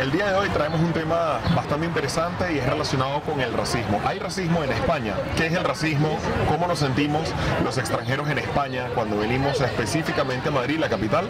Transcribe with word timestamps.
El 0.00 0.10
día 0.12 0.30
de 0.30 0.34
hoy 0.34 0.48
traemos 0.48 0.80
un 0.80 0.94
tema 0.94 1.40
bastante 1.54 1.84
interesante 1.84 2.54
y 2.54 2.56
es 2.56 2.64
relacionado 2.64 3.20
con 3.20 3.38
el 3.38 3.52
racismo. 3.52 4.00
Hay 4.06 4.18
racismo 4.18 4.64
en 4.64 4.72
España. 4.72 5.14
¿Qué 5.36 5.48
es 5.48 5.52
el 5.52 5.62
racismo? 5.62 6.16
¿Cómo 6.48 6.66
nos 6.66 6.78
sentimos 6.78 7.28
los 7.62 7.76
extranjeros 7.76 8.26
en 8.30 8.38
España 8.38 8.88
cuando 8.94 9.18
venimos 9.18 9.60
específicamente 9.60 10.48
a 10.48 10.52
Madrid, 10.52 10.78
la 10.78 10.88
capital? 10.88 11.28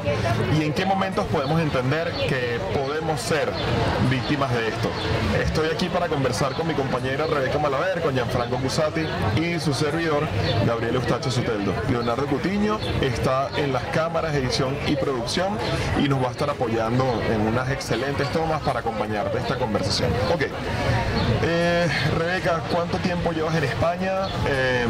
¿Y 0.57 0.63
en 0.63 0.73
qué 0.73 0.87
momentos 0.87 1.27
podemos 1.27 1.61
entender 1.61 2.13
que 2.29 2.61
podemos 2.73 3.21
ser 3.21 3.51
víctimas 4.09 4.53
de 4.53 4.69
esto? 4.69 4.89
Estoy 5.43 5.69
aquí 5.75 5.89
para 5.89 6.07
conversar 6.07 6.53
con 6.53 6.69
mi 6.69 6.75
compañera 6.75 7.27
Rebeca 7.27 7.59
Malaver, 7.59 8.01
con 8.03 8.15
Gianfranco 8.15 8.57
Cusati 8.59 9.03
y 9.35 9.59
su 9.59 9.75
servidor 9.75 10.29
Gabriel 10.65 10.95
Eustacho 10.95 11.33
Suteldo. 11.33 11.75
Leonardo 11.91 12.25
Cutiño 12.27 12.79
está 13.01 13.49
en 13.57 13.73
las 13.73 13.83
cámaras, 13.87 14.33
edición 14.37 14.77
y 14.87 14.95
producción 14.95 15.59
y 15.99 16.09
nos 16.09 16.23
va 16.23 16.29
a 16.29 16.31
estar 16.31 16.51
apoyando 16.51 17.05
en 17.29 17.41
unas 17.41 17.69
excelentes 17.69 18.31
tomas 18.31 18.60
para 18.65 18.81
acompañarte 18.81 19.39
esta 19.39 19.57
conversación. 19.57 20.11
Ok. 20.33 20.43
Eh, 21.43 21.89
Rebeca, 22.19 22.63
¿cuánto 22.73 22.99
tiempo 22.99 23.33
llevas 23.33 23.55
en 23.57 23.65
España? 23.65 24.29
Eh, 24.47 24.87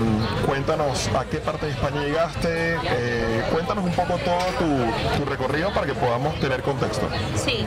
cuéntanos 0.46 1.08
a 1.08 1.24
qué 1.24 1.38
parte 1.38 1.66
de 1.66 1.72
España 1.72 2.02
llegaste. 2.02 2.76
Eh, 2.84 3.42
cuéntanos 3.52 3.84
un 3.84 3.92
poco 3.92 4.18
todo 4.18 4.38
tu, 4.58 5.18
tu, 5.18 5.24
recorrido 5.30 5.72
para 5.72 5.86
que 5.86 5.94
podamos 5.94 6.38
tener 6.40 6.62
contexto. 6.62 7.08
Sí, 7.36 7.64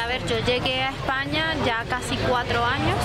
a 0.00 0.06
ver, 0.06 0.24
yo 0.26 0.38
llegué 0.46 0.82
a 0.82 0.90
España 0.90 1.54
ya 1.64 1.84
casi 1.88 2.16
cuatro 2.28 2.64
años. 2.64 2.96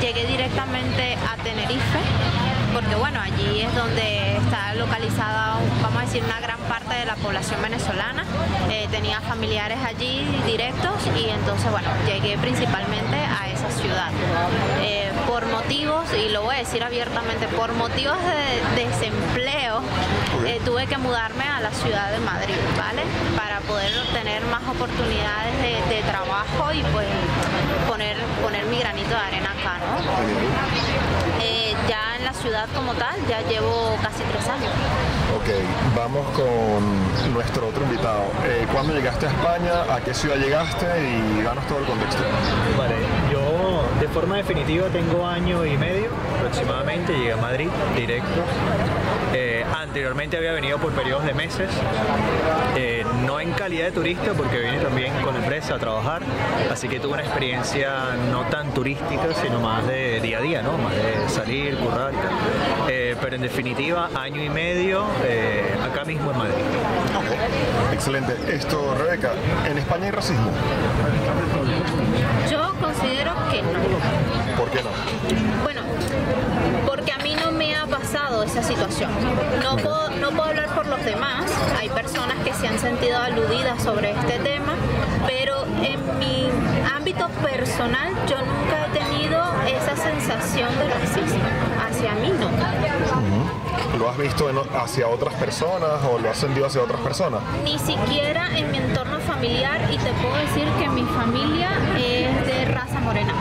llegué 0.00 0.26
directamente 0.26 1.14
a 1.14 1.42
Tenerife 1.42 2.47
porque 2.78 2.94
bueno, 2.94 3.18
allí 3.20 3.62
es 3.62 3.74
donde 3.74 4.36
está 4.36 4.72
localizada, 4.74 5.58
vamos 5.82 6.00
a 6.00 6.06
decir, 6.06 6.22
una 6.22 6.38
gran 6.38 6.60
parte 6.68 6.94
de 6.94 7.06
la 7.06 7.16
población 7.16 7.60
venezolana. 7.60 8.22
Eh, 8.70 8.86
tenía 8.92 9.20
familiares 9.20 9.78
allí 9.84 10.24
directos 10.46 10.94
y 11.18 11.28
entonces, 11.28 11.68
bueno, 11.72 11.88
llegué 12.06 12.38
principalmente 12.38 13.16
a 13.16 13.50
esa 13.50 13.68
ciudad. 13.72 14.12
Eh, 14.80 15.10
por 15.26 15.44
motivos, 15.46 16.04
y 16.14 16.28
lo 16.28 16.42
voy 16.42 16.54
a 16.54 16.58
decir 16.58 16.84
abiertamente, 16.84 17.48
por 17.48 17.72
motivos 17.72 18.16
de 18.22 18.84
desempleo, 18.84 19.80
eh, 20.46 20.60
tuve 20.64 20.86
que 20.86 20.98
mudarme 20.98 21.42
a 21.42 21.58
la 21.58 21.72
ciudad 21.72 22.12
de 22.12 22.20
Madrid, 22.20 22.54
¿vale? 22.78 23.02
Para 23.36 23.58
poder 23.62 23.90
tener 24.12 24.44
más 24.44 24.62
oportunidades 24.62 25.52
de, 25.88 25.98
trabajo 26.02 26.72
y 26.72 26.82
pues 26.92 27.08
poner, 27.88 28.16
poner 28.40 28.64
mi 28.66 28.78
granito 28.78 29.10
de 29.10 29.16
arena 29.16 29.50
acá, 29.50 29.78
¿no? 29.80 31.27
Ciudad 32.38 32.68
como 32.74 32.94
tal 32.94 33.16
ya 33.28 33.40
llevo 33.48 33.96
casi 34.02 34.22
tres 34.22 34.48
años. 34.48 34.70
Ok, 35.36 35.48
vamos 35.96 36.26
con 36.30 37.34
nuestro 37.34 37.68
otro 37.68 37.82
invitado. 37.84 38.22
Eh, 38.46 38.66
¿Cuándo 38.72 38.94
llegaste 38.94 39.26
a 39.26 39.30
España? 39.30 39.94
¿A 39.94 40.00
qué 40.00 40.14
ciudad 40.14 40.36
llegaste? 40.36 40.86
Y 40.86 41.42
danos 41.42 41.66
todo 41.66 41.78
el 41.78 41.84
contexto. 41.84 42.22
Vale, 42.78 42.94
yo 43.32 43.82
de 44.00 44.08
forma 44.08 44.36
definitiva 44.36 44.86
tengo 44.88 45.26
año 45.26 45.66
y 45.66 45.76
medio 45.76 46.10
aproximadamente, 46.38 47.12
llegué 47.12 47.32
a 47.32 47.36
Madrid 47.36 47.68
directo. 47.96 48.42
Eh, 49.68 49.74
anteriormente 49.76 50.36
había 50.36 50.52
venido 50.52 50.78
por 50.78 50.92
periodos 50.92 51.24
de 51.24 51.34
meses, 51.34 51.70
eh, 52.76 53.04
no 53.26 53.40
en 53.40 53.52
calidad 53.52 53.86
de 53.86 53.92
turista 53.92 54.32
porque 54.32 54.58
vine 54.58 54.78
también 54.78 55.12
con 55.22 55.34
empresa 55.36 55.74
a 55.74 55.78
trabajar, 55.78 56.22
así 56.70 56.88
que 56.88 57.00
tuve 57.00 57.14
una 57.14 57.22
experiencia 57.22 58.14
no 58.30 58.42
tan 58.46 58.72
turística, 58.72 59.34
sino 59.42 59.60
más 59.60 59.86
de 59.86 60.20
día 60.20 60.38
a 60.38 60.40
día, 60.40 60.62
¿no? 60.62 60.76
más 60.78 60.94
de 60.94 61.28
salir, 61.28 61.76
currar 61.76 62.12
y 62.12 62.16
tal. 62.16 62.32
Eh, 62.88 63.16
pero 63.20 63.36
en 63.36 63.42
definitiva, 63.42 64.10
año 64.14 64.42
y 64.42 64.48
medio 64.48 65.04
acá 65.84 66.04
mismo 66.04 66.30
en 66.30 66.38
Madrid. 66.38 66.54
Excelente. 67.92 68.36
Esto, 68.48 68.94
Rebeca, 68.94 69.32
¿en 69.68 69.78
España 69.78 70.06
hay 70.06 70.10
racismo? 70.10 70.50
Yo 72.50 72.74
considero 72.80 73.32
que 73.50 73.62
no. 73.62 74.56
¿Por 74.56 74.70
qué 74.70 74.82
no? 74.82 74.90
Bueno, 75.62 75.82
porque 76.86 77.12
a 77.12 77.18
mí 77.18 77.36
no 77.36 77.52
me 77.52 77.74
ha 77.74 77.77
pasado 77.88 78.42
esa 78.42 78.62
situación. 78.62 79.10
No 79.62 79.76
puedo, 79.76 80.10
no 80.10 80.30
puedo 80.30 80.44
hablar 80.44 80.74
por 80.74 80.86
los 80.86 81.04
demás, 81.04 81.50
hay 81.78 81.88
personas 81.88 82.36
que 82.44 82.52
se 82.54 82.68
han 82.68 82.78
sentido 82.78 83.18
aludidas 83.18 83.82
sobre 83.82 84.10
este 84.10 84.38
tema, 84.38 84.74
pero 85.26 85.64
en 85.82 86.18
mi 86.18 86.48
ámbito 86.94 87.28
personal 87.42 88.12
yo 88.28 88.36
nunca 88.38 88.86
he 88.86 88.98
tenido 88.98 89.42
esa 89.66 89.96
sensación 89.96 90.68
de 90.78 90.88
racismo. 90.88 91.42
Hacia 91.86 92.14
mí 92.14 92.32
no. 92.38 92.48
¿Lo 93.98 94.08
has 94.08 94.18
visto 94.18 94.48
hacia 94.80 95.08
otras 95.08 95.34
personas 95.34 95.90
o 96.08 96.18
lo 96.18 96.30
has 96.30 96.36
sentido 96.36 96.66
hacia 96.66 96.82
otras 96.82 97.00
personas? 97.00 97.40
Ni 97.64 97.78
siquiera 97.78 98.56
en 98.56 98.70
mi 98.70 98.78
entorno 98.78 99.18
familiar 99.20 99.80
y 99.90 99.98
te 99.98 100.12
puedo 100.12 100.36
decir 100.36 100.68
que 100.78 100.88
mi 100.88 101.04
familia 101.04 101.70
es 101.96 102.46
de 102.46 102.64
raza 102.66 103.00
morena. 103.00 103.32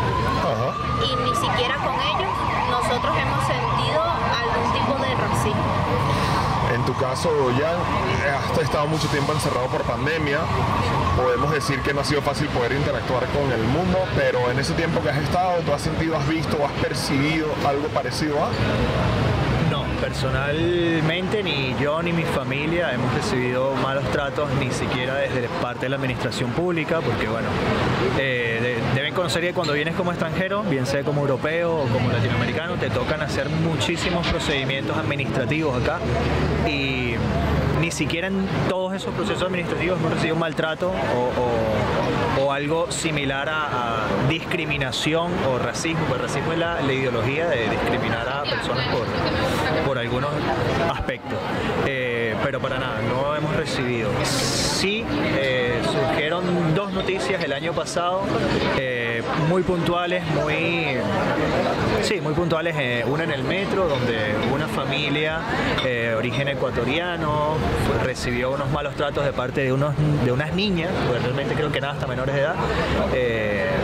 Y 1.04 1.16
ni 1.16 1.36
siquiera 1.36 1.76
con 1.76 1.94
ellos 1.94 2.32
nosotros 2.72 3.16
hemos 3.18 3.46
sentido 3.46 4.02
algún 4.02 4.74
tipo 4.74 4.94
de 5.04 5.16
racismo. 5.16 5.64
En 6.74 6.77
tu 6.88 6.94
caso, 6.96 7.30
ya 7.60 7.76
has 8.54 8.58
estado 8.60 8.88
mucho 8.88 9.10
tiempo 9.10 9.34
encerrado 9.34 9.68
por 9.68 9.84
pandemia. 9.84 10.40
Podemos 11.18 11.52
decir 11.52 11.82
que 11.82 11.94
no 11.94 12.00
ha 12.00 12.06
sido 12.06 12.22
fácil 12.22 12.48
poder 12.48 12.72
interactuar 12.72 13.26
con 13.28 13.52
el 13.52 13.62
mundo, 13.64 14.00
pero 14.16 14.50
en 14.50 14.58
ese 14.58 14.74
tiempo 14.74 15.02
que 15.02 15.10
has 15.10 15.18
estado, 15.18 15.60
¿tú 15.66 15.74
has 15.74 15.82
sentido, 15.82 16.16
has 16.16 16.26
visto 16.30 16.66
has 16.66 16.72
percibido 16.82 17.48
algo 17.68 17.88
parecido 17.90 18.38
a? 18.42 19.37
Personalmente 20.08 21.44
ni 21.44 21.76
yo 21.82 22.02
ni 22.02 22.14
mi 22.14 22.24
familia 22.24 22.94
hemos 22.94 23.14
recibido 23.14 23.76
malos 23.84 24.10
tratos 24.10 24.50
ni 24.58 24.72
siquiera 24.72 25.16
desde 25.16 25.50
parte 25.62 25.82
de 25.82 25.90
la 25.90 25.98
administración 25.98 26.52
pública 26.52 27.02
porque 27.02 27.28
bueno, 27.28 27.50
eh, 28.18 28.78
deben 28.96 29.14
conocer 29.14 29.42
que 29.42 29.52
cuando 29.52 29.74
vienes 29.74 29.96
como 29.96 30.12
extranjero, 30.12 30.64
bien 30.64 30.86
sea 30.86 31.04
como 31.04 31.20
europeo 31.20 31.76
o 31.76 31.88
como 31.90 32.10
latinoamericano, 32.10 32.76
te 32.76 32.90
tocan 32.90 33.22
hacer 33.22 33.50
muchísimos 33.50 34.26
procedimientos 34.28 34.96
administrativos 34.96 35.84
acá 35.84 36.00
y 36.66 37.16
ni 37.82 37.92
siquiera 37.92 38.28
en 38.28 38.48
todos 38.70 38.94
esos 38.94 39.14
procesos 39.14 39.44
administrativos 39.44 40.00
hemos 40.00 40.14
recibido 40.14 40.36
un 40.36 40.40
maltrato 40.40 40.88
o, 40.90 42.27
algo 42.52 42.92
similar 42.92 43.50
a, 43.50 44.08
discriminación 44.30 45.32
o 45.50 45.58
racismo. 45.58 46.06
Pues 46.08 46.22
racismo 46.22 46.54
es 46.54 46.60
la, 46.60 46.82
ideología 46.82 47.48
de 47.48 47.70
discriminar 47.70 48.28
a 48.28 48.44
personas 48.44 48.88
por, 48.88 49.06
por 49.86 49.98
algunos 49.98 50.30
aspectos. 50.92 51.38
Eh, 51.86 52.36
pero 52.44 52.60
para 52.60 52.80
nada, 52.80 53.02
no 53.02 53.36
hemos 53.36 53.56
recibido. 53.56 54.10
Sí, 54.24 55.04
eh, 55.36 55.67
surgieron 55.98 56.76
dos 56.76 56.92
noticias 56.94 57.44
el 57.44 57.54
año 57.54 57.74
pasado, 57.74 58.22
eh, 58.78 59.22
muy 59.50 59.64
puntuales, 59.64 60.24
muy, 60.28 60.98
sí, 62.02 62.22
muy 62.22 62.34
puntuales. 62.34 62.76
una 63.08 63.24
en 63.24 63.32
el 63.32 63.44
metro, 63.44 63.88
donde 63.88 64.36
una 64.54 64.68
familia 64.68 65.40
origen 66.18 66.48
ecuatoriano 66.48 67.56
recibió 68.04 68.52
unos 68.52 68.70
malos 68.72 68.96
tratos 68.96 69.24
de 69.24 69.34
parte 69.34 69.62
de, 69.62 69.72
unos, 69.72 69.94
de 70.26 70.32
unas 70.32 70.54
niñas, 70.54 70.90
pues 71.08 71.22
realmente 71.22 71.54
creo 71.56 71.72
que 71.72 71.80
nada 71.80 71.94
hasta 71.94 72.08
menores 72.08 72.36
de 72.36 72.42
edad, 72.42 72.56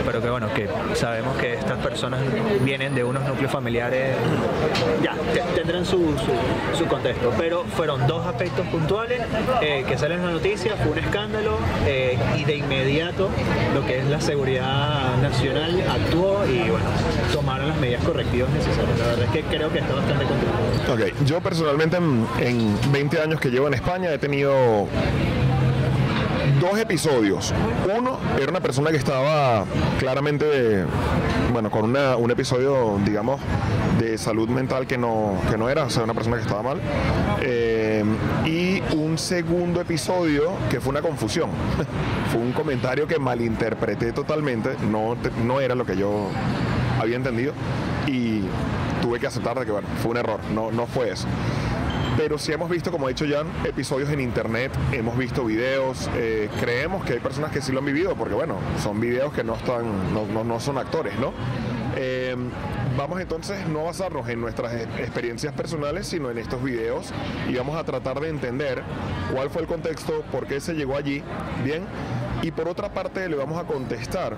pero 0.04 0.20
que 0.20 0.30
bueno, 0.30 0.52
que 0.52 0.68
sabemos 0.94 1.36
que 1.38 1.54
estas 1.54 1.78
personas 1.78 2.20
vienen 2.60 2.94
de 2.94 3.04
unos 3.04 3.24
núcleos 3.24 3.50
familiares, 3.50 4.16
ya, 5.02 5.14
tendrán 5.54 5.84
su, 5.84 6.14
su, 6.76 6.86
contexto, 6.86 7.32
pero 7.38 7.64
fueron 7.64 8.06
dos 8.06 8.26
aspectos 8.26 8.66
puntuales 8.66 9.22
eh, 9.62 9.84
que 9.86 9.96
salen 9.96 10.20
en 10.20 10.26
la 10.26 10.32
noticia, 10.32 10.76
fue 10.76 10.92
un 10.92 10.98
escándalo 10.98 11.58
eh, 11.86 12.03
y 12.36 12.44
de 12.44 12.56
inmediato 12.56 13.30
lo 13.74 13.84
que 13.86 13.98
es 13.98 14.06
la 14.06 14.20
seguridad 14.20 15.16
nacional 15.20 15.82
actuó 15.88 16.44
y 16.46 16.70
bueno, 16.70 16.86
tomaron 17.32 17.68
las 17.68 17.78
medidas 17.78 18.02
correctivas 18.04 18.50
necesarias. 18.50 18.98
La 18.98 19.06
verdad 19.06 19.24
es 19.24 19.30
que 19.30 19.42
creo 19.42 19.72
que 19.72 19.78
está 19.78 19.94
bastante 19.94 20.24
controlado. 20.24 20.64
Ok, 20.94 21.26
yo 21.26 21.40
personalmente 21.40 21.96
en, 21.96 22.26
en 22.40 22.92
20 22.92 23.20
años 23.20 23.40
que 23.40 23.50
llevo 23.50 23.68
en 23.68 23.74
España 23.74 24.12
he 24.12 24.18
tenido 24.18 24.86
dos 26.60 26.78
episodios. 26.78 27.52
Uno 27.84 28.18
era 28.38 28.50
una 28.50 28.60
persona 28.60 28.90
que 28.90 28.96
estaba 28.96 29.64
claramente, 29.98 30.84
bueno, 31.52 31.70
con 31.70 31.84
una, 31.84 32.16
un 32.16 32.30
episodio, 32.30 32.98
digamos, 33.04 33.40
de 33.98 34.18
salud 34.18 34.48
mental 34.48 34.86
que 34.86 34.98
no, 34.98 35.38
que 35.50 35.56
no 35.56 35.68
era, 35.68 35.84
o 35.84 35.90
sea, 35.90 36.04
una 36.04 36.14
persona 36.14 36.36
que 36.36 36.42
estaba 36.42 36.62
mal. 36.62 36.80
Eh, 37.42 38.04
y 38.44 38.82
un 38.94 39.18
segundo 39.18 39.80
episodio 39.80 40.52
que 40.70 40.80
fue 40.80 40.90
una 40.90 41.02
confusión. 41.02 41.50
fue 42.32 42.40
un 42.40 42.52
comentario 42.52 43.06
que 43.06 43.18
malinterpreté 43.18 44.12
totalmente, 44.12 44.76
no, 44.90 45.16
no 45.44 45.60
era 45.60 45.74
lo 45.74 45.84
que 45.84 45.96
yo 45.96 46.28
había 47.00 47.16
entendido 47.16 47.52
y 48.06 48.42
tuve 49.02 49.18
que 49.18 49.26
aceptar 49.26 49.58
de 49.58 49.66
que 49.66 49.72
bueno, 49.72 49.88
fue 50.02 50.12
un 50.12 50.16
error, 50.18 50.40
no, 50.54 50.70
no 50.70 50.86
fue 50.86 51.10
eso 51.10 51.26
pero 52.16 52.38
sí 52.38 52.52
hemos 52.52 52.70
visto, 52.70 52.90
como 52.90 53.06
ha 53.06 53.08
dicho 53.08 53.24
Jan, 53.28 53.46
episodios 53.64 54.10
en 54.10 54.20
internet, 54.20 54.72
hemos 54.92 55.16
visto 55.16 55.44
videos, 55.44 56.08
eh, 56.14 56.48
creemos 56.60 57.04
que 57.04 57.14
hay 57.14 57.18
personas 57.18 57.50
que 57.50 57.60
sí 57.60 57.72
lo 57.72 57.80
han 57.80 57.84
vivido, 57.84 58.14
porque 58.14 58.34
bueno, 58.34 58.56
son 58.82 59.00
videos 59.00 59.32
que 59.32 59.42
no 59.42 59.54
están, 59.54 60.14
no, 60.14 60.44
no, 60.44 60.60
son 60.60 60.78
actores, 60.78 61.18
¿no? 61.18 61.32
Eh, 61.96 62.36
vamos 62.96 63.20
entonces 63.20 63.66
no 63.68 63.84
basarnos 63.84 64.28
en 64.28 64.40
nuestras 64.40 64.72
e-, 64.74 64.82
experiencias 65.02 65.52
personales, 65.54 66.06
sino 66.06 66.30
en 66.30 66.38
estos 66.38 66.62
videos 66.62 67.12
y 67.48 67.54
vamos 67.54 67.76
a 67.76 67.84
tratar 67.84 68.20
de 68.20 68.28
entender 68.28 68.82
cuál 69.32 69.50
fue 69.50 69.62
el 69.62 69.68
contexto, 69.68 70.22
por 70.30 70.46
qué 70.46 70.60
se 70.60 70.74
llegó 70.74 70.96
allí, 70.96 71.22
bien, 71.64 71.84
Y 72.42 72.50
por 72.50 72.68
otra 72.68 72.92
parte 72.92 73.28
le 73.28 73.36
vamos 73.36 73.58
a 73.58 73.66
contestar 73.66 74.36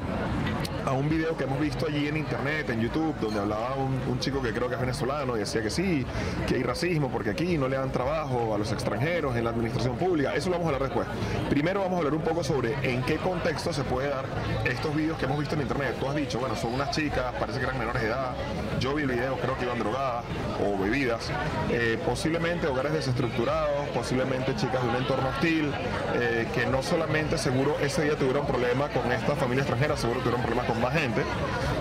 a 0.86 0.92
un 0.92 1.08
video 1.08 1.36
que 1.36 1.44
hemos 1.44 1.58
visto 1.60 1.86
allí 1.86 2.06
en 2.06 2.16
internet, 2.16 2.70
en 2.70 2.80
YouTube, 2.80 3.14
donde 3.20 3.40
hablaba 3.40 3.74
un, 3.74 4.00
un, 4.08 4.20
chico 4.20 4.40
que 4.40 4.52
creo 4.52 4.68
que 4.68 4.76
es 4.76 4.80
venezolano 4.80 5.36
y 5.36 5.40
decía 5.40 5.60
que 5.60 5.68
sí, 5.68 6.06
que 6.46 6.54
hay 6.54 6.62
racismo 6.62 7.10
porque 7.10 7.30
aquí 7.30 7.58
no 7.58 7.68
le 7.68 7.76
dan 7.76 7.90
trabajo 7.90 8.54
a 8.54 8.58
los 8.58 8.70
extranjeros 8.70 9.36
en 9.36 9.44
la 9.44 9.50
administración 9.50 9.96
pública. 9.96 10.34
Eso 10.34 10.48
lo 10.48 10.58
vamos 10.58 10.72
a 10.72 10.74
hablar 10.74 10.88
después. 10.88 11.08
Primero 11.50 11.80
vamos 11.80 11.94
a 11.94 11.98
hablar 11.98 12.14
un 12.14 12.22
poco 12.22 12.44
sobre 12.44 12.74
en 12.88 13.02
qué 13.02 13.16
contexto 13.16 13.72
se 13.72 13.82
puede 13.82 14.08
dar 14.08 14.26
estos 14.64 14.94
videos 14.94 15.18
que 15.18 15.24
hemos 15.24 15.40
visto 15.40 15.56
en 15.56 15.62
internet. 15.62 15.96
Tú 15.98 16.08
has 16.08 16.14
dicho, 16.14 16.38
bueno, 16.38 16.54
son 16.54 16.74
unas 16.74 16.92
chicas, 16.92 17.34
parece 17.38 17.58
que 17.58 17.64
eran 17.64 17.78
menores 17.78 18.02
de 18.02 18.08
edad. 18.08 18.34
Yo 18.78 18.94
vi 18.94 19.02
el 19.02 19.08
video, 19.08 19.36
creo 19.38 19.58
que 19.58 19.64
iban 19.64 19.80
drogadas 19.80 20.24
o 20.64 20.78
bebidas. 20.78 21.30
Eh, 21.70 21.98
posiblemente 22.06 22.68
hogares 22.68 22.92
desestructurados, 22.92 23.85
posiblemente 23.96 24.54
chicas 24.56 24.82
de 24.82 24.88
un 24.90 24.96
entorno 24.96 25.30
hostil, 25.30 25.72
eh, 26.14 26.46
que 26.54 26.66
no 26.66 26.82
solamente 26.82 27.38
seguro 27.38 27.76
ese 27.80 28.04
día 28.04 28.14
tuvieron 28.16 28.46
problema 28.46 28.88
con 28.88 29.10
esta 29.10 29.34
familia 29.34 29.62
extranjera, 29.62 29.96
seguro 29.96 30.20
tuvieron 30.20 30.42
problemas 30.42 30.66
con 30.66 30.80
más 30.82 30.92
gente. 30.92 31.22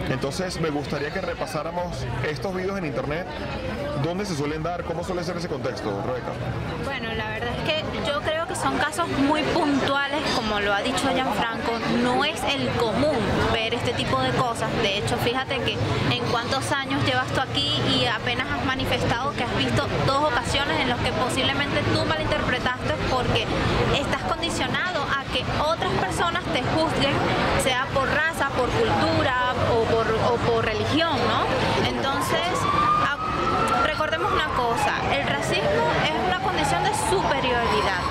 Entonces 0.09 0.59
me 0.61 0.69
gustaría 0.69 1.11
que 1.11 1.21
repasáramos 1.21 2.05
estos 2.29 2.55
videos 2.55 2.77
en 2.77 2.85
internet, 2.85 3.25
dónde 4.03 4.25
se 4.25 4.35
suelen 4.35 4.63
dar, 4.63 4.83
cómo 4.83 5.03
suele 5.03 5.23
ser 5.23 5.37
ese 5.37 5.47
contexto, 5.47 5.89
Rebeca. 6.05 6.31
Bueno, 6.83 7.13
la 7.13 7.29
verdad 7.29 7.49
es 7.57 7.63
que 7.63 7.83
yo 8.07 8.21
creo 8.21 8.47
que 8.47 8.55
son 8.55 8.77
casos 8.77 9.07
muy 9.07 9.41
puntuales, 9.43 10.21
como 10.35 10.59
lo 10.59 10.73
ha 10.73 10.81
dicho 10.81 11.07
Gianfranco, 11.13 11.71
no 12.03 12.23
es 12.23 12.41
el 12.43 12.67
común 12.77 13.15
ver 13.53 13.73
este 13.73 13.93
tipo 13.93 14.19
de 14.21 14.31
cosas. 14.31 14.69
De 14.81 14.97
hecho, 14.97 15.17
fíjate 15.17 15.57
que 15.59 15.73
en 16.11 16.23
cuántos 16.31 16.71
años 16.71 17.03
llevas 17.05 17.27
tú 17.27 17.41
aquí 17.41 17.81
y 17.93 18.05
apenas 18.05 18.47
has 18.51 18.65
manifestado 18.65 19.31
que 19.33 19.43
has 19.43 19.57
visto 19.57 19.87
dos 20.05 20.31
ocasiones 20.31 20.79
en 20.81 20.89
las 20.89 20.99
que 20.99 21.11
posiblemente 21.13 21.81
tú 21.93 22.05
malinterpretaste 22.05 22.93
porque 23.09 23.45
estás 23.97 24.21
condicionado 24.23 25.01
a 25.03 25.23
que 25.31 25.43
otras 25.61 25.91
personas 25.93 26.43
te 26.53 26.61
juzguen, 26.61 27.13
sea 27.63 27.87
por 27.93 28.07
raza, 28.09 28.49
por 28.49 28.69
cultura 28.69 29.53
o 29.73 29.83
por, 29.85 29.94
o 30.13 30.35
por 30.49 30.65
religión, 30.65 31.17
¿no? 31.27 31.45
Entonces, 31.87 32.39
recordemos 33.85 34.31
una 34.31 34.47
cosa, 34.55 34.93
el 35.13 35.27
racismo 35.27 35.85
es 36.03 36.27
una 36.27 36.39
condición 36.41 36.83
de 36.83 36.91
superioridad, 37.09 38.01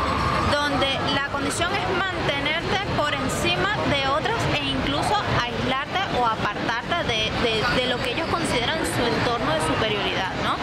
donde 0.53 0.99
la 1.15 1.29
condición 1.29 1.71
es 1.75 1.99
mantenerte 1.99 2.79
por 2.97 3.15
encima 3.15 3.77
de 3.91 4.09
otras 4.09 4.37
e 4.55 4.65
incluso 4.65 5.15
aislarte 5.41 6.01
o 6.19 6.27
apartarte 6.27 7.05
de, 7.07 7.31
de, 7.43 7.83
de 7.83 7.87
lo 7.89 7.99
que 8.03 8.13
ellos 8.13 8.29
consideran 8.29 8.79
su 8.79 9.03
entorno 9.07 9.53
de 9.53 9.61
superioridad, 9.67 10.33
¿no? 10.43 10.57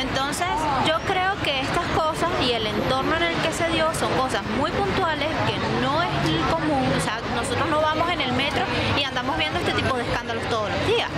Entonces, 0.00 0.48
yo 0.86 0.98
creo 1.06 1.34
que 1.42 1.60
estas 1.60 1.86
cosas 1.96 2.30
y 2.42 2.52
el 2.52 2.66
entorno 2.66 3.16
en 3.16 3.22
el 3.24 3.36
que 3.42 3.52
se 3.52 3.68
dio 3.70 3.92
son 3.94 4.12
cosas 4.14 4.44
muy 4.58 4.70
puntuales 4.70 5.28
que 5.46 5.58
no 5.82 6.02
es 6.02 6.10
común, 6.50 6.86
o 6.96 7.00
sea, 7.00 7.20
nosotros 7.34 7.68
no 7.70 7.80
vamos 7.80 8.10
en 8.10 8.20
el 8.20 8.32
metro 8.32 8.64
andamos 9.10 9.36
viendo 9.38 9.58
este 9.58 9.72
tipo 9.72 9.96
de 9.96 10.04
escándalos 10.04 10.44
todos 10.48 10.70
los 10.70 10.86
días. 10.86 11.10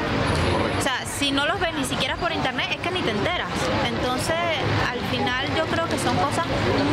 O 0.83 0.85
sea, 0.85 1.07
si 1.07 1.31
no 1.31 1.47
los 1.47 1.61
ves 1.61 1.73
ni 1.75 1.85
siquiera 1.85 2.17
por 2.17 2.33
internet, 2.33 2.67
es 2.73 2.79
que 2.79 2.91
ni 2.91 3.03
te 3.03 3.13
enteras. 3.13 3.49
Entonces, 3.87 4.35
al 4.91 4.99
final 5.13 5.47
yo 5.57 5.65
creo 5.67 5.87
que 5.87 5.97
son 5.97 6.17
cosas 6.17 6.45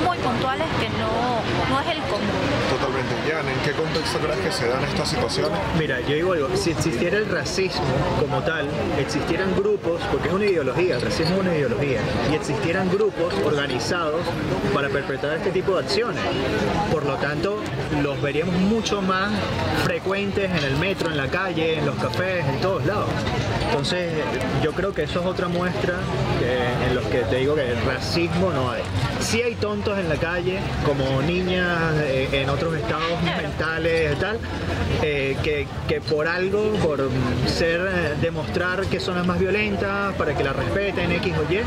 muy 0.05 0.15
puntuales 0.19 0.67
que 0.79 0.89
no, 0.89 1.41
no 1.73 1.81
es 1.81 1.87
el 1.97 2.01
común. 2.03 2.29
Totalmente. 2.69 3.15
Jan, 3.27 3.49
¿en 3.49 3.59
qué 3.65 3.71
contexto 3.71 4.19
crees 4.19 4.37
que 4.41 4.51
se 4.51 4.67
dan 4.67 4.83
estas 4.83 5.09
situaciones? 5.09 5.57
Mira, 5.79 6.01
yo 6.01 6.13
digo 6.13 6.33
algo, 6.33 6.55
si 6.55 6.69
existiera 6.69 7.17
el 7.17 7.27
racismo 7.29 7.81
como 8.19 8.43
tal, 8.43 8.67
existieran 8.99 9.55
grupos, 9.55 10.01
porque 10.11 10.27
es 10.27 10.33
una 10.35 10.45
ideología, 10.45 10.97
el 10.97 11.01
racismo 11.01 11.37
es 11.37 11.41
una 11.41 11.55
ideología, 11.55 11.99
y 12.31 12.35
existieran 12.35 12.91
grupos 12.91 13.33
organizados 13.43 14.21
para 14.71 14.89
perpetrar 14.89 15.37
este 15.37 15.49
tipo 15.49 15.73
de 15.73 15.79
acciones. 15.79 16.21
Por 16.91 17.07
lo 17.07 17.15
tanto, 17.15 17.57
los 18.03 18.21
veríamos 18.21 18.53
mucho 18.53 19.01
más 19.01 19.31
frecuentes 19.83 20.51
en 20.51 20.63
el 20.63 20.77
metro, 20.77 21.09
en 21.09 21.17
la 21.17 21.27
calle, 21.27 21.79
en 21.79 21.87
los 21.87 21.95
cafés, 21.95 22.45
en 22.45 22.61
todos 22.61 22.85
lados. 22.85 23.09
Entonces, 23.61 23.78
yo 24.61 24.73
creo 24.73 24.93
que 24.93 25.03
eso 25.03 25.21
es 25.21 25.25
otra 25.25 25.47
muestra 25.47 25.95
que, 26.39 26.87
en 26.87 26.95
los 26.95 27.05
que 27.05 27.19
te 27.19 27.37
digo 27.37 27.55
que 27.55 27.71
el 27.71 27.81
racismo 27.83 28.51
no 28.51 28.71
hay. 28.71 28.81
Sí 29.21 29.41
hay 29.41 29.55
tontos 29.55 29.97
en 29.97 30.09
la 30.09 30.17
calle, 30.17 30.59
como 30.85 31.21
niñas 31.21 31.93
eh, 32.03 32.27
en 32.33 32.49
otros 32.49 32.75
estados 32.75 33.21
mentales 33.41 34.13
y 34.13 34.19
tal, 34.19 34.37
eh, 35.01 35.37
que, 35.43 35.65
que, 35.87 36.01
por 36.01 36.27
algo, 36.27 36.73
por 36.83 37.09
ser, 37.47 37.79
eh, 37.81 38.15
demostrar 38.21 38.85
que 38.87 38.99
son 38.99 39.15
las 39.15 39.25
más 39.25 39.39
violentas, 39.39 40.13
para 40.15 40.35
que 40.35 40.43
la 40.43 40.51
respeten, 40.51 41.11
X 41.13 41.33
o 41.37 41.53
Y, 41.53 41.59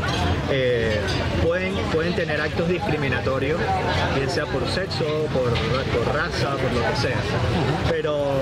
pueden, 1.43 1.73
pueden 1.91 2.13
tener 2.13 2.39
actos 2.41 2.67
discriminatorios, 2.67 3.59
bien 4.15 4.29
sea 4.29 4.45
por 4.45 4.67
sexo, 4.67 5.05
por, 5.33 5.49
por 5.49 6.15
raza, 6.15 6.51
por 6.57 6.71
lo 6.71 6.81
que 6.91 6.95
sea. 7.01 7.21
Pero, 7.89 8.33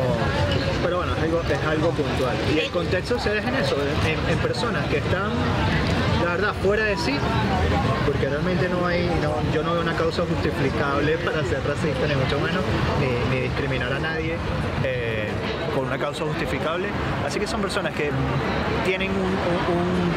pero 0.83 0.97
bueno, 0.97 1.13
es 1.15 1.23
algo, 1.23 1.41
es 1.41 1.63
algo 1.65 1.89
puntual. 1.91 2.35
Y 2.55 2.59
el 2.59 2.71
contexto 2.71 3.19
se 3.19 3.29
deja 3.31 3.49
en 3.49 3.55
eso, 3.55 3.75
en, 4.05 4.31
en 4.31 4.39
personas 4.39 4.85
que 4.87 4.97
están 4.97 5.31
la 6.23 6.31
verdad, 6.33 6.53
fuera 6.61 6.85
de 6.85 6.95
sí, 6.97 7.15
porque 8.05 8.29
realmente 8.29 8.69
no 8.69 8.85
hay, 8.85 9.09
no, 9.23 9.33
yo 9.53 9.63
no 9.63 9.73
veo 9.73 9.81
una 9.81 9.95
causa 9.95 10.23
justificable 10.23 11.17
para 11.17 11.43
ser 11.43 11.63
racista, 11.65 12.07
ni 12.07 12.15
mucho 12.15 12.39
menos, 12.39 12.63
ni, 12.99 13.35
ni 13.35 13.41
discriminar 13.41 13.91
a 13.91 13.99
nadie. 13.99 14.37
Eh, 14.83 15.11
por 15.71 15.85
una 15.85 15.97
causa 15.97 16.25
justificable. 16.25 16.89
Así 17.25 17.39
que 17.39 17.47
son 17.47 17.61
personas 17.61 17.93
que 17.93 18.11
tienen 18.85 19.11
un, 19.11 19.17
un, 19.17 19.31
un, 19.77 20.11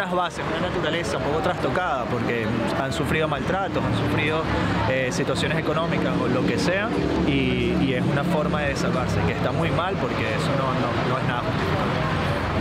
unas 0.00 0.14
bases, 0.14 0.44
una 0.58 0.68
naturaleza 0.68 1.18
un 1.18 1.24
poco 1.24 1.40
trastocada, 1.40 2.04
porque 2.06 2.46
han 2.80 2.92
sufrido 2.92 3.28
maltratos, 3.28 3.84
han 3.84 3.96
sufrido 4.08 4.42
eh, 4.88 5.08
situaciones 5.12 5.58
económicas 5.58 6.14
o 6.18 6.26
lo 6.26 6.46
que 6.46 6.58
sea, 6.58 6.88
y, 7.26 7.76
y, 7.82 7.94
es 7.94 8.04
una 8.06 8.24
forma 8.24 8.62
de 8.62 8.76
salvarse, 8.76 9.20
que 9.26 9.32
está 9.32 9.52
muy 9.52 9.70
mal 9.70 9.96
porque 9.96 10.22
eso 10.34 10.50
no, 10.56 10.72
no, 10.80 11.12
no 11.12 11.18
es 11.18 11.28
nada 11.28 11.42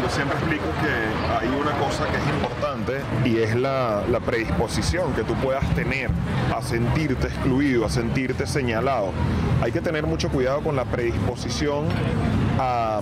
yo 0.01 0.09
siempre 0.09 0.37
explico 0.37 0.65
que 0.81 1.35
hay 1.35 1.47
una 1.49 1.71
cosa 1.73 2.05
que 2.07 2.17
es 2.17 2.27
importante 2.27 3.01
y 3.25 3.37
es 3.37 3.55
la, 3.55 4.03
la, 4.09 4.19
predisposición 4.21 5.13
que 5.13 5.23
tú 5.23 5.33
puedas 5.35 5.67
tener 5.75 6.09
a 6.55 6.61
sentirte 6.61 7.27
excluido, 7.27 7.85
a 7.85 7.89
sentirte 7.89 8.47
señalado. 8.47 9.11
Hay 9.61 9.71
que 9.71 9.81
tener 9.81 10.07
mucho 10.07 10.29
cuidado 10.29 10.61
con 10.61 10.75
la 10.75 10.85
predisposición 10.85 11.85
a 12.59 13.01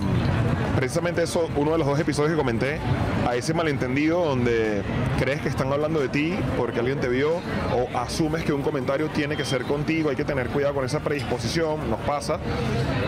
precisamente 0.78 1.24
eso, 1.24 1.48
uno 1.56 1.72
de 1.72 1.78
los 1.78 1.88
dos 1.88 1.98
episodios 1.98 2.30
que 2.30 2.36
comenté, 2.36 2.78
a 3.26 3.34
ese 3.34 3.52
malentendido 3.52 4.24
donde 4.24 4.82
crees 5.18 5.40
que 5.40 5.48
están 5.48 5.72
hablando 5.72 5.98
de 5.98 6.08
ti 6.08 6.36
porque 6.56 6.78
alguien 6.78 7.00
te 7.00 7.08
vio 7.08 7.32
o 7.74 7.98
asumes 7.98 8.44
que 8.44 8.52
un 8.52 8.62
comentario 8.62 9.08
tiene 9.08 9.36
que 9.36 9.44
ser 9.44 9.64
contigo, 9.64 10.10
hay 10.10 10.14
que 10.14 10.24
tener 10.24 10.50
cuidado 10.50 10.74
con 10.74 10.84
esa 10.84 11.00
predisposición, 11.00 11.90
nos 11.90 11.98
pasa. 12.02 12.38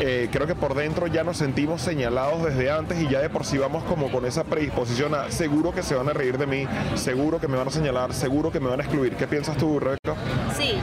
Eh, 0.00 0.28
creo 0.32 0.48
que 0.48 0.56
por 0.56 0.74
dentro 0.74 1.06
ya 1.06 1.22
nos 1.22 1.36
sentimos 1.36 1.80
señalados 1.80 2.42
desde 2.42 2.72
antes 2.72 3.00
y 3.00 3.06
ya 3.06 3.20
de 3.20 3.30
por 3.30 3.44
sí 3.44 3.56
vamos 3.56 3.84
como 3.84 4.10
con 4.10 4.26
esa 4.26 4.42
predisposición 4.42 5.14
a 5.14 5.30
seguro 5.30 5.72
que 5.72 5.84
se 5.84 5.94
van 5.94 6.08
a 6.08 6.12
reír 6.12 6.38
de 6.38 6.46
mí, 6.48 6.66
seguro 6.96 7.38
que 7.38 7.46
me 7.46 7.56
van 7.56 7.68
a 7.68 7.70
señalar, 7.70 8.12
seguro 8.12 8.50
que 8.50 8.58
me 8.58 8.68
van 8.68 8.80
a 8.80 8.82
excluir. 8.82 9.14
¿Qué 9.14 9.28
piensas 9.28 9.56
tú, 9.56 9.78
Rebeca? 9.78 10.16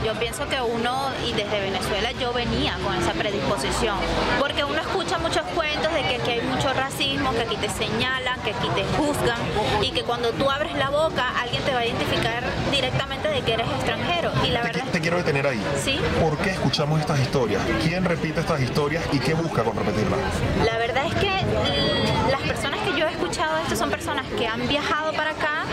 Yo 0.08 0.14
pienso 0.14 0.48
que 0.48 0.58
uno, 0.58 1.10
y 1.26 1.34
desde 1.34 1.60
Venezuela 1.60 2.12
yo 2.12 2.32
venía 2.32 2.78
con 2.82 2.94
esa 2.94 3.12
predisposición, 3.12 3.98
porque 4.38 4.64
uno 4.64 4.80
escucha 4.80 5.18
muchos 5.18 5.42
cuentos 5.54 5.92
de 5.92 6.00
que 6.00 6.16
aquí 6.16 6.30
hay 6.30 6.40
mucho 6.40 6.72
racismo, 6.72 7.30
que 7.32 7.42
aquí 7.42 7.56
te 7.56 7.68
señalan, 7.68 8.40
que 8.40 8.52
aquí 8.52 8.68
te 8.74 8.84
juzgan, 8.96 9.36
y 9.82 9.90
que 9.90 10.04
cuando 10.04 10.30
tú 10.30 10.50
abres 10.50 10.74
la 10.76 10.88
boca 10.88 11.28
alguien 11.38 11.62
te 11.62 11.74
va 11.74 11.80
a 11.80 11.84
identificar 11.84 12.42
directamente 12.70 13.28
de 13.28 13.42
que 13.42 13.52
eres 13.52 13.66
extranjero. 13.68 14.32
Y 14.46 14.48
la 14.48 14.62
te, 14.62 14.68
verdad... 14.68 14.84
Te 14.90 15.00
quiero 15.02 15.18
detener 15.18 15.46
ahí. 15.46 15.62
¿Sí? 15.84 16.00
¿Por 16.22 16.38
qué 16.38 16.52
escuchamos 16.52 17.00
estas 17.00 17.20
historias? 17.20 17.60
¿Quién 17.82 18.06
repite 18.06 18.40
estas 18.40 18.62
historias 18.62 19.04
y 19.12 19.18
qué 19.18 19.34
busca 19.34 19.62
con 19.62 19.76
repetirlas? 19.76 20.20
La 20.64 20.78
verdad 20.78 21.04
es 21.04 21.14
que 21.16 21.28
las 22.38 22.48
personas 22.48 22.80
que 22.80 22.98
yo 22.98 23.06
he 23.06 23.10
escuchado 23.10 23.58
esto 23.58 23.74
son 23.76 23.90
personas 23.90 24.24
que 24.38 24.46
han 24.46 24.66
viajado 24.68 25.12
para 25.12 25.30
acá, 25.30 25.64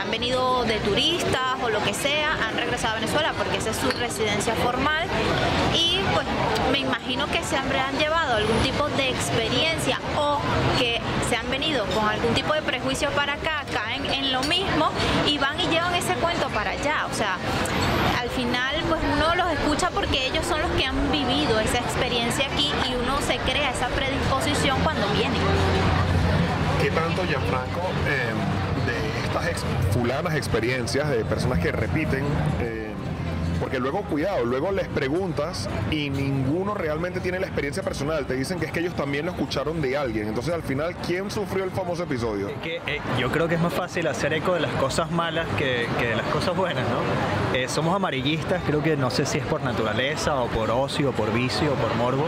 han 0.00 0.10
venido 0.10 0.64
de 0.64 0.78
turistas 0.80 1.56
o 1.62 1.68
lo 1.68 1.82
que 1.82 1.94
sea, 1.94 2.32
han 2.46 2.56
regresado 2.56 2.92
a 2.92 3.00
Venezuela 3.00 3.32
porque 3.36 3.56
esa 3.58 3.70
es 3.70 3.76
su 3.76 3.90
residencia 3.90 4.54
formal 4.56 5.08
y 5.74 6.00
pues 6.14 6.26
me 6.70 6.78
imagino 6.78 7.26
que 7.26 7.42
se 7.42 7.56
habrán 7.56 7.98
llevado 7.98 8.36
algún 8.36 8.58
tipo 8.58 8.88
de 8.90 9.10
experiencia 9.10 9.98
o 10.16 10.38
que 10.78 11.00
se 11.28 11.36
han 11.36 11.50
venido 11.50 11.84
con 11.86 12.08
algún 12.08 12.34
tipo 12.34 12.54
de 12.54 12.62
prejuicio 12.62 13.10
para 13.10 13.34
acá, 13.34 13.64
caen 13.72 14.06
en 14.06 14.32
lo 14.32 14.42
mismo 14.44 14.90
y 15.26 15.38
van 15.38 15.60
y 15.60 15.66
llevan 15.66 15.94
ese 15.94 16.14
cuento 16.14 16.48
para 16.50 16.70
allá. 16.70 17.06
O 17.10 17.14
sea, 17.14 17.36
al 18.20 18.30
final 18.30 18.76
pues 18.88 19.00
uno 19.12 19.34
los 19.34 19.52
escucha 19.52 19.90
porque 19.90 20.26
ellos 20.26 20.46
son 20.46 20.60
los 20.60 20.70
que 20.72 20.84
han 20.84 21.10
vivido 21.10 21.58
esa 21.58 21.78
experiencia 21.78 22.46
aquí 22.46 22.72
y 22.88 22.94
uno 22.94 23.20
se 23.20 23.38
crea 23.38 23.70
esa 23.70 23.88
predisposición 23.88 24.80
cuando 24.82 25.06
vienen. 25.08 25.42
¿Qué 26.82 26.90
tanto, 26.90 27.24
Gianfranco, 27.24 27.80
eh, 28.06 28.32
de 28.86 29.20
estas 29.24 29.64
fulanas 29.92 30.34
experiencias 30.34 31.08
de 31.08 31.24
personas 31.24 31.58
que 31.58 31.72
repiten 31.72 32.24
eh, 32.60 32.86
porque 33.58 33.78
luego, 33.78 34.02
cuidado, 34.02 34.44
luego 34.44 34.70
les 34.70 34.88
preguntas 34.88 35.68
y 35.90 36.10
ninguno 36.10 36.74
realmente 36.74 37.20
tiene 37.20 37.40
la 37.40 37.46
experiencia 37.46 37.82
personal. 37.82 38.26
Te 38.26 38.34
dicen 38.34 38.58
que 38.58 38.66
es 38.66 38.72
que 38.72 38.80
ellos 38.80 38.94
también 38.94 39.26
lo 39.26 39.32
escucharon 39.32 39.80
de 39.80 39.96
alguien. 39.96 40.28
Entonces, 40.28 40.54
al 40.54 40.62
final, 40.62 40.94
¿quién 41.06 41.30
sufrió 41.30 41.64
el 41.64 41.70
famoso 41.70 42.02
episodio? 42.02 42.50
Eh, 42.64 43.00
yo 43.18 43.30
creo 43.30 43.48
que 43.48 43.54
es 43.54 43.60
más 43.60 43.72
fácil 43.72 44.06
hacer 44.06 44.32
eco 44.34 44.54
de 44.54 44.60
las 44.60 44.72
cosas 44.72 45.10
malas 45.10 45.46
que, 45.58 45.86
que 45.98 46.08
de 46.08 46.16
las 46.16 46.26
cosas 46.26 46.56
buenas, 46.56 46.84
¿no? 46.88 47.56
Eh, 47.56 47.68
somos 47.68 47.94
amarillistas, 47.94 48.62
creo 48.66 48.82
que 48.82 48.96
no 48.96 49.10
sé 49.10 49.24
si 49.24 49.38
es 49.38 49.46
por 49.46 49.62
naturaleza 49.62 50.36
o 50.36 50.48
por 50.48 50.70
ocio, 50.70 51.10
o 51.10 51.12
por 51.12 51.32
vicio, 51.32 51.72
o 51.72 51.76
por 51.76 51.94
morbo, 51.94 52.26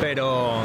pero 0.00 0.62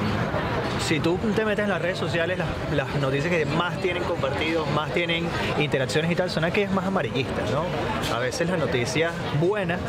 si 0.89 0.99
tú 0.99 1.19
te 1.35 1.45
metes 1.45 1.65
en 1.65 1.69
las 1.69 1.79
redes 1.79 1.99
sociales, 1.99 2.39
las, 2.73 2.95
noticias 2.95 3.31
que 3.31 3.45
más 3.45 3.79
tienen 3.79 4.03
compartidos, 4.05 4.67
más 4.71 4.91
tienen 4.91 5.23
interacciones 5.59 6.09
y 6.09 6.15
tal, 6.15 6.31
son 6.31 6.45
aquellas 6.45 6.71
más 6.71 6.83
amarillistas, 6.85 7.51
¿no? 7.51 7.63
A 8.11 8.17
veces 8.17 8.49
las 8.49 8.57
noticias 8.57 9.13
buenas 9.39 9.79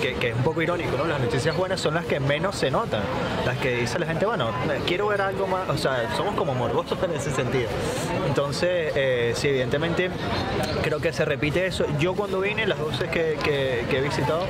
que, 0.00 0.30
es 0.30 0.34
un 0.34 0.42
poco 0.42 0.62
irónico, 0.62 0.96
¿no? 0.96 1.04
Las 1.04 1.20
noticias 1.20 1.54
buenas 1.54 1.78
son 1.78 1.92
las 1.92 2.06
que 2.06 2.20
menos 2.20 2.56
se 2.56 2.70
notan, 2.70 3.02
las 3.44 3.58
que 3.58 3.76
dice 3.76 3.98
la 3.98 4.06
gente, 4.06 4.24
bueno, 4.24 4.48
quiero 4.86 5.08
ver 5.08 5.20
algo 5.20 5.46
más, 5.46 5.68
o 5.68 5.76
sea, 5.76 6.10
somos 6.16 6.34
como 6.34 6.54
morbosos 6.54 6.98
en 7.02 7.12
ese 7.12 7.30
sentido. 7.30 7.68
Entonces, 8.26 8.92
eh, 8.96 9.32
sí, 9.36 9.48
evidentemente, 9.48 10.08
creo 10.82 11.00
que 11.00 11.12
se 11.12 11.26
repite 11.26 11.66
eso. 11.66 11.84
Yo 11.98 12.14
cuando 12.14 12.40
vine, 12.40 12.66
las 12.66 12.78
veces 12.82 13.10
que, 13.10 13.36
que, 13.44 13.84
que 13.90 13.98
he 13.98 14.00
visitado 14.00 14.46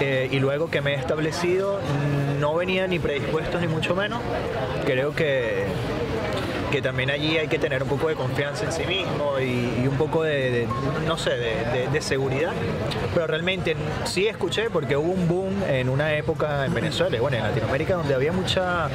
eh, 0.00 0.28
y 0.30 0.38
luego 0.38 0.70
que 0.70 0.80
me 0.80 0.94
he 0.94 0.96
establecido, 0.96 1.78
no 2.40 2.54
venía 2.54 2.86
ni 2.86 2.98
predispuestos 2.98 3.60
ni 3.60 3.68
mucho 3.68 3.94
menos. 3.94 4.20
Creo 4.84 5.14
que 5.14 5.66
que 6.70 6.80
también 6.80 7.10
allí 7.10 7.36
hay 7.36 7.48
que 7.48 7.58
tener 7.58 7.82
un 7.82 7.88
poco 7.88 8.08
de 8.08 8.14
confianza 8.14 8.64
en 8.64 8.72
sí 8.72 8.84
mismo 8.86 9.40
y, 9.40 9.86
un 9.86 9.96
poco 9.96 10.22
de, 10.22 10.68
no 11.06 11.18
sé, 11.18 11.30
de, 11.30 12.00
seguridad. 12.00 12.52
Pero 13.12 13.26
realmente 13.26 13.76
sí 14.04 14.26
escuché 14.26 14.70
porque 14.70 14.96
hubo 14.96 15.12
un 15.12 15.28
boom 15.28 15.62
en 15.68 15.88
una 15.88 16.14
época 16.14 16.64
en 16.64 16.72
Venezuela 16.72 17.20
bueno, 17.20 17.36
en 17.36 17.42
Latinoamérica 17.42 17.94
donde 17.94 18.14
había 18.14 18.32
mucha, 18.32 18.88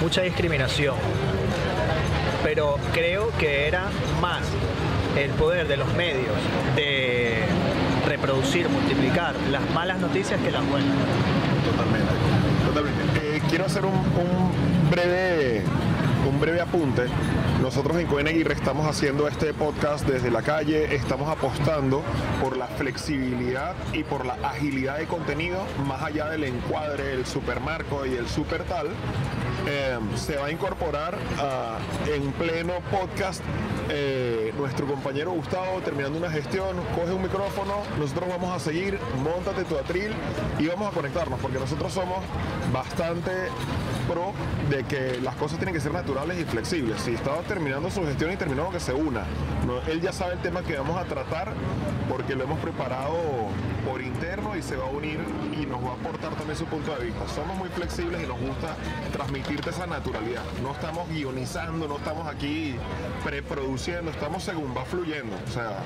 mucha 0.00 0.22
discriminación. 0.22 0.94
Pero 2.44 2.76
creo 2.92 3.30
que 3.38 3.66
era 3.66 3.88
más 4.20 4.42
el 5.16 5.30
poder 5.32 5.68
de 5.68 5.76
los 5.76 5.92
medios 5.94 6.36
de 6.76 7.44
reproducir, 8.06 8.68
multiplicar 8.68 9.34
las 9.50 9.68
malas 9.70 9.98
noticias 10.00 10.40
que 10.40 10.50
las 10.50 10.68
buenas. 10.68 10.96
Totalmente. 11.64 12.31
Eh, 12.74 13.42
quiero 13.50 13.66
hacer 13.66 13.84
un, 13.84 13.92
breve 14.90 15.62
un 16.26 16.40
breve 16.40 16.62
apunte. 16.62 17.02
Nosotros 17.60 17.98
en 17.98 18.06
Cohen 18.06 18.28
Aguirre 18.28 18.54
estamos 18.54 18.86
haciendo 18.86 19.28
este 19.28 19.52
podcast 19.52 20.06
desde 20.06 20.30
la 20.30 20.40
calle, 20.40 20.94
estamos 20.94 21.28
apostando 21.28 22.02
por 22.40 22.56
la 22.56 22.66
flexibilidad 22.66 23.74
y 23.92 24.04
por 24.04 24.24
la 24.24 24.34
agilidad 24.42 24.96
de 24.96 25.06
contenido, 25.06 25.64
más 25.86 26.02
allá 26.02 26.30
del 26.30 26.44
encuadre, 26.44 27.12
el 27.12 27.26
supermarco 27.26 28.06
y 28.06 28.14
el 28.14 28.26
super 28.26 28.64
tal. 28.64 28.88
Eh, 29.66 29.98
se 30.16 30.36
va 30.36 30.46
a 30.46 30.50
incorporar 30.50 31.14
uh, 31.14 32.10
en 32.10 32.32
pleno 32.32 32.74
podcast 32.90 33.40
eh, 33.88 34.52
nuestro 34.58 34.86
compañero 34.86 35.30
Gustavo 35.32 35.80
terminando 35.84 36.18
una 36.18 36.30
gestión, 36.30 36.76
coge 36.96 37.12
un 37.12 37.22
micrófono, 37.22 37.74
nosotros 37.98 38.28
vamos 38.28 38.54
a 38.54 38.58
seguir, 38.58 38.98
montate 39.22 39.64
tu 39.64 39.76
atril 39.76 40.12
y 40.58 40.66
vamos 40.66 40.90
a 40.90 40.94
conectarnos 40.94 41.38
porque 41.40 41.58
nosotros 41.58 41.92
somos 41.92 42.18
bastante 42.72 43.30
pro 44.08 44.32
de 44.68 44.84
que 44.84 45.20
las 45.20 45.36
cosas 45.36 45.58
tienen 45.58 45.74
que 45.74 45.80
ser 45.80 45.92
naturales 45.92 46.38
y 46.40 46.44
flexibles. 46.44 47.00
Si 47.00 47.14
estaba 47.14 47.38
terminando 47.42 47.90
su 47.90 48.02
gestión 48.04 48.32
y 48.32 48.36
terminó 48.36 48.70
que 48.70 48.80
se 48.80 48.92
una, 48.92 49.24
él 49.86 50.00
ya 50.00 50.12
sabe 50.12 50.34
el 50.34 50.40
tema 50.40 50.62
que 50.62 50.76
vamos 50.76 50.96
a 50.96 51.04
tratar 51.04 51.52
porque 52.08 52.34
lo 52.34 52.44
hemos 52.44 52.58
preparado 52.58 53.16
por 53.88 54.02
interno 54.02 54.56
y 54.56 54.62
se 54.62 54.76
va 54.76 54.86
a 54.86 54.90
unir 54.90 55.18
y 55.52 55.66
nos 55.66 55.82
va 55.82 55.90
a 55.90 55.94
aportar 55.94 56.34
también 56.34 56.56
su 56.56 56.66
punto 56.66 56.94
de 56.96 57.06
vista. 57.06 57.26
Somos 57.28 57.56
muy 57.56 57.68
flexibles 57.68 58.22
y 58.22 58.26
nos 58.26 58.40
gusta 58.40 58.76
transmitirte 59.12 59.70
esa 59.70 59.86
naturalidad. 59.86 60.42
No 60.62 60.72
estamos 60.72 61.08
guionizando, 61.08 61.88
no 61.88 61.96
estamos 61.96 62.26
aquí 62.26 62.76
preproduciendo, 63.24 64.10
estamos 64.10 64.42
según 64.42 64.74
va 64.76 64.84
fluyendo. 64.84 65.36
O 65.46 65.50
sea, 65.50 65.78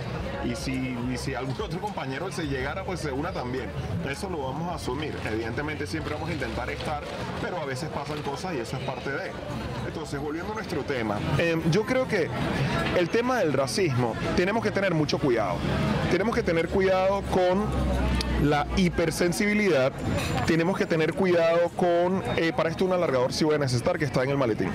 y 0.44 0.54
si, 0.56 0.96
y 1.12 1.18
si 1.18 1.34
algún 1.34 1.54
otro 1.60 1.80
compañero 1.80 2.30
se 2.32 2.46
llegara, 2.46 2.84
pues 2.84 3.00
se 3.00 3.12
una 3.12 3.32
también. 3.32 3.70
Eso 4.08 4.28
lo 4.28 4.38
vamos 4.38 4.72
a 4.72 4.76
asumir. 4.76 5.14
Evidentemente 5.24 5.86
siempre 5.86 6.14
vamos 6.14 6.30
a 6.30 6.32
intentar 6.32 6.68
estar, 6.70 7.02
pero 7.42 7.58
a 7.58 7.64
veces 7.64 7.88
pasan 7.90 8.22
cosas 8.22 8.54
y 8.54 8.58
eso 8.58 8.76
es 8.76 8.82
parte 8.84 9.10
de. 9.10 9.30
Entonces, 9.96 10.20
volviendo 10.20 10.52
a 10.52 10.56
nuestro 10.56 10.82
tema, 10.82 11.18
eh, 11.38 11.58
yo 11.70 11.86
creo 11.86 12.06
que 12.06 12.28
el 12.98 13.08
tema 13.08 13.38
del 13.38 13.54
racismo 13.54 14.14
tenemos 14.36 14.62
que 14.62 14.70
tener 14.70 14.92
mucho 14.92 15.18
cuidado. 15.18 15.56
Tenemos 16.10 16.34
que 16.34 16.42
tener 16.42 16.68
cuidado 16.68 17.22
con 17.22 17.64
la 18.42 18.66
hipersensibilidad, 18.76 19.92
tenemos 20.46 20.76
que 20.76 20.86
tener 20.86 21.14
cuidado 21.14 21.70
con, 21.76 22.22
eh, 22.36 22.52
para 22.56 22.70
esto 22.70 22.84
un 22.84 22.92
alargador 22.92 23.32
si 23.32 23.44
voy 23.44 23.54
a 23.54 23.58
necesitar, 23.58 23.98
que 23.98 24.04
está 24.04 24.22
en 24.22 24.30
el 24.30 24.36
maletín, 24.36 24.70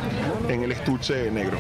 en 0.50 0.64
el 0.64 0.72
estuche 0.72 1.30
negro. 1.32 1.58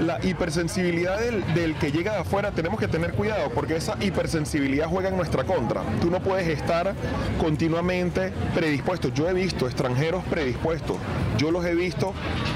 La 0.00 0.18
hipersensibilidad 0.24 1.20
del, 1.20 1.44
del, 1.54 1.74
que 1.74 1.92
llega 1.92 2.12
de 2.12 2.18
afuera, 2.20 2.52
tenemos 2.52 2.80
que 2.80 2.88
tener 2.88 3.12
cuidado 3.12 3.50
porque 3.50 3.76
esa 3.76 3.96
hipersensibilidad 4.00 4.86
juega 4.88 5.10
en 5.10 5.16
nuestra 5.16 5.44
contra. 5.44 5.82
Tú 6.00 6.10
no 6.10 6.20
puedes 6.20 6.48
estar 6.48 6.94
continuamente 7.38 8.32
predispuesto. 8.54 9.08
Yo 9.08 9.28
he 9.28 9.34
visto 9.34 9.66
extranjeros 9.66 10.24
predispuestos, 10.24 10.96
yo 11.36 11.50
los 11.50 11.64
he 11.64 11.74
visto 11.74 12.14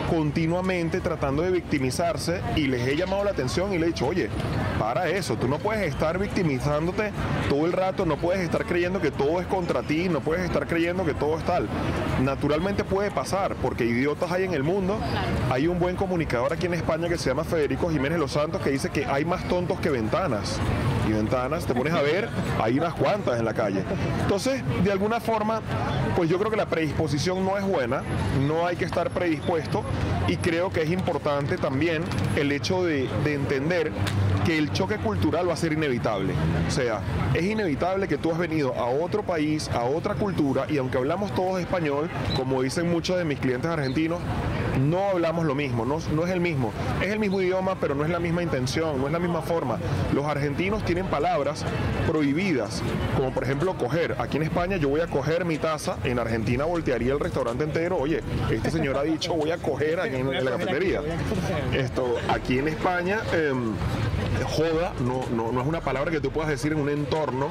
continuamente 0.09 1.01
tratando 1.01 1.43
de 1.43 1.51
victimizarse 1.51 2.41
y 2.57 2.67
les 2.67 2.87
he 2.87 2.97
llamado 2.97 3.25
la 3.25 3.31
atención 3.31 3.73
y 3.73 3.79
le 3.79 3.87
he 3.87 3.89
dicho, 3.89 4.07
oye, 4.07 4.29
para 4.79 5.09
eso, 5.09 5.37
tú 5.37 5.49
no 5.49 5.59
puedes 5.59 5.87
estar 5.87 6.19
victimizándote 6.19 7.11
todo 7.49 7.67
el 7.67 7.73
rato, 7.73 8.07
no 8.07 8.17
puedes 8.17 8.43
estar 8.43 8.54
creyendo 8.63 9.01
que 9.01 9.11
todo 9.11 9.41
es 9.41 9.47
contra 9.47 9.83
ti, 9.83 10.09
no 10.09 10.21
puedes 10.21 10.45
estar 10.45 10.67
creyendo 10.67 11.05
que 11.05 11.15
todo 11.15 11.39
es 11.39 11.45
tal. 11.45 11.69
Naturalmente 12.23 12.85
puede 12.85 13.11
pasar, 13.11 13.57
porque 13.57 13.85
idiotas 13.85 14.31
hay 14.31 14.45
en 14.45 14.55
el 14.55 14.63
mundo. 14.63 14.99
Hay 15.51 15.67
un 15.67 15.79
buen 15.79 15.97
comunicador 15.97 16.53
aquí 16.53 16.67
en 16.67 16.75
España 16.75 17.09
que 17.09 17.19
se 17.19 17.31
llama 17.31 17.45
Federico 17.45 17.91
Jiménez 17.91 18.19
Los 18.19 18.33
Santos 18.33 18.63
que 18.63 18.71
dice 18.71 18.91
que 18.91 19.05
hay 19.07 19.25
más 19.25 19.49
tontos 19.49 19.81
que 19.81 19.91
ventanas. 19.91 20.61
Y 21.09 21.13
ventanas, 21.13 21.67
te 21.67 21.75
pones 21.75 21.93
a 21.93 22.03
ver, 22.03 22.29
hay 22.63 22.79
unas 22.79 22.95
cuantas 22.95 23.39
en 23.39 23.45
la 23.45 23.55
calle. 23.55 23.83
Entonces, 24.23 24.63
de 24.83 24.91
alguna 24.91 25.21
forma, 25.21 25.61
pues 26.17 26.31
yo 26.31 26.39
creo 26.39 26.51
que 26.51 26.57
la 26.57 26.67
predisposición 26.67 27.45
no 27.45 27.59
es 27.59 27.65
buena, 27.65 28.03
no 28.47 28.67
hay 28.67 28.77
que 28.77 28.85
estar 28.85 29.11
predispuesto 29.11 29.85
y 30.29 30.37
creo 30.37 30.71
que 30.71 30.83
es 30.83 30.91
importante 30.91 31.59
también 31.59 32.03
el 32.37 32.53
hecho 32.53 32.85
de, 32.85 33.09
de 33.25 33.35
entender 33.35 33.93
que 34.45 34.59
el 34.59 34.73
choque 34.73 34.99
cultural 34.99 35.49
va 35.49 35.55
a 35.55 35.57
ser 35.57 35.73
inevitable. 35.73 36.35
O 36.69 36.71
sea, 36.71 37.01
es 37.35 37.45
inevitable 37.45 38.07
que 38.09 38.19
tú 38.19 38.31
has 38.31 38.39
venido 38.39 38.75
a 38.75 38.87
otro 38.87 39.23
país, 39.23 39.71
a 39.71 39.85
otra 39.85 40.15
cultura, 40.15 40.67
y 40.69 40.77
aunque 40.79 40.99
hablamos 40.99 41.35
todos 41.35 41.61
español, 41.61 42.11
como 42.37 42.63
dicen 42.63 42.91
muchos 42.91 43.17
de 43.17 43.25
mis 43.25 43.39
clientes 43.39 43.71
argentinos, 43.71 44.21
no 44.79 45.11
hablamos 45.11 45.45
lo 45.45 45.55
mismo, 45.55 45.85
no, 45.85 45.99
es 45.99 46.31
el 46.31 46.41
mismo. 46.41 46.73
Es 47.03 47.09
el 47.09 47.19
mismo 47.19 47.41
idioma, 47.41 47.77
pero 47.81 47.95
no 47.95 48.05
es 48.05 48.11
la 48.11 48.19
misma 48.19 48.43
intención, 48.43 49.01
no 49.01 49.07
es 49.07 49.13
la 49.13 49.19
misma 49.19 49.43
forma. 49.43 49.79
Los 50.13 50.25
argentinos 50.27 50.85
tienen 50.85 51.07
palabras 51.07 51.65
prohibidas, 52.07 52.83
como 53.17 53.33
por 53.33 53.45
ejemplo 53.45 53.75
coger. 53.77 54.17
Aquí 54.19 54.37
en 54.37 54.45
España 54.45 54.77
yo 54.77 54.89
voy 54.89 55.01
a 55.01 55.07
coger 55.07 55.45
mi 55.45 55.59
taza, 55.59 55.97
en 56.05 56.19
Argentina 56.19 56.65
voltearía 56.65 57.13
el 57.13 57.21
restaurante 57.21 57.65
entero. 57.65 57.97
Oye, 57.99 58.23
este 58.51 58.71
señor 58.71 58.97
ha 58.97 59.03
dicho 59.03 59.35
voy 59.35 59.51
a 59.51 59.59
coger 59.59 60.01
aquí 60.01 60.17
en, 60.17 60.45
la 60.45 60.51
cafetería. 60.53 61.01
Esto, 61.73 62.17
aquí 62.29 62.59
en 62.59 62.69
España... 62.69 63.21
Eh, 63.33 63.53
joda 64.43 64.93
no, 65.01 65.25
no, 65.35 65.53
no, 65.53 65.61
es 65.61 65.67
una 65.67 65.81
palabra 65.81 66.11
que 66.11 66.21
tú 66.21 66.31
puedas 66.31 66.51
decir 66.51 66.73
en 66.73 66.79
un 66.79 66.89
entorno, 66.89 67.49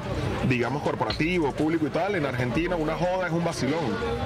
digamos, 0.49 0.81
corporativo, 0.83 1.51
público 1.51 1.87
y 1.87 1.89
tal. 1.89 2.15
En 2.15 2.25
Argentina 2.25 2.75
una 2.75 2.95
joda 2.95 3.27
es 3.27 3.33
un 3.33 3.43
vacilón. 3.43 3.83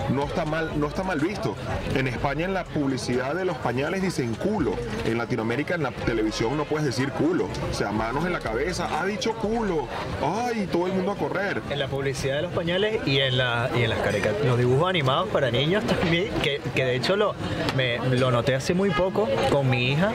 No 0.09 0.23
está 0.23 0.45
mal, 0.45 0.79
no 0.79 0.87
está 0.87 1.03
mal 1.03 1.19
visto. 1.19 1.55
En 1.95 2.07
España 2.07 2.45
en 2.45 2.53
la 2.53 2.63
publicidad 2.63 3.35
de 3.35 3.45
los 3.45 3.57
pañales 3.57 4.01
dicen 4.01 4.33
culo. 4.35 4.73
En 5.05 5.17
Latinoamérica 5.17 5.75
en 5.75 5.83
la 5.83 5.91
televisión 5.91 6.57
no 6.57 6.65
puedes 6.65 6.85
decir 6.85 7.11
culo. 7.11 7.47
O 7.69 7.73
sea, 7.73 7.91
manos 7.91 8.25
en 8.25 8.33
la 8.33 8.39
cabeza, 8.39 8.99
ha 8.99 9.05
dicho 9.05 9.33
culo. 9.33 9.87
Ay, 10.23 10.67
todo 10.71 10.87
el 10.87 10.93
mundo 10.93 11.11
a 11.11 11.15
correr. 11.15 11.61
En 11.69 11.79
la 11.79 11.87
publicidad 11.87 12.37
de 12.37 12.41
los 12.43 12.51
pañales 12.51 13.05
y 13.05 13.19
en, 13.19 13.37
la, 13.37 13.69
y 13.75 13.83
en 13.83 13.89
las 13.89 13.99
caricaturas, 13.99 14.45
los 14.45 14.57
dibujos 14.57 14.89
animados 14.89 15.29
para 15.29 15.51
niños 15.51 15.83
que, 16.43 16.61
que 16.75 16.85
de 16.85 16.95
hecho 16.95 17.15
lo, 17.15 17.35
me, 17.75 17.99
lo 18.17 18.31
noté 18.31 18.55
hace 18.55 18.73
muy 18.73 18.89
poco 18.89 19.27
con 19.51 19.69
mi 19.69 19.91
hija, 19.91 20.11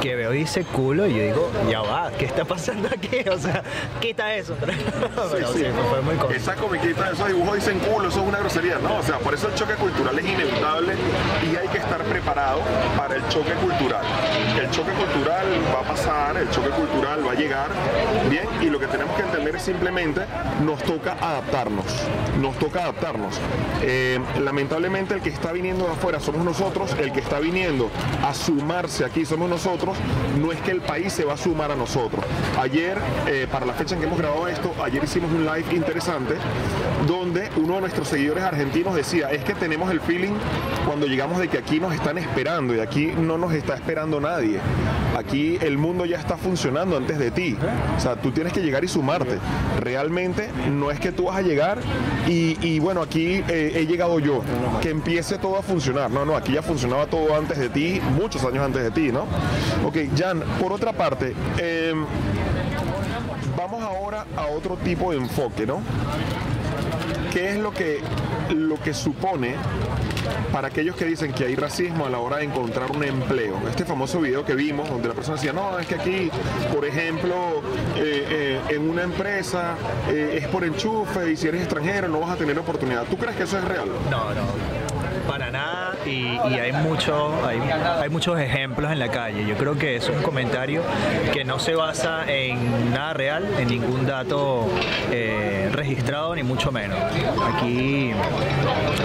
que 0.00 0.14
veo 0.14 0.30
dice 0.30 0.64
culo 0.64 1.06
y 1.06 1.14
yo 1.14 1.22
digo, 1.22 1.47
ya 1.70 1.80
va, 1.80 2.10
¿qué 2.18 2.26
está 2.26 2.44
pasando 2.44 2.88
aquí? 2.88 3.08
O 3.28 3.38
sea, 3.38 3.62
quita 4.00 4.34
eso. 4.34 4.56
Pero, 4.60 5.52
sí, 5.52 5.58
sí. 5.58 5.64
fue 5.90 6.00
muy 6.00 6.16
cómico. 6.16 6.30
Esa 6.30 6.54
comiquita, 6.56 7.10
esos 7.10 7.28
dibujos 7.28 7.56
dicen 7.56 7.78
culo, 7.80 8.08
eso 8.08 8.20
es 8.20 8.28
una 8.28 8.38
grosería. 8.38 8.78
No, 8.78 8.96
o 8.96 9.02
sea, 9.02 9.18
por 9.18 9.34
eso 9.34 9.48
el 9.48 9.54
choque 9.54 9.74
cultural 9.74 10.18
es 10.18 10.24
inevitable 10.24 10.94
y 11.50 11.56
hay 11.56 11.68
que 11.68 11.78
estar 11.78 12.02
preparado 12.04 12.60
para 12.96 13.16
el 13.16 13.28
choque 13.28 13.52
cultural. 13.54 14.04
El 14.58 14.70
choque 14.70 14.92
cultural 14.92 15.46
va 15.74 15.80
a 15.80 15.92
pasar, 15.92 16.36
el 16.36 16.50
choque 16.50 16.70
cultural 16.70 17.26
va 17.26 17.32
a 17.32 17.34
llegar, 17.34 17.68
bien, 18.30 18.46
y 18.60 18.70
lo 18.70 18.78
que 18.80 18.86
tenemos 18.86 19.14
que 19.16 19.22
entender 19.22 19.56
es 19.56 19.62
simplemente 19.62 20.22
nos 20.64 20.82
toca 20.82 21.12
adaptarnos, 21.20 21.84
nos 22.40 22.58
toca 22.58 22.82
adaptarnos. 22.82 23.34
Eh, 23.82 24.18
lamentablemente 24.40 25.14
el 25.14 25.20
que 25.20 25.30
está 25.30 25.52
viniendo 25.52 25.84
de 25.84 25.92
afuera 25.92 26.20
somos 26.20 26.44
nosotros, 26.44 26.94
el 26.98 27.12
que 27.12 27.20
está 27.20 27.38
viniendo 27.38 27.90
a 28.24 28.34
sumarse 28.34 29.04
aquí 29.04 29.24
somos 29.24 29.48
nosotros, 29.48 29.96
no 30.40 30.52
es 30.52 30.60
que 30.60 30.70
el 30.70 30.80
país 30.80 31.12
se 31.12 31.24
va 31.24 31.34
a 31.34 31.36
sumar 31.38 31.70
a 31.70 31.76
nosotros. 31.76 32.24
Ayer, 32.58 32.98
eh, 33.26 33.46
para 33.50 33.64
la 33.64 33.72
fecha 33.72 33.94
en 33.94 34.00
que 34.00 34.06
hemos 34.06 34.18
grabado 34.18 34.48
esto, 34.48 34.74
ayer 34.82 35.02
hicimos 35.02 35.30
un 35.32 35.46
live 35.46 35.74
interesante 35.74 36.34
donde 37.06 37.50
uno 37.56 37.76
de 37.76 37.80
nuestros 37.82 38.08
seguidores 38.08 38.44
argentinos 38.44 38.94
decía, 38.94 39.30
es 39.30 39.44
que 39.44 39.54
tenemos 39.54 39.90
el 39.90 40.00
feeling 40.00 40.34
cuando 40.86 41.06
llegamos 41.06 41.38
de 41.38 41.48
que 41.48 41.58
aquí 41.58 41.80
nos 41.80 41.94
están 41.94 42.18
esperando 42.18 42.74
y 42.74 42.80
aquí 42.80 43.12
no 43.16 43.38
nos 43.38 43.52
está 43.52 43.74
esperando 43.74 44.20
nadie. 44.20 44.60
Aquí 45.18 45.58
el 45.60 45.78
mundo 45.78 46.06
ya 46.06 46.16
está 46.16 46.36
funcionando 46.36 46.96
antes 46.96 47.18
de 47.18 47.32
ti. 47.32 47.56
O 47.96 48.00
sea, 48.00 48.14
tú 48.14 48.30
tienes 48.30 48.52
que 48.52 48.60
llegar 48.60 48.84
y 48.84 48.88
sumarte. 48.88 49.38
Realmente 49.80 50.48
no 50.70 50.92
es 50.92 51.00
que 51.00 51.10
tú 51.10 51.24
vas 51.24 51.38
a 51.38 51.42
llegar 51.42 51.78
y, 52.28 52.78
bueno, 52.78 53.02
aquí 53.02 53.42
eh, 53.48 53.72
he 53.74 53.86
llegado 53.86 54.20
yo, 54.20 54.42
que 54.80 54.90
empiece 54.90 55.38
todo 55.38 55.58
a 55.58 55.62
funcionar. 55.62 56.08
No, 56.10 56.24
no, 56.24 56.36
aquí 56.36 56.52
ya 56.52 56.62
funcionaba 56.62 57.06
todo 57.06 57.34
antes 57.34 57.58
de 57.58 57.68
ti, 57.68 58.00
muchos 58.16 58.44
años 58.44 58.64
antes 58.64 58.82
de 58.82 58.90
ti, 58.92 59.10
¿no? 59.10 59.26
Ok, 59.84 59.96
Jan, 60.16 60.40
por 60.60 60.72
otra 60.72 60.92
parte, 60.92 61.34
em, 61.56 62.04
vamos 63.56 63.82
ahora 63.82 64.24
a 64.36 64.46
otro 64.46 64.76
tipo 64.76 65.10
de 65.10 65.18
enfoque, 65.18 65.66
¿no? 65.66 65.80
¿Qué 67.32 67.50
es 67.50 67.58
lo 67.58 67.72
que, 67.72 68.00
lo 68.54 68.80
que 68.80 68.94
supone 68.94 69.54
para 70.52 70.68
aquellos 70.68 70.96
que 70.96 71.04
dicen 71.04 71.32
que 71.32 71.44
hay 71.44 71.56
racismo 71.56 72.06
a 72.06 72.10
la 72.10 72.18
hora 72.18 72.38
de 72.38 72.44
encontrar 72.44 72.90
un 72.90 73.04
empleo. 73.04 73.56
Este 73.68 73.84
famoso 73.84 74.20
video 74.20 74.44
que 74.44 74.54
vimos 74.54 74.88
donde 74.88 75.08
la 75.08 75.14
persona 75.14 75.36
decía, 75.36 75.52
no, 75.52 75.78
es 75.78 75.86
que 75.86 75.94
aquí, 75.94 76.30
por 76.72 76.84
ejemplo, 76.84 77.62
eh, 77.96 78.60
eh, 78.68 78.74
en 78.74 78.88
una 78.88 79.02
empresa 79.02 79.76
eh, 80.08 80.40
es 80.42 80.48
por 80.48 80.64
enchufe 80.64 81.32
y 81.32 81.36
si 81.36 81.48
eres 81.48 81.62
extranjero 81.62 82.08
no 82.08 82.20
vas 82.20 82.30
a 82.30 82.36
tener 82.36 82.58
oportunidad. 82.58 83.04
¿Tú 83.04 83.16
crees 83.16 83.36
que 83.36 83.42
eso 83.44 83.58
es 83.58 83.64
real? 83.64 83.88
No, 84.10 84.34
no 84.34 84.87
para 85.28 85.50
nada 85.50 85.94
y, 86.06 86.38
hay, 86.58 86.72
mucho, 86.72 87.32
hay, 87.46 88.08
muchos 88.08 88.40
ejemplos 88.40 88.90
en 88.90 88.98
la 88.98 89.10
calle. 89.10 89.46
Yo 89.46 89.56
creo 89.56 89.78
que 89.78 89.96
es 89.96 90.08
un 90.08 90.22
comentario 90.22 90.82
que 91.32 91.44
no 91.44 91.58
se 91.58 91.74
basa 91.74 92.24
en 92.26 92.92
nada 92.92 93.12
real, 93.12 93.46
en 93.58 93.68
ningún 93.68 94.06
dato 94.06 94.66
eh, 95.12 95.68
registrado, 95.72 96.34
ni 96.34 96.42
mucho 96.42 96.72
menos. 96.72 96.98
Aquí 97.54 98.12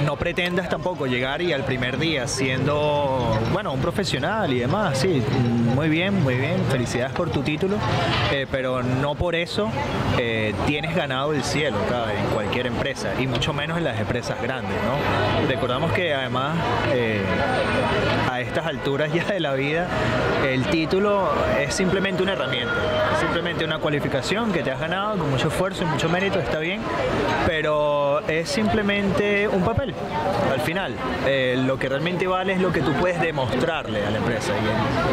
no 0.06 0.16
pretendas 0.16 0.70
tampoco 0.70 1.08
llegar 1.08 1.42
y 1.42 1.52
al 1.52 1.66
primer 1.66 2.00
día 2.00 2.28
siendo, 2.28 3.38
bueno, 3.52 3.74
un 3.74 3.82
profesional 3.82 4.54
y 4.54 4.60
demás, 4.60 5.00
sí, 5.00 5.22
muy 5.76 5.90
bien, 5.90 6.24
muy 6.24 6.36
bien, 6.36 6.64
felicidades 6.70 7.14
por 7.14 7.32
tu 7.32 7.42
título, 7.42 7.78
eh, 8.32 8.48
pero 8.50 8.82
no 8.82 9.16
por 9.16 9.36
eso 9.36 9.70
eh, 10.18 10.54
tienes 10.68 10.96
ganado 10.96 11.34
el 11.34 11.44
cielo 11.44 11.78
en 12.18 12.34
cualquier 12.34 12.68
empresa 12.68 13.10
y 13.20 13.28
mucho 13.28 13.54
menos 13.54 13.78
en 13.78 13.84
las 13.84 14.00
empresas 14.00 14.42
grandes, 14.42 14.76
¿no? 14.84 15.48
Recordamos 15.48 15.92
que 15.92 16.13
además 16.14 16.58
eh, 16.94 17.22
estas 18.48 18.66
alturas 18.66 19.12
ya 19.14 19.26
de 19.26 19.40
la 19.40 19.54
vida 19.54 19.88
el 20.46 20.66
título 20.66 21.30
es 21.60 21.74
simplemente 21.74 22.22
una 22.22 22.34
herramienta, 22.34 22.74
simplemente 23.20 23.64
una 23.64 23.80
cualificación 23.80 24.52
que 24.52 24.62
te 24.62 24.72
has 24.72 24.80
ganado 24.80 25.18
con 25.18 25.32
mucho 25.32 25.48
esfuerzo 25.48 25.84
y 25.84 25.86
mucho 25.86 26.10
mérito, 26.10 26.40
está 26.40 26.60
bien, 26.60 26.82
pero 27.48 28.20
es 28.28 28.50
simplemente 28.50 29.48
un 29.48 29.64
papel 29.64 29.94
al 30.52 30.60
final. 30.62 30.94
Eh, 31.26 31.62
lo 31.66 31.80
que 31.80 31.88
realmente 31.88 32.28
vale 32.28 32.54
es 32.54 32.62
lo 32.62 32.72
que 32.72 32.82
tú 32.82 32.92
puedes 32.94 33.22
demostrarle 33.22 34.06
a 34.06 34.12
la 34.12 34.18
empresa. 34.18 34.54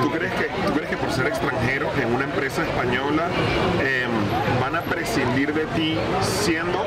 ¿Tú 0.02 0.10
crees 0.10 0.32
que, 0.32 0.46
tú 0.66 0.72
crees 0.72 0.90
que 0.90 0.96
por 0.96 1.12
ser 1.12 1.26
extranjero 1.26 1.88
en 2.00 2.12
una 2.12 2.24
empresa 2.24 2.62
española 2.62 3.28
em, 3.80 4.10
van 4.60 4.76
a 4.76 4.82
prescindir 4.82 5.54
de 5.54 5.66
ti 5.66 5.96
siendo 6.22 6.84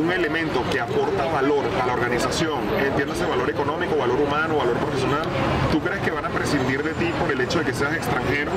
un 0.00 0.12
elemento 0.12 0.62
que 0.70 0.80
aporta 0.80 1.24
valor 1.26 1.64
a 1.82 1.86
la 1.86 1.94
organización? 1.94 2.60
Entiéndase 2.78 3.26
valor 3.26 3.50
económico, 3.50 3.96
valor 3.96 4.20
humano, 4.20 4.56
valor 4.56 4.76
profesional, 4.76 5.26
¿tú 5.72 5.80
crees 5.80 6.02
que 6.02 6.10
van 6.10 6.26
a 6.26 6.28
prescindir 6.28 6.82
de 6.82 6.92
ti 6.92 7.10
por 7.18 7.32
el 7.32 7.40
hecho 7.40 7.60
de 7.60 7.64
que 7.64 7.72
seas 7.72 7.94
extranjero? 7.94 8.52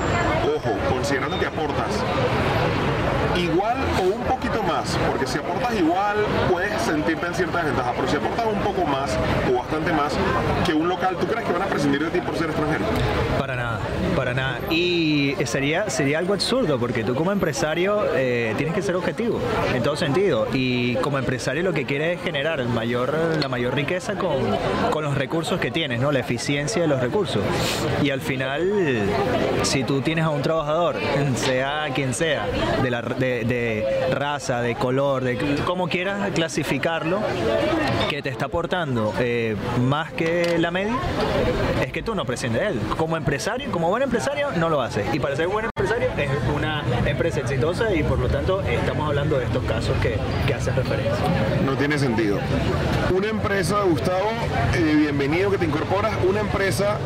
Ojo, 0.53 0.77
considerando 0.93 1.39
que 1.39 1.45
aportas 1.45 1.87
igual 3.37 3.77
o 3.99 4.15
un 4.15 4.23
poquito 4.23 4.61
más, 4.63 4.97
porque 5.09 5.25
si 5.25 5.37
aportas 5.37 5.73
igual 5.75 6.17
puedes 6.51 6.81
sentirte 6.81 7.25
en 7.25 7.33
cierta 7.33 7.59
desventaja, 7.59 7.93
pero 7.95 8.07
si 8.07 8.17
aportas 8.17 8.45
un 8.45 8.59
poco 8.59 8.85
más 8.85 9.17
o 9.49 9.57
bastante 9.57 9.93
más 9.93 10.13
que 10.65 10.73
un 10.73 10.89
local, 10.89 11.15
¿tú 11.17 11.25
crees 11.25 11.45
que 11.45 11.53
van 11.53 11.61
a 11.61 11.67
prescindir 11.67 12.03
de 12.03 12.11
ti 12.11 12.19
por 12.19 12.35
ser 12.35 12.49
extranjero? 12.49 12.83
Para 13.39 13.55
nada, 13.55 13.79
para 14.15 14.33
nada. 14.33 14.59
Y 14.69 15.35
sería, 15.45 15.89
sería 15.89 16.19
algo 16.19 16.33
absurdo, 16.33 16.79
porque 16.79 17.03
tú 17.03 17.15
como 17.15 17.31
empresario 17.31 18.03
eh, 18.15 18.53
tienes 18.57 18.73
que 18.73 18.81
ser 18.81 18.95
objetivo 18.95 19.39
en 19.73 19.83
todo 19.83 19.95
sentido. 19.95 20.47
Y 20.53 20.95
como 20.95 21.17
empresario 21.17 21.63
lo 21.63 21.73
que 21.73 21.85
quieres 21.85 22.17
es 22.17 22.23
generar 22.23 22.59
el 22.59 22.69
mayor, 22.69 23.13
la 23.39 23.47
mayor 23.47 23.75
riqueza 23.75 24.15
con, 24.15 24.37
con 24.91 25.03
los 25.03 25.15
recursos 25.15 25.59
que 25.59 25.71
tienes, 25.71 25.99
¿no? 25.99 26.11
la 26.11 26.19
eficiencia 26.19 26.81
de 26.81 26.87
los 26.87 27.01
recursos. 27.01 27.41
Y 28.01 28.09
al 28.09 28.21
final, 28.21 29.03
si 29.63 29.83
tú 29.83 30.01
tienes 30.01 30.25
a 30.25 30.29
un 30.29 30.41
trabajador, 30.41 30.95
sea 31.35 31.89
quien 31.93 32.13
sea, 32.13 32.47
de 32.81 32.89
la, 32.89 33.01
de, 33.01 34.07
raza, 34.11 34.61
de 34.61 34.75
color, 34.75 35.23
de 35.23 35.37
como 35.65 35.87
quieras 35.87 36.31
clasificarlo, 36.33 37.19
que 38.09 38.21
te 38.21 38.29
está 38.29 38.45
aportando 38.45 39.13
eh, 39.19 39.55
más 39.81 40.13
que 40.13 40.57
la 40.59 40.71
media, 40.71 40.97
que 41.95 42.03
tú 42.03 42.13
no 42.13 42.25
prescindes 42.25 42.61
de 42.61 42.67
él. 42.67 42.81
Como 42.97 43.15
empresario, 43.15 43.71
como 43.71 43.87
buen 43.87 44.03
empresario, 44.03 44.51
no 44.57 44.67
lo 44.67 44.81
haces. 44.81 45.07
Y 45.15 45.19
para 45.21 45.37
ser 45.37 45.47
buen 45.47 45.74
empresario 45.85 46.09
es 46.17 46.55
una 46.55 46.83
empresa 47.05 47.39
exitosa 47.41 47.93
y 47.93 48.01
por 48.01 48.17
lo 48.17 48.27
tanto 48.27 48.61
estamos 48.61 49.07
hablando 49.07 49.37
de 49.37 49.45
estos 49.45 49.63
casos 49.65 49.95
que, 50.01 50.17
que 50.47 50.53
hacen 50.55 50.75
referencia. 50.75 51.13
No 51.63 51.77
tiene 51.77 51.99
sentido. 51.99 52.39
Una 53.15 53.27
empresa, 53.27 53.83
Gustavo, 53.83 54.31
eh, 54.73 54.95
bienvenido 54.97 55.51
que 55.51 55.59
te 55.59 55.65
incorporas. 55.65 56.13
Una 56.27 56.39
empresa, 56.39 56.97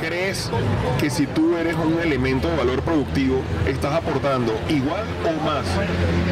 ¿crees 0.00 0.50
que 0.98 1.08
si 1.08 1.26
tú 1.26 1.56
eres 1.56 1.76
un 1.76 2.00
elemento 2.00 2.48
de 2.48 2.56
valor 2.56 2.82
productivo, 2.82 3.42
estás 3.66 3.94
aportando 3.94 4.58
igual 4.68 5.04
o 5.24 5.44
más 5.44 5.64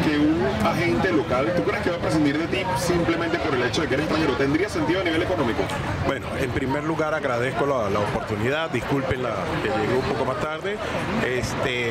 que 0.05 0.17
un 0.17 0.45
agente 0.65 1.11
local, 1.11 1.53
¿tú 1.55 1.63
crees 1.63 1.83
que 1.83 1.89
va 1.91 1.97
a 1.97 1.99
prescindir 1.99 2.37
de 2.37 2.47
ti 2.47 2.63
simplemente 2.77 3.37
por 3.39 3.53
el 3.55 3.63
hecho 3.63 3.81
de 3.81 3.87
que 3.87 3.93
eres 3.95 4.05
extranjero? 4.05 4.37
¿Tendría 4.37 4.69
sentido 4.69 5.01
a 5.01 5.03
nivel 5.03 5.21
económico? 5.21 5.61
Bueno, 6.05 6.27
en 6.39 6.51
primer 6.51 6.83
lugar 6.83 7.13
agradezco 7.13 7.65
la, 7.65 7.99
oportunidad, 7.99 8.69
disculpen 8.69 9.23
la, 9.23 9.35
que 9.63 9.69
llegué 9.69 9.93
un 9.93 10.13
poco 10.13 10.25
más 10.25 10.39
tarde, 10.39 10.77
este, 11.25 11.84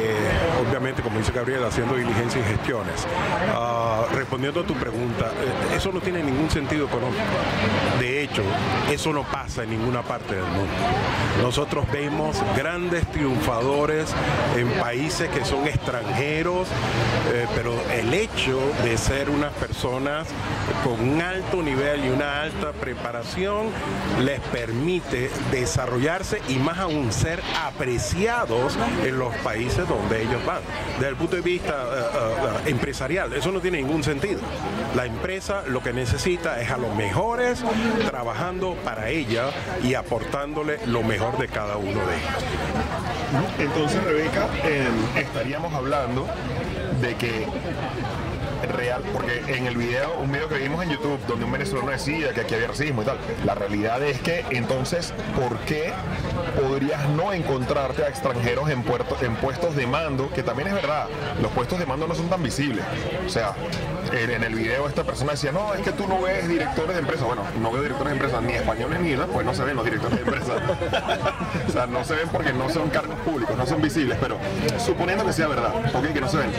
obviamente 0.60 1.02
como 1.02 1.18
dice 1.18 1.32
Gabriel, 1.32 1.64
haciendo 1.64 1.94
diligencias 1.94 2.44
y 2.46 2.48
gestiones. 2.56 3.06
Ah, 3.54 4.03
respondiendo 4.34 4.62
a 4.62 4.66
tu 4.66 4.74
pregunta, 4.74 5.26
eh, 5.26 5.76
eso 5.76 5.92
no 5.92 6.00
tiene 6.00 6.20
ningún 6.20 6.50
sentido 6.50 6.86
económico. 6.86 7.22
De 8.00 8.24
hecho, 8.24 8.42
eso 8.90 9.12
no 9.12 9.22
pasa 9.22 9.62
en 9.62 9.70
ninguna 9.70 10.02
parte 10.02 10.34
del 10.34 10.44
mundo. 10.44 10.72
Nosotros 11.40 11.86
vemos 11.92 12.36
grandes 12.56 13.06
triunfadores 13.12 14.12
en 14.56 14.68
países 14.80 15.28
que 15.28 15.44
son 15.44 15.68
extranjeros, 15.68 16.66
eh, 17.32 17.46
pero 17.54 17.74
el 17.92 18.12
hecho 18.12 18.60
de 18.82 18.98
ser 18.98 19.30
unas 19.30 19.52
personas 19.52 20.26
con 20.82 21.00
un 21.00 21.22
alto 21.22 21.62
nivel 21.62 22.04
y 22.04 22.08
una 22.08 22.42
alta 22.42 22.72
preparación 22.72 23.68
les 24.24 24.40
permite 24.40 25.30
desarrollarse 25.52 26.40
y 26.48 26.56
más 26.56 26.78
aún 26.78 27.12
ser 27.12 27.40
apreciados 27.64 28.76
en 29.04 29.16
los 29.16 29.32
países 29.36 29.88
donde 29.88 30.22
ellos 30.22 30.44
van. 30.44 30.62
Desde 30.94 31.10
el 31.10 31.16
punto 31.16 31.36
de 31.36 31.42
vista 31.42 31.84
eh, 32.66 32.70
empresarial, 32.70 33.32
eso 33.32 33.52
no 33.52 33.60
tiene 33.60 33.78
ningún 33.78 34.02
sentido. 34.02 34.23
La 34.94 35.06
empresa 35.06 35.62
lo 35.66 35.82
que 35.82 35.92
necesita 35.92 36.60
es 36.60 36.70
a 36.70 36.76
los 36.76 36.94
mejores 36.94 37.62
trabajando 38.06 38.74
para 38.84 39.08
ella 39.10 39.50
y 39.82 39.94
aportándole 39.94 40.78
lo 40.86 41.02
mejor 41.02 41.36
de 41.38 41.48
cada 41.48 41.76
uno 41.76 42.00
de 42.06 42.16
ellos. 42.16 42.44
Entonces, 43.58 44.02
Rebeca, 44.04 44.48
estaríamos 45.16 45.74
hablando 45.74 46.26
de 47.00 47.14
que 47.16 47.46
real, 48.74 49.02
porque 49.12 49.42
en 49.48 49.66
el 49.66 49.76
video, 49.76 50.18
un 50.20 50.30
video 50.30 50.48
que 50.48 50.58
vimos 50.58 50.82
en 50.82 50.90
YouTube 50.90 51.18
donde 51.26 51.44
un 51.44 51.52
venezolano 51.52 51.90
decía 51.90 52.32
que 52.32 52.42
aquí 52.42 52.54
había 52.54 52.68
racismo 52.68 53.02
y 53.02 53.04
tal, 53.04 53.18
la 53.44 53.54
realidad 53.54 54.02
es 54.02 54.20
que 54.20 54.44
entonces, 54.50 55.12
¿por 55.34 55.58
qué 55.60 55.92
podrías 56.60 57.08
no 57.10 57.32
encontrarte 57.32 58.04
a 58.04 58.08
extranjeros 58.08 58.70
en, 58.70 58.84
en 59.22 59.36
puestos 59.36 59.76
de 59.76 59.86
mando? 59.86 60.30
Que 60.30 60.42
también 60.42 60.68
es 60.68 60.74
verdad, 60.74 61.06
los 61.40 61.50
puestos 61.52 61.78
de 61.78 61.86
mando 61.86 62.06
no 62.06 62.14
son 62.14 62.28
tan 62.28 62.42
visibles. 62.42 62.84
O 63.26 63.28
sea, 63.28 63.54
en 64.12 64.42
el 64.42 64.54
video 64.54 64.88
esta 64.88 65.04
persona 65.04 65.32
decía, 65.32 65.52
no, 65.52 65.74
es 65.74 65.80
que 65.80 65.92
tú 65.92 66.06
no 66.06 66.20
ves 66.22 66.48
directores 66.48 66.94
de 66.94 67.00
empresas. 67.00 67.26
Bueno, 67.26 67.42
no 67.60 67.70
veo 67.72 67.82
directores 67.82 68.12
de 68.12 68.16
empresas 68.16 68.42
ni 68.42 68.52
españoles 68.52 69.00
ni 69.00 69.12
nada, 69.12 69.26
pues 69.26 69.44
no 69.44 69.54
se 69.54 69.64
ven 69.64 69.76
los 69.76 69.84
directores 69.84 70.16
de 70.16 70.24
empresas. 70.24 70.62
o 71.68 71.72
sea, 71.72 71.86
no 71.86 72.04
se 72.04 72.14
ven 72.14 72.28
porque 72.28 72.52
no 72.52 72.68
son 72.70 72.90
cargos 72.90 73.18
públicos, 73.20 73.56
no 73.56 73.66
son 73.66 73.82
visibles, 73.82 74.18
pero 74.20 74.38
suponiendo 74.78 75.24
que 75.24 75.32
sea 75.32 75.48
verdad, 75.48 75.72
ok, 75.94 76.12
que 76.12 76.20
no 76.20 76.28
se 76.28 76.38
ven. 76.38 76.50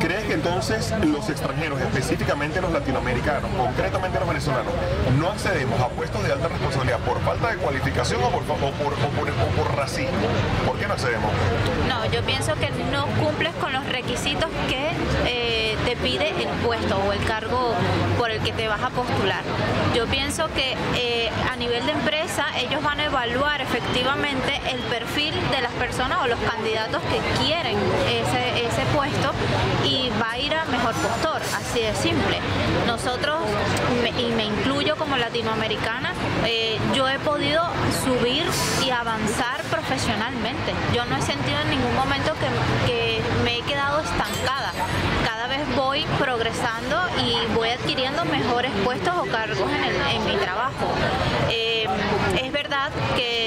¿Crees 0.00 0.24
que 0.24 0.34
entonces 0.34 0.92
los 1.04 1.28
extranjeros, 1.28 1.55
específicamente 1.64 2.60
los 2.60 2.70
latinoamericanos, 2.70 3.50
concretamente 3.56 4.18
los 4.18 4.28
venezolanos, 4.28 4.72
no 5.18 5.30
accedemos 5.30 5.80
a 5.80 5.88
puestos 5.88 6.22
de 6.22 6.32
alta 6.32 6.48
responsabilidad 6.48 6.98
por 7.00 7.20
falta 7.22 7.50
de 7.50 7.56
cualificación 7.56 8.22
o 8.22 8.30
por, 8.30 8.42
por, 8.44 9.76
racismo? 9.76 10.28
¿Por 10.66 10.78
qué 10.78 10.86
no 10.86 10.94
accedemos? 10.94 11.30
No, 11.88 12.04
yo 12.12 12.22
pienso 12.22 12.54
que 12.56 12.70
no 12.92 13.06
cumples 13.22 13.54
con 13.54 13.72
los 13.72 13.86
requisitos 13.86 14.50
que... 14.68 14.90
Eh, 15.26 15.65
te 15.86 15.94
pide 15.96 16.30
el 16.30 16.48
puesto 16.64 16.98
o 16.98 17.12
el 17.12 17.22
cargo 17.24 17.72
por 18.18 18.30
el 18.32 18.42
que 18.42 18.52
te 18.52 18.66
vas 18.66 18.82
a 18.82 18.90
postular. 18.90 19.42
Yo 19.94 20.06
pienso 20.06 20.48
que 20.52 20.76
eh, 20.96 21.30
a 21.48 21.54
nivel 21.54 21.86
de 21.86 21.92
empresa 21.92 22.44
ellos 22.58 22.82
van 22.82 22.98
a 22.98 23.04
evaluar 23.04 23.60
efectivamente 23.60 24.60
el 24.68 24.80
perfil 24.80 25.32
de 25.52 25.60
las 25.62 25.72
personas 25.74 26.18
o 26.22 26.26
los 26.26 26.40
candidatos 26.40 27.00
que 27.02 27.44
quieren 27.44 27.76
ese, 28.10 28.66
ese 28.66 28.82
puesto 28.96 29.30
y 29.84 30.10
va 30.20 30.32
a 30.32 30.38
ir 30.38 30.52
a 30.54 30.64
mejor 30.64 30.94
postor, 30.94 31.40
así 31.54 31.80
de 31.80 31.94
simple. 31.94 32.38
Nosotros, 32.86 33.38
y 34.18 34.32
me 34.32 34.44
incluyo 34.44 34.96
como 34.96 35.16
latinoamericana, 35.16 36.12
eh, 36.44 36.78
yo 36.94 37.08
he 37.08 37.18
podido 37.20 37.62
subir 38.04 38.44
y 38.84 38.90
avanzar 38.90 39.62
profesionalmente. 39.70 40.72
Yo 40.94 41.04
no 41.06 41.16
he 41.16 41.22
sentido 41.22 41.60
en 41.60 41.70
ningún 41.70 41.94
momento 41.94 42.32
que, 42.40 43.16
me 43.44 43.58
he 43.58 43.62
quedado 43.62 44.00
estancada. 44.00 44.72
Cada 45.24 45.35
voy 45.76 46.04
progresando 46.18 46.96
y 47.24 47.54
voy 47.54 47.70
adquiriendo 47.70 48.24
mejores 48.24 48.72
puestos 48.84 49.14
o 49.16 49.26
cargos 49.30 49.58
en, 49.58 50.24
mi 50.24 50.36
trabajo. 50.36 50.92
Eh, 51.50 51.86
es 52.42 52.52
verdad 52.52 52.90
que 53.14 53.45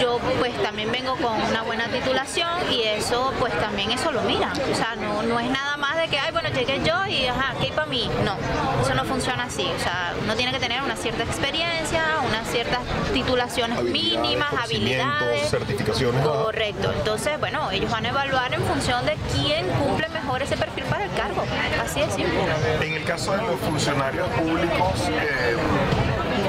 yo 0.00 0.18
pues 0.38 0.54
también 0.62 0.90
vengo 0.90 1.16
con 1.16 1.40
una 1.42 1.62
buena 1.62 1.86
titulación 1.88 2.48
y 2.70 2.82
eso 2.82 3.32
pues 3.38 3.52
también 3.60 3.90
eso 3.90 4.10
lo 4.12 4.22
miran. 4.22 4.52
O 4.52 4.74
sea, 4.74 4.96
no, 4.96 5.22
no 5.22 5.40
es 5.40 5.50
nada 5.50 5.76
más 5.76 5.96
de 5.96 6.08
que, 6.08 6.18
ay, 6.18 6.32
bueno, 6.32 6.48
llegué 6.50 6.80
yo 6.84 7.06
y 7.06 7.26
ajá, 7.26 7.54
¿qué 7.60 7.72
para 7.72 7.86
mí? 7.86 8.10
No, 8.24 8.36
eso 8.82 8.94
no 8.94 9.04
funciona 9.04 9.44
así. 9.44 9.66
O 9.76 9.80
sea, 9.80 10.14
uno 10.22 10.34
tiene 10.34 10.52
que 10.52 10.58
tener 10.58 10.82
una 10.82 10.96
cierta 10.96 11.22
experiencia, 11.24 12.02
unas 12.28 12.48
ciertas 12.48 12.80
titulaciones 13.12 13.82
mínimas, 13.82 14.52
habilidades. 14.52 15.48
certificaciones. 15.50 16.24
Correcto. 16.24 16.92
Entonces, 16.92 17.38
bueno, 17.40 17.70
ellos 17.70 17.90
van 17.90 18.06
a 18.06 18.08
evaluar 18.10 18.52
en 18.54 18.62
función 18.62 19.04
de 19.06 19.16
quién 19.34 19.66
cumple 19.68 20.08
mejor 20.08 20.42
ese 20.42 20.56
perfil 20.56 20.84
para 20.84 21.04
el 21.04 21.12
cargo. 21.12 21.44
Así 21.82 22.00
de 22.00 22.10
simple. 22.10 22.40
En 22.80 22.92
el 22.94 23.04
caso 23.04 23.32
de 23.32 23.42
los 23.42 23.60
funcionarios 23.60 24.28
públicos, 24.30 25.08
eh, 25.08 25.56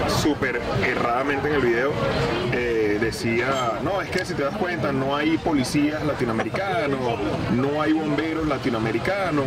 súper 0.09 0.61
erradamente 0.83 1.47
en 1.47 1.55
el 1.55 1.61
video, 1.61 1.91
decía, 3.05 3.79
no, 3.83 4.01
es 4.01 4.09
que 4.09 4.25
si 4.25 4.33
te 4.33 4.43
das 4.43 4.57
cuenta, 4.57 4.91
no 4.91 5.15
hay 5.15 5.37
policías 5.37 6.03
latinoamericanos, 6.03 6.99
no 7.53 7.81
hay 7.81 7.93
bomberos 7.93 8.47
latinoamericanos, 8.47 9.45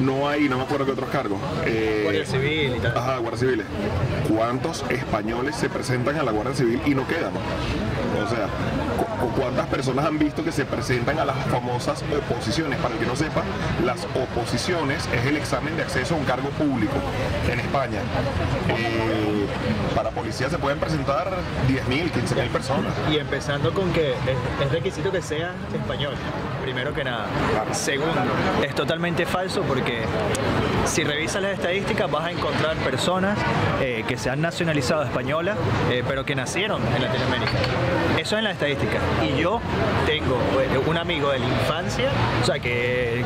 no 0.00 0.28
hay, 0.28 0.48
no 0.48 0.58
me 0.58 0.64
acuerdo 0.64 0.86
qué 0.86 0.92
otros 0.92 1.10
cargos. 1.10 1.38
Eh, 1.64 2.00
Guardia 2.02 2.26
Civil 2.26 2.76
y 2.76 2.80
tal. 2.80 2.96
Ajá, 2.96 3.18
Guardia 3.18 3.38
Civil. 3.38 3.62
¿Cuántos 4.28 4.84
españoles 4.88 5.56
se 5.56 5.68
presentan 5.68 6.16
a 6.16 6.22
la 6.22 6.32
Guardia 6.32 6.54
Civil 6.54 6.80
y 6.84 6.94
no 6.94 7.06
quedan? 7.06 7.32
O 8.24 8.28
sea, 8.28 8.48
cuántas 9.36 9.66
personas 9.66 10.06
han 10.06 10.18
visto 10.18 10.42
que 10.42 10.52
se 10.52 10.64
presentan 10.64 11.18
a 11.18 11.24
las 11.24 11.36
famosas 11.46 12.02
oposiciones. 12.16 12.78
Para 12.80 12.94
el 12.94 13.00
que 13.00 13.06
no 13.06 13.14
sepa, 13.14 13.42
las 13.84 14.04
oposiciones 14.04 15.08
es 15.12 15.26
el 15.26 15.36
examen 15.36 15.76
de 15.76 15.82
acceso 15.82 16.14
a 16.14 16.18
un 16.18 16.24
cargo 16.24 16.48
público 16.50 16.94
en 17.50 17.60
España. 17.60 18.00
Eh, 18.68 19.46
para 19.94 20.10
policía 20.10 20.48
se 20.48 20.58
pueden 20.58 20.78
presentar 20.78 21.30
10.000, 21.68 22.10
15.000 22.10 22.48
personas. 22.48 22.92
Y 23.10 23.18
empezando 23.18 23.72
con 23.72 23.92
que 23.92 24.12
es, 24.12 24.70
requisito 24.70 25.12
que 25.12 25.22
sea 25.22 25.54
español, 25.74 26.14
primero 26.62 26.94
que 26.94 27.04
nada. 27.04 27.26
Segundo, 27.72 28.12
es 28.62 28.74
totalmente 28.74 29.26
falso 29.26 29.62
porque 29.62 30.04
si 30.86 31.04
revisas 31.04 31.42
las 31.42 31.52
estadísticas 31.52 32.10
vas 32.10 32.24
a 32.24 32.30
encontrar 32.30 32.76
personas 32.78 33.38
eh, 33.80 34.04
que 34.08 34.16
se 34.16 34.30
han 34.30 34.40
nacionalizado 34.40 35.02
españolas, 35.02 35.56
eh, 35.90 36.02
pero 36.06 36.24
que 36.24 36.34
nacieron 36.34 36.80
en 36.94 37.02
Latinoamérica. 37.02 37.52
Eso 38.16 38.38
es 38.38 38.42
la 38.42 38.52
estadística. 38.52 38.98
Y 39.22 39.40
yo 39.40 39.60
tengo 40.06 40.38
eh, 40.60 40.78
un 40.86 40.96
amigo 40.96 41.30
de 41.30 41.38
la 41.38 41.46
infancia, 41.46 42.10
o 42.42 42.46
sea 42.46 42.58
que 42.58 43.22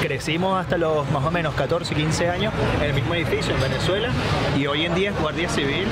crecimos 0.00 0.58
hasta 0.58 0.78
los 0.78 1.08
más 1.10 1.24
o 1.24 1.30
menos 1.30 1.54
14, 1.54 1.94
15 1.94 2.28
años 2.28 2.54
en 2.78 2.86
el 2.86 2.94
mismo 2.94 3.14
edificio 3.14 3.54
en 3.54 3.60
Venezuela 3.60 4.10
y 4.58 4.66
hoy 4.66 4.86
en 4.86 4.94
día 4.94 5.10
es 5.10 5.20
guardia 5.20 5.48
civil. 5.48 5.86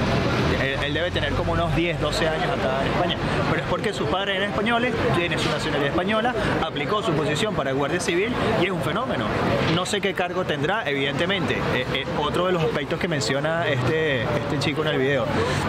Él, 0.62 0.94
debe 0.94 1.10
tener 1.10 1.32
como 1.34 1.52
unos 1.52 1.74
10, 1.76 2.00
12 2.00 2.28
años 2.28 2.46
acá 2.46 2.82
en 2.82 2.92
España. 2.92 3.16
Pero 3.50 3.62
es 3.62 3.68
porque 3.68 3.92
sus 3.92 4.08
padres 4.08 4.36
eran 4.36 4.50
españoles, 4.50 4.94
tiene 5.16 5.38
su 5.38 5.48
nacionalidad 5.50 5.90
española, 5.90 6.34
aplicó 6.64 7.02
su 7.02 7.12
posición 7.12 7.54
para 7.54 7.72
guardia 7.72 8.00
civil 8.00 8.32
y 8.60 8.66
es 8.66 8.70
un 8.70 8.82
fenómeno. 8.82 9.26
No 9.74 9.86
sé 9.86 10.00
qué 10.00 10.14
cargo 10.14 10.44
tendrá, 10.44 10.88
evidentemente. 10.88 11.54
Eh, 11.74 11.86
eh, 11.94 12.04
otro 12.18 12.46
de 12.46 12.52
los 12.52 12.62
aspectos 12.62 12.98
que 12.98 13.08
menciona 13.08 13.66
este, 13.68 14.22
este 14.22 14.58
chico 14.58 14.82
en 14.82 14.88
el 14.88 14.98
video. 14.98 15.26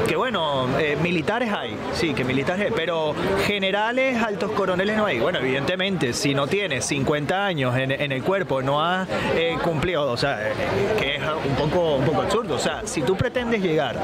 Que 0.08 0.16
bueno, 0.16 0.68
militares 1.02 1.52
hay, 1.52 1.76
sí, 1.94 2.14
que 2.14 2.24
militares 2.24 2.68
hay, 2.68 2.74
pero 2.76 3.14
generales, 3.46 4.22
altos 4.22 4.52
coroneles 4.52 4.98
no 4.98 5.06
hay. 5.06 5.20
Bueno, 5.20 5.40
evidentemente, 5.40 6.14
si 6.14 6.34
no 6.34 6.48
tienes 6.48 6.86
50 6.86 7.46
años 7.46 7.78
en, 7.78 8.12
el 8.12 8.24
cuerpo, 8.24 8.62
no 8.62 8.84
has 8.84 9.08
eh, 9.36 9.58
cumplido, 9.64 10.12
o 10.12 10.18
sea, 10.18 10.50
eh, 10.50 10.54
que 10.98 11.16
es 11.16 11.22
un 11.22 11.70
poco, 11.70 11.96
un 11.96 12.06
poco 12.06 12.22
absurdo. 12.22 12.56
O 12.56 12.60
sea, 12.60 12.82
si 12.86 13.02
tú 13.02 13.16
pretendes 13.16 13.62
llegar, 13.62 13.98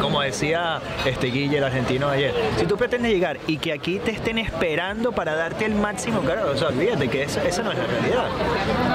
como 0.00 0.20
decía 0.20 0.80
este 1.04 1.28
Guille, 1.28 1.58
el 1.58 1.64
argentino 1.64 2.08
ayer, 2.08 2.34
si 2.58 2.66
tú 2.66 2.76
pretendes 2.76 3.12
llegar 3.12 3.38
y 3.46 3.58
que 3.58 3.72
aquí 3.72 3.98
te 3.98 4.10
estén 4.10 4.38
esperando 4.38 5.12
para 5.12 5.34
darte 5.34 5.64
el 5.64 5.74
máximo, 5.74 6.20
claro, 6.20 6.50
o 6.52 6.56
sea, 6.56 6.68
olvídate 6.68 7.08
que 7.08 7.22
esa, 7.22 7.40
no 7.62 7.72
es 7.72 7.78
la 7.78 7.86
realidad. 7.86 8.28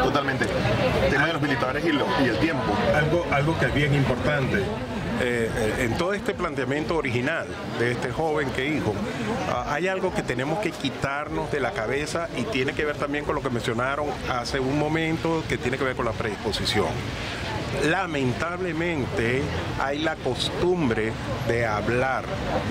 Totalmente. 0.04 0.46
El 1.06 1.12
tema 1.12 1.28
de 1.28 1.34
los 1.34 1.42
militares 1.42 1.84
y, 1.86 2.24
y 2.24 2.28
el 2.28 2.38
tiempo. 2.38 2.64
Algo, 2.96 3.26
algo 3.32 3.58
que 3.60 3.66
es 3.66 3.74
bien 3.74 3.94
importante 3.94 4.64
eh, 5.22 5.50
eh, 5.56 5.86
en 5.86 5.98
todo 5.98 6.14
este 6.14 6.34
planteamiento 6.34 6.98
original 6.98 7.48
de 7.80 7.92
este 7.92 8.12
joven 8.12 8.50
que 8.50 8.64
dijo, 8.64 8.94
ah, 9.50 9.74
hay 9.74 9.88
algo 9.88 10.14
que 10.14 10.24
tenemos 10.24 10.60
que 10.60 10.72
quitarnos 10.72 11.50
de 11.52 11.62
la 11.62 11.72
cabeza 11.72 12.28
y 12.38 12.44
tiene 12.44 12.74
que 12.74 12.84
ver 12.84 12.98
también 12.98 13.24
con 13.24 13.36
lo 13.36 13.42
que 13.42 13.50
mencionaron 13.50 14.08
hace 14.30 14.60
un 14.60 14.78
momento, 14.78 15.42
que 15.48 15.58
tiene 15.58 15.78
que 15.78 15.86
ver 15.86 15.96
con 15.96 16.06
la 16.06 16.12
predisposición 16.12 16.88
lamentablemente 17.84 19.42
hay 19.80 20.00
la 20.00 20.16
costumbre 20.16 21.12
de 21.48 21.66
hablar 21.66 22.26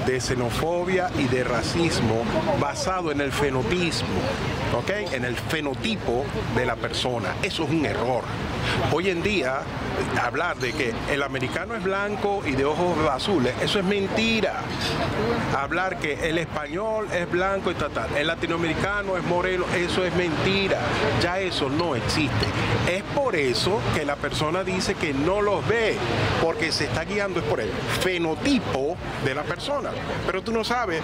de 0.07 0.21
xenofobia 0.21 1.11
y 1.19 1.25
de 1.29 1.45
racismo 1.45 2.25
basado 2.61 3.13
en 3.13 3.21
el 3.21 3.33
fenotismo, 3.33 4.09
¿ok? 4.77 5.13
En 5.13 5.25
el 5.25 5.37
fenotipo 5.37 6.25
de 6.57 6.67
la 6.67 6.77
persona. 6.77 7.35
Eso 7.43 7.65
es 7.65 7.71
un 7.71 7.87
error. 7.87 8.25
Hoy 8.93 9.11
en 9.11 9.23
día, 9.23 9.61
hablar 10.23 10.57
de 10.57 10.73
que 10.73 10.93
el 11.11 11.23
americano 11.23 11.75
es 11.75 11.83
blanco 11.83 12.43
y 12.47 12.53
de 12.53 12.65
ojos 12.65 12.97
azules, 13.11 13.55
eso 13.63 13.79
es 13.79 13.85
mentira. 13.85 14.61
Hablar 15.57 15.99
que 15.99 16.29
el 16.29 16.39
español 16.39 17.09
es 17.13 17.31
blanco 17.31 17.71
y 17.71 17.75
tal, 17.75 17.93
el 18.17 18.27
latinoamericano 18.27 19.17
es 19.17 19.25
moreno, 19.25 19.65
eso 19.77 20.05
es 20.05 20.15
mentira. 20.15 20.79
Ya 21.23 21.39
eso 21.39 21.69
no 21.69 21.95
existe. 21.95 22.47
Es 22.91 23.03
por 23.15 23.37
eso 23.37 23.81
que 23.95 24.05
la 24.05 24.17
persona 24.17 24.65
dice 24.65 24.95
que 24.95 25.13
no 25.13 25.41
los 25.41 25.67
ve, 25.67 25.97
porque 26.43 26.73
se 26.73 26.85
está 26.85 27.05
guiando 27.05 27.41
es 27.41 27.47
por 27.47 27.61
el 27.61 27.71
fenotipo 28.01 28.97
de 29.25 29.35
la 29.35 29.43
persona. 29.43 29.91
Pero 30.27 30.43
tú 30.43 30.53
no 30.53 30.65
sabes 30.65 31.03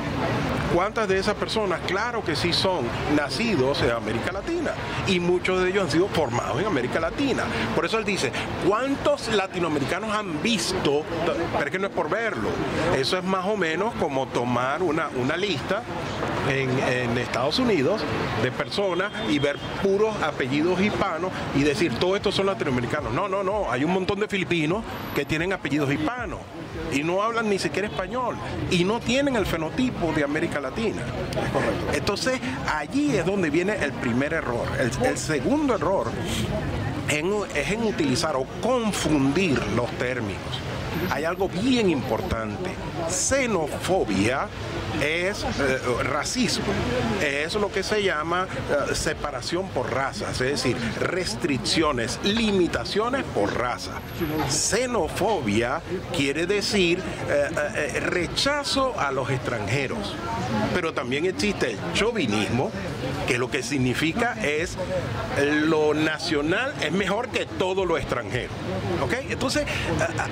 cuántas 0.75 1.09
de 1.09 1.19
esas 1.19 1.35
personas, 1.35 1.81
claro 1.87 2.23
que 2.25 2.37
sí 2.37 2.53
son 2.53 2.85
nacidos 3.17 3.83
en 3.83 3.91
América 3.91 4.33
Latina 4.33 4.73
y 5.07 5.21
muchos 5.21 5.63
de 5.63 5.71
ellos 5.71 5.85
han 5.85 5.91
sido 5.91 6.09
formados 6.09 6.61
en 6.61 6.67
América 6.67 7.01
Latina. 7.01 7.45
Por 7.75 7.85
eso 7.85 7.99
él 7.99 8.05
dice, 8.05 8.33
¿cuántos 8.67 9.29
latinoamericanos 9.29 10.15
han 10.15 10.43
visto? 10.43 11.05
Pero 11.25 11.65
es 11.65 11.71
que 11.71 11.79
no 11.79 11.87
es 11.87 11.93
por 11.93 12.09
verlo. 12.09 12.49
Eso 12.97 13.19
es 13.19 13.25
más 13.25 13.47
o 13.47 13.57
menos 13.57 13.95
como 13.95 14.27
tomar 14.29 14.83
una, 14.83 15.09
una 15.17 15.37
lista 15.37 15.83
en, 16.49 17.19
Estados 17.19 17.59
Unidos 17.59 18.03
de 18.43 18.51
personas 18.51 19.13
y 19.29 19.39
ver 19.39 19.57
puros 19.83 20.15
apellidos 20.23 20.81
hispanos 20.81 21.31
y 21.55 21.63
decir, 21.63 21.93
todos 21.99 22.17
estos 22.17 22.35
son 22.35 22.47
latinoamericanos. 22.47 23.13
No, 23.13 23.29
no, 23.29 23.43
no. 23.43 23.71
Hay 23.71 23.85
un 23.85 23.93
montón 23.93 24.21
de 24.21 24.29
filipinos 24.29 24.83
que 25.15 25.25
tienen 25.25 25.53
apellidos 25.53 25.93
hispanos 25.93 26.41
y 26.93 27.03
no 27.03 27.23
hablan 27.23 27.49
ni 27.49 27.59
siquiera 27.59 27.89
español 27.89 28.37
y 28.71 28.85
no 28.85 29.01
tienen 29.01 29.37
el 29.37 29.47
fenotipo 29.47 30.13
de 30.13 30.25
América 30.25 30.61
Latina. 30.61 31.03
Entonces, 31.93 32.41
allí 32.67 33.17
es 33.17 33.27
donde 33.27 33.51
viene 33.51 33.77
el 33.83 33.93
primer 33.93 34.33
error. 34.33 34.67
El, 34.79 35.19
segundo 35.19 35.75
error 35.75 36.11
es 37.09 37.71
en 37.71 37.85
utilizar 37.85 38.37
o 38.37 38.47
confundir 38.63 39.61
los 39.77 39.91
términos 39.99 40.61
hay 41.11 41.25
algo 41.25 41.49
bien 41.49 41.91
importante. 41.91 42.71
Xenofobia 43.09 44.49
es 45.01 45.45
eh, 45.45 45.79
racismo, 46.03 46.65
es 47.21 47.55
lo 47.55 47.71
que 47.71 47.83
se 47.83 48.03
llama 48.03 48.47
eh, 48.71 48.95
separación 48.95 49.69
por 49.69 49.93
razas, 49.93 50.41
es 50.41 50.63
decir, 50.63 50.77
restricciones, 50.99 52.19
limitaciones 52.23 53.25
por 53.35 53.57
raza. 53.57 53.93
Xenofobia 54.49 55.81
quiere 56.17 56.47
decir 56.47 57.03
eh, 57.29 58.01
rechazo 58.01 58.99
a 58.99 59.11
los 59.13 59.31
extranjeros, 59.31 60.15
pero 60.75 60.93
también 60.93 61.27
existe 61.27 61.73
el 61.73 61.79
chauvinismo, 61.95 62.71
que 63.27 63.39
lo 63.39 63.51
que 63.51 63.63
significa 63.63 64.37
es 64.43 64.77
lo 65.67 65.95
nacional 65.95 66.75
es 66.83 66.93
mejor 66.93 67.29
que 67.29 67.47
todo 67.47 67.85
lo 67.85 67.97
extranjero. 67.97 68.51
Entonces, 69.29 69.65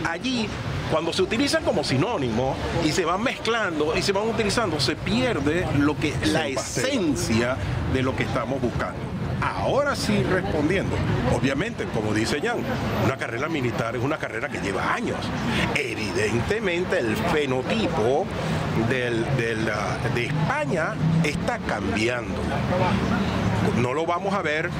allí 0.04 0.48
cuando 0.90 1.12
se 1.12 1.22
utilizan 1.22 1.64
como 1.64 1.84
sinónimo 1.84 2.56
y 2.84 2.92
se 2.92 3.04
van 3.04 3.22
mezclando 3.22 3.96
y 3.96 4.02
se 4.02 4.12
van 4.12 4.28
utilizando, 4.28 4.80
se 4.80 4.96
pierde 4.96 5.66
lo 5.78 5.96
que 5.96 6.14
la 6.26 6.46
esencia 6.48 7.56
de 7.92 8.02
lo 8.02 8.16
que 8.16 8.24
estamos 8.24 8.60
buscando. 8.60 8.98
ahora 9.40 9.94
sí 9.94 10.22
respondiendo. 10.24 10.96
Obviamente, 11.36 11.84
como 11.94 12.12
dice 12.12 12.40
Jan, 12.40 12.58
una 13.04 13.16
carrera 13.16 13.48
militar 13.48 13.94
es 13.94 14.02
una 14.02 14.16
carrera 14.18 14.48
que 14.48 14.60
lleva 14.60 14.94
años. 14.94 15.18
Evidentemente 15.76 16.98
el 16.98 17.16
fenotipo 17.16 18.26
del, 18.88 19.24
de 19.36 20.26
España 20.26 20.94
está 21.24 21.58
cambiando 21.58 22.40
no 23.76 23.94
lo 23.94 24.06
vamos 24.06 24.34
a 24.34 24.42
ver, 24.42 24.70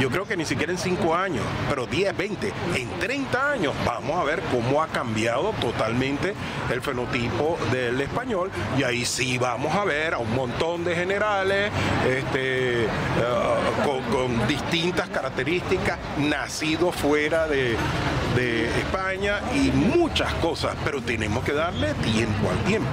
yo 0.00 0.10
creo 0.10 0.26
que 0.26 0.36
ni 0.36 0.44
siquiera 0.44 0.72
en 0.72 0.78
5 0.78 1.14
años, 1.14 1.44
pero 1.68 1.86
10, 1.86 2.16
20, 2.16 2.52
en 2.76 2.88
30 3.00 3.50
años 3.50 3.74
vamos 3.84 4.18
a 4.18 4.24
ver 4.24 4.42
cómo 4.50 4.82
ha 4.82 4.88
cambiado 4.88 5.52
totalmente 5.60 6.34
el 6.72 6.82
fenotipo 6.82 7.58
del 7.72 8.00
español 8.00 8.50
y 8.78 8.82
ahí 8.82 9.04
sí 9.04 9.38
vamos 9.38 9.74
a 9.74 9.84
ver 9.84 10.14
a 10.14 10.18
un 10.18 10.34
montón 10.34 10.84
de 10.84 10.94
generales 10.94 11.70
este, 12.08 12.84
eh, 12.84 12.88
con, 13.84 14.46
distintas 14.46 15.08
características, 15.08 15.98
nacidos 16.18 16.94
fuera 16.94 17.46
de, 17.46 17.76
España 18.36 19.40
y 19.54 19.70
muchas 19.70 20.32
cosas, 20.34 20.74
pero 20.84 21.00
tenemos 21.00 21.44
que 21.44 21.52
darle 21.52 21.94
tiempo 21.94 22.50
al 22.50 22.64
tiempo. 22.64 22.88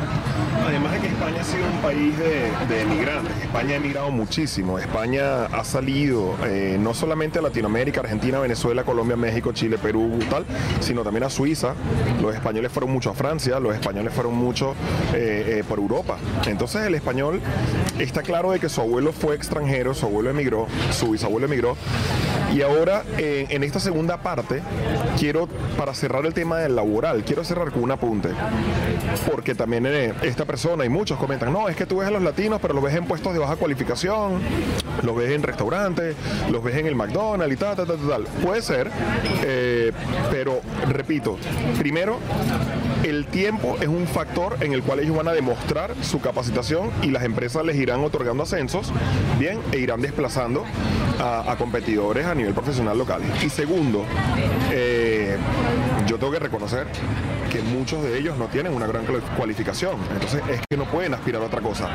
Además 0.67 0.93
de 0.93 1.00
que 1.00 1.08
España 1.08 1.41
ha 1.41 1.43
sido 1.43 1.65
un 1.65 1.82
país 1.82 2.17
de, 2.17 2.52
de 2.67 2.82
emigrantes, 2.82 3.32
España 3.41 3.74
ha 3.74 3.76
emigrado 3.76 4.10
muchísimo, 4.10 4.80
España 4.80 5.45
ha 5.45 5.63
salido 5.63 6.36
eh, 6.45 6.78
no 6.80 6.93
solamente 6.93 7.39
a 7.39 7.41
Latinoamérica, 7.41 8.00
Argentina, 8.00 8.39
Venezuela, 8.39 8.84
Colombia, 8.84 9.15
México, 9.15 9.52
Chile, 9.52 9.78
Perú, 9.78 10.19
tal, 10.30 10.45
sino 10.80 11.04
también 11.04 11.24
a 11.26 11.30
Suiza. 11.30 11.76
Los 12.21 12.34
españoles 12.34 12.71
fueron 12.71 12.91
mucho 12.91 13.12
a 13.12 13.13
Francia, 13.13 13.60
los 13.60 13.76
españoles 13.76 14.13
fueron 14.13 14.34
mucho 14.36 14.74
eh, 15.13 15.60
eh, 15.60 15.63
por 15.67 15.80
Europa. 15.80 16.17
Entonces 16.48 16.86
el 16.86 16.95
español 16.95 17.41
está 18.00 18.24
claro 18.24 18.52
de 18.52 18.60
que 18.60 18.69
su 18.69 18.82
abuelo 18.82 19.12
fue 19.12 19.36
extranjero, 19.36 19.93
su 19.93 20.08
abuelo 20.08 20.32
emigró, 20.32 20.67
su 20.91 21.12
bisabuelo 21.12 21.45
emigró. 21.45 21.78
Y 22.54 22.62
ahora 22.62 23.04
en 23.17 23.63
esta 23.63 23.80
segunda 23.82 24.17
parte 24.17 24.62
quiero, 25.25 25.47
para 25.75 25.95
cerrar 25.95 26.23
el 26.27 26.35
tema 26.35 26.59
del 26.59 26.75
laboral, 26.75 27.23
quiero 27.23 27.43
cerrar 27.43 27.71
con 27.71 27.81
un 27.81 27.89
apunte. 27.89 28.29
Porque 29.31 29.55
también 29.55 29.88
esta 30.21 30.45
persona 30.45 30.85
y 30.85 30.89
muchos 30.89 31.17
comentan, 31.17 31.51
no, 31.51 31.67
es 31.67 31.75
que 31.75 31.88
tú 31.88 31.97
ves 31.97 32.07
a 32.09 32.11
los 32.11 32.21
latinos, 32.21 32.59
pero 32.61 32.75
los 32.75 32.83
ves 32.83 32.93
en 32.93 33.05
puestos 33.05 33.33
de 33.33 33.39
baja 33.39 33.55
cualificación, 33.55 34.39
los 35.01 35.15
ves 35.15 35.31
en 35.31 35.41
restaurantes, 35.41 36.15
los 36.51 36.63
ves 36.63 36.75
en 36.75 36.85
el 36.85 36.93
McDonald's 36.93 37.55
y 37.55 37.57
tal, 37.57 37.75
tal, 37.75 37.88
tal, 37.88 37.97
tal. 38.07 38.23
Puede 38.43 38.61
ser, 38.61 38.91
eh, 39.43 39.91
pero 40.29 40.61
repito, 40.89 41.39
primero, 41.79 42.19
el 43.03 43.25
tiempo 43.25 43.77
es 43.81 43.88
un 43.88 44.05
factor 44.05 44.57
en 44.61 44.73
el 44.73 44.83
cual 44.83 44.99
ellos 44.99 45.15
van 45.17 45.27
a 45.27 45.31
demostrar 45.31 45.95
su 46.01 46.21
capacitación 46.21 46.91
y 47.01 47.09
las 47.09 47.23
empresas 47.23 47.65
les 47.65 47.77
irán 47.77 48.03
otorgando 48.03 48.43
ascensos, 48.43 48.91
bien, 49.39 49.59
e 49.71 49.79
irán 49.79 50.01
desplazando 50.01 50.65
a, 51.19 51.55
competidores 51.57 52.25
a 52.25 52.35
nivel 52.35 52.53
profesional 52.53 52.97
local. 52.97 53.21
Y 53.43 53.49
segundo, 53.49 54.03
eh, 54.71 55.14
yo 56.08 56.17
tengo 56.17 56.32
que 56.32 56.39
reconocer 56.39 56.88
que 57.51 57.62
muchos 57.62 58.04
de 58.04 58.17
ellos 58.17 58.38
no 58.38 58.47
tienen 58.47 58.73
una 58.73 58.88
gran 58.88 59.06
cualificación, 59.38 59.97
entonces 60.13 60.41
es 60.49 60.62
que 60.69 60.78
no 60.78 60.86
pueden 60.86 61.13
aspirar 61.13 61.41
a 61.41 61.45
otra 61.45 61.62
cosa. 61.62 61.89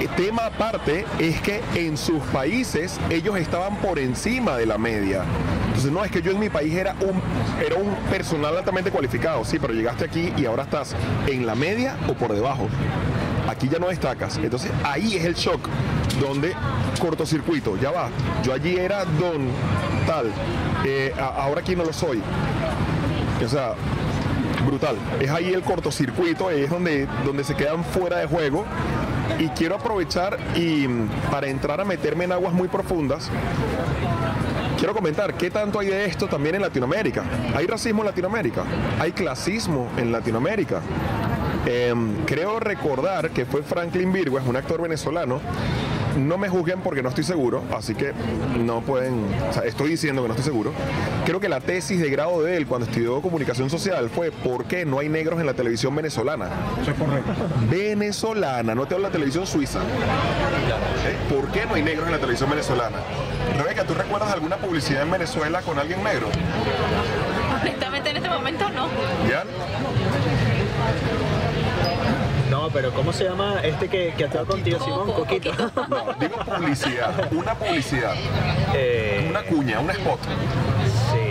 El 0.00 0.08
tema 0.10 0.46
aparte 0.46 1.04
es 1.18 1.40
que 1.40 1.62
en 1.74 1.96
sus 1.96 2.22
países 2.24 2.98
ellos 3.10 3.36
estaban 3.36 3.76
por 3.76 3.98
encima 3.98 4.56
de 4.56 4.66
la 4.66 4.78
media. 4.78 5.22
Entonces 5.66 5.92
no 5.92 6.04
es 6.04 6.10
que 6.10 6.22
yo 6.22 6.32
en 6.32 6.40
mi 6.40 6.48
país 6.48 6.74
era 6.74 6.94
un, 7.00 7.20
era 7.64 7.76
un 7.76 7.94
personal 8.10 8.56
altamente 8.56 8.90
cualificado, 8.90 9.44
sí, 9.44 9.58
pero 9.58 9.74
llegaste 9.74 10.04
aquí 10.04 10.32
y 10.36 10.46
ahora 10.46 10.64
estás 10.64 10.94
en 11.26 11.46
la 11.46 11.54
media 11.54 11.96
o 12.08 12.14
por 12.14 12.32
debajo. 12.32 12.68
Aquí 13.48 13.68
ya 13.68 13.78
no 13.78 13.88
destacas. 13.88 14.38
Entonces 14.38 14.70
ahí 14.82 15.16
es 15.16 15.24
el 15.24 15.34
shock 15.34 15.68
donde 16.20 16.54
cortocircuito, 16.98 17.76
ya 17.76 17.90
va. 17.90 18.08
Yo 18.42 18.52
allí 18.54 18.76
era 18.76 19.04
don 19.04 19.48
tal, 20.06 20.32
eh, 20.84 21.12
ahora 21.18 21.60
aquí 21.60 21.76
no 21.76 21.84
lo 21.84 21.92
soy. 21.92 22.22
O 23.44 23.48
sea, 23.48 23.74
brutal. 24.66 24.96
Es 25.20 25.30
ahí 25.30 25.52
el 25.52 25.62
cortocircuito, 25.62 26.50
es 26.50 26.70
donde, 26.70 27.06
donde 27.24 27.44
se 27.44 27.54
quedan 27.54 27.84
fuera 27.84 28.18
de 28.18 28.26
juego. 28.26 28.64
Y 29.38 29.48
quiero 29.50 29.76
aprovechar 29.76 30.38
y 30.54 30.86
para 31.30 31.48
entrar 31.48 31.80
a 31.80 31.84
meterme 31.84 32.24
en 32.24 32.32
aguas 32.32 32.54
muy 32.54 32.68
profundas, 32.68 33.30
quiero 34.78 34.94
comentar 34.94 35.34
qué 35.34 35.50
tanto 35.50 35.78
hay 35.78 35.88
de 35.88 36.06
esto 36.06 36.26
también 36.26 36.54
en 36.54 36.62
Latinoamérica. 36.62 37.22
Hay 37.54 37.66
racismo 37.66 38.02
en 38.02 38.06
Latinoamérica, 38.06 38.64
hay 38.98 39.12
clasismo 39.12 39.88
en 39.98 40.10
Latinoamérica. 40.10 40.80
Em, 41.66 42.24
creo 42.24 42.60
recordar 42.60 43.30
que 43.30 43.44
fue 43.44 43.62
Franklin 43.62 44.12
Virgo, 44.12 44.38
es 44.38 44.46
un 44.46 44.56
actor 44.56 44.80
venezolano, 44.80 45.40
no 46.16 46.38
me 46.38 46.48
juzguen 46.48 46.80
porque 46.80 47.02
no 47.02 47.08
estoy 47.08 47.24
seguro, 47.24 47.62
así 47.76 47.94
que 47.94 48.12
no 48.58 48.80
pueden, 48.80 49.24
o 49.48 49.52
sea, 49.52 49.64
estoy 49.64 49.90
diciendo 49.90 50.22
que 50.22 50.28
no 50.28 50.34
estoy 50.34 50.44
seguro. 50.44 50.72
Creo 51.24 51.40
que 51.40 51.48
la 51.48 51.60
tesis 51.60 52.00
de 52.00 52.10
grado 52.10 52.42
de 52.42 52.56
él 52.56 52.66
cuando 52.66 52.86
estudió 52.86 53.20
comunicación 53.20 53.70
social 53.70 54.08
fue 54.10 54.30
¿por 54.30 54.64
qué 54.64 54.84
no 54.84 54.98
hay 54.98 55.08
negros 55.08 55.40
en 55.40 55.46
la 55.46 55.54
televisión 55.54 55.94
venezolana? 55.94 56.48
Eso 56.80 56.90
es 56.90 56.96
correcto. 56.96 57.32
Venezolana, 57.70 58.74
no 58.74 58.86
te 58.86 58.94
hablo 58.94 59.06
de 59.06 59.10
la 59.10 59.12
televisión 59.12 59.46
suiza. 59.46 59.80
¿Por 61.28 61.48
qué 61.52 61.66
no 61.66 61.74
hay 61.74 61.82
negros 61.82 62.06
en 62.06 62.12
la 62.12 62.18
televisión 62.18 62.50
venezolana? 62.50 62.96
Rebeca, 63.56 63.84
¿tú 63.84 63.94
recuerdas 63.94 64.32
alguna 64.32 64.56
publicidad 64.56 65.02
en 65.02 65.10
Venezuela 65.10 65.62
con 65.62 65.78
alguien 65.78 66.02
negro? 66.02 66.28
Honestamente 67.60 68.10
en 68.10 68.16
este 68.16 68.28
momento 68.28 68.68
no. 68.70 68.88
¿Ya? 69.28 69.44
No, 72.66 72.72
pero 72.72 72.90
¿cómo 72.92 73.12
se 73.12 73.22
llama 73.22 73.60
este 73.62 73.88
que, 73.88 74.12
que 74.18 74.24
actúa 74.24 74.44
contigo, 74.44 74.80
Simón? 74.84 75.12
Coquito. 75.12 75.52
No, 75.88 76.12
digo 76.18 76.36
publicidad, 76.44 77.32
una 77.32 77.54
publicidad. 77.54 78.14
Eh, 78.74 79.24
una 79.30 79.42
cuña, 79.44 79.78
un 79.78 79.88
spot. 79.90 80.18
Sí, 81.12 81.30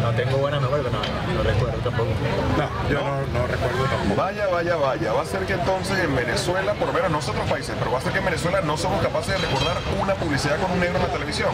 no, 0.00 0.12
tengo 0.12 0.36
buena 0.36 0.60
memoria, 0.60 0.84
pero 0.84 1.02
no, 1.02 1.34
no, 1.34 1.42
recuerdo 1.42 1.78
tampoco. 1.78 2.10
No, 2.56 2.88
yo 2.88 3.00
no, 3.32 3.46
recuerdo 3.48 3.84
tampoco. 3.86 4.22
Vaya, 4.22 4.46
vaya, 4.46 4.76
vaya. 4.76 5.12
Va 5.12 5.22
a 5.22 5.26
ser 5.26 5.40
que 5.46 5.54
entonces 5.54 5.98
en 5.98 6.14
Venezuela, 6.14 6.74
por 6.74 6.86
lo 6.86 6.92
menos 6.92 7.10
no 7.10 7.18
otros 7.18 7.50
países, 7.50 7.74
pero 7.76 7.90
va 7.90 7.98
a 7.98 8.00
ser 8.02 8.12
que 8.12 8.20
en 8.20 8.26
Venezuela 8.26 8.60
no 8.60 8.76
somos 8.76 9.02
capaces 9.02 9.34
de 9.34 9.48
recordar 9.48 9.78
una 10.00 10.14
publicidad 10.14 10.60
con 10.60 10.70
un 10.70 10.78
negro 10.78 10.98
en 10.98 11.02
la 11.02 11.12
televisión. 11.12 11.50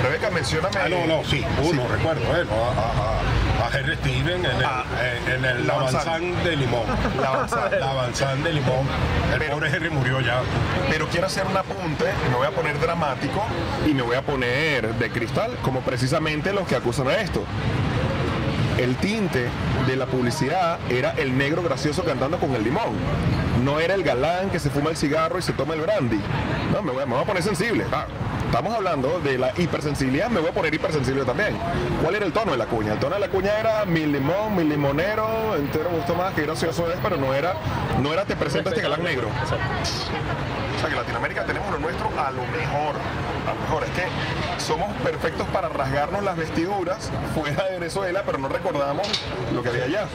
Rebeca, 0.00 0.30
mencióname. 0.30 0.78
Ah, 0.78 0.88
no, 0.88 1.06
no, 1.08 1.24
sí, 1.24 1.44
uno, 1.60 1.88
recuerdo, 1.88 2.22
¿eh? 2.36 2.44
No, 2.44 2.54
a, 2.54 3.18
a, 3.18 3.31
Henry 3.72 3.96
Steven 3.96 4.44
en 4.44 4.44
el, 4.44 4.64
ah, 4.64 4.84
en, 5.26 5.44
el 5.44 5.66
la 5.66 6.18
de 6.44 6.56
Limón. 6.56 6.82
La 7.20 7.28
Avanzán. 7.90 8.42
de 8.42 8.52
Limón. 8.52 8.86
El 9.32 9.50
pobre 9.50 9.74
Henry 9.74 9.90
murió 9.90 10.20
ya. 10.20 10.42
Pero 10.90 11.06
quiero 11.08 11.26
hacer 11.26 11.46
un 11.46 11.56
apunte, 11.56 12.04
me 12.30 12.36
voy 12.36 12.46
a 12.46 12.50
poner 12.50 12.78
dramático 12.78 13.44
y 13.86 13.94
me 13.94 14.02
voy 14.02 14.16
a 14.16 14.22
poner 14.22 14.94
de 14.94 15.10
cristal, 15.10 15.56
como 15.62 15.80
precisamente 15.80 16.52
los 16.52 16.66
que 16.66 16.76
acusan 16.76 17.08
a 17.08 17.14
esto 17.14 17.44
el 18.78 18.96
tinte 18.96 19.48
de 19.86 19.96
la 19.96 20.06
publicidad 20.06 20.78
era 20.90 21.10
el 21.12 21.36
negro 21.36 21.62
gracioso 21.62 22.04
cantando 22.04 22.38
con 22.38 22.52
el 22.54 22.64
limón. 22.64 22.94
No 23.64 23.78
era 23.80 23.94
el 23.94 24.02
galán 24.02 24.50
que 24.50 24.58
se 24.58 24.70
fuma 24.70 24.90
el 24.90 24.96
cigarro 24.96 25.38
y 25.38 25.42
se 25.42 25.52
toma 25.52 25.74
el 25.74 25.82
brandy. 25.82 26.20
No, 26.72 26.82
me 26.82 26.90
voy, 26.92 27.02
a 27.02 27.24
poner 27.24 27.42
sensible. 27.42 27.84
Ah, 27.92 28.06
estamos 28.52 28.74
hablando 28.74 29.18
de 29.20 29.38
la 29.38 29.50
hipersensibilidad, 29.56 30.28
me 30.28 30.38
voy 30.38 30.50
a 30.50 30.52
poner 30.52 30.74
hipersensible 30.74 31.24
también. 31.24 31.56
¿Cuál 32.02 32.16
era 32.16 32.26
el 32.26 32.34
tono 32.34 32.52
de 32.52 32.58
la 32.58 32.66
cuña? 32.66 32.92
El 32.92 32.98
tono 32.98 33.14
de 33.14 33.20
la 33.22 33.28
cuña 33.28 33.58
era 33.58 33.86
mi 33.86 34.04
limón, 34.04 34.54
mi 34.54 34.62
limonero, 34.64 35.56
entero 35.56 35.88
gusto 35.88 36.14
más, 36.14 36.34
que 36.34 36.42
gracioso 36.42 36.92
es, 36.92 36.98
pero 37.02 37.16
no 37.16 37.32
era, 37.32 37.54
no 38.02 38.12
era 38.12 38.26
te 38.26 38.36
presento 38.36 38.68
este 38.68 38.82
galán 38.82 39.02
negro. 39.02 39.28
O 39.28 40.78
sea 40.78 40.86
que 40.86 40.92
en 40.92 41.00
Latinoamérica 41.00 41.46
tenemos 41.46 41.70
lo 41.70 41.78
nuestro 41.78 42.08
a 42.08 42.30
lo 42.30 42.42
mejor. 42.42 42.96
A 43.46 43.54
lo 43.54 43.60
mejor 43.62 43.84
es 43.84 43.90
que 43.90 44.62
somos 44.62 44.92
perfectos 44.98 45.48
para 45.48 45.70
rasgarnos 45.70 46.22
las 46.22 46.36
vestiduras 46.36 47.10
fuera 47.34 47.64
de 47.64 47.78
Venezuela, 47.78 48.22
pero 48.26 48.36
no 48.36 48.48
recordamos 48.48 49.08
lo 49.54 49.62
que 49.62 49.70
había 49.70 49.84
allá. 49.84 50.08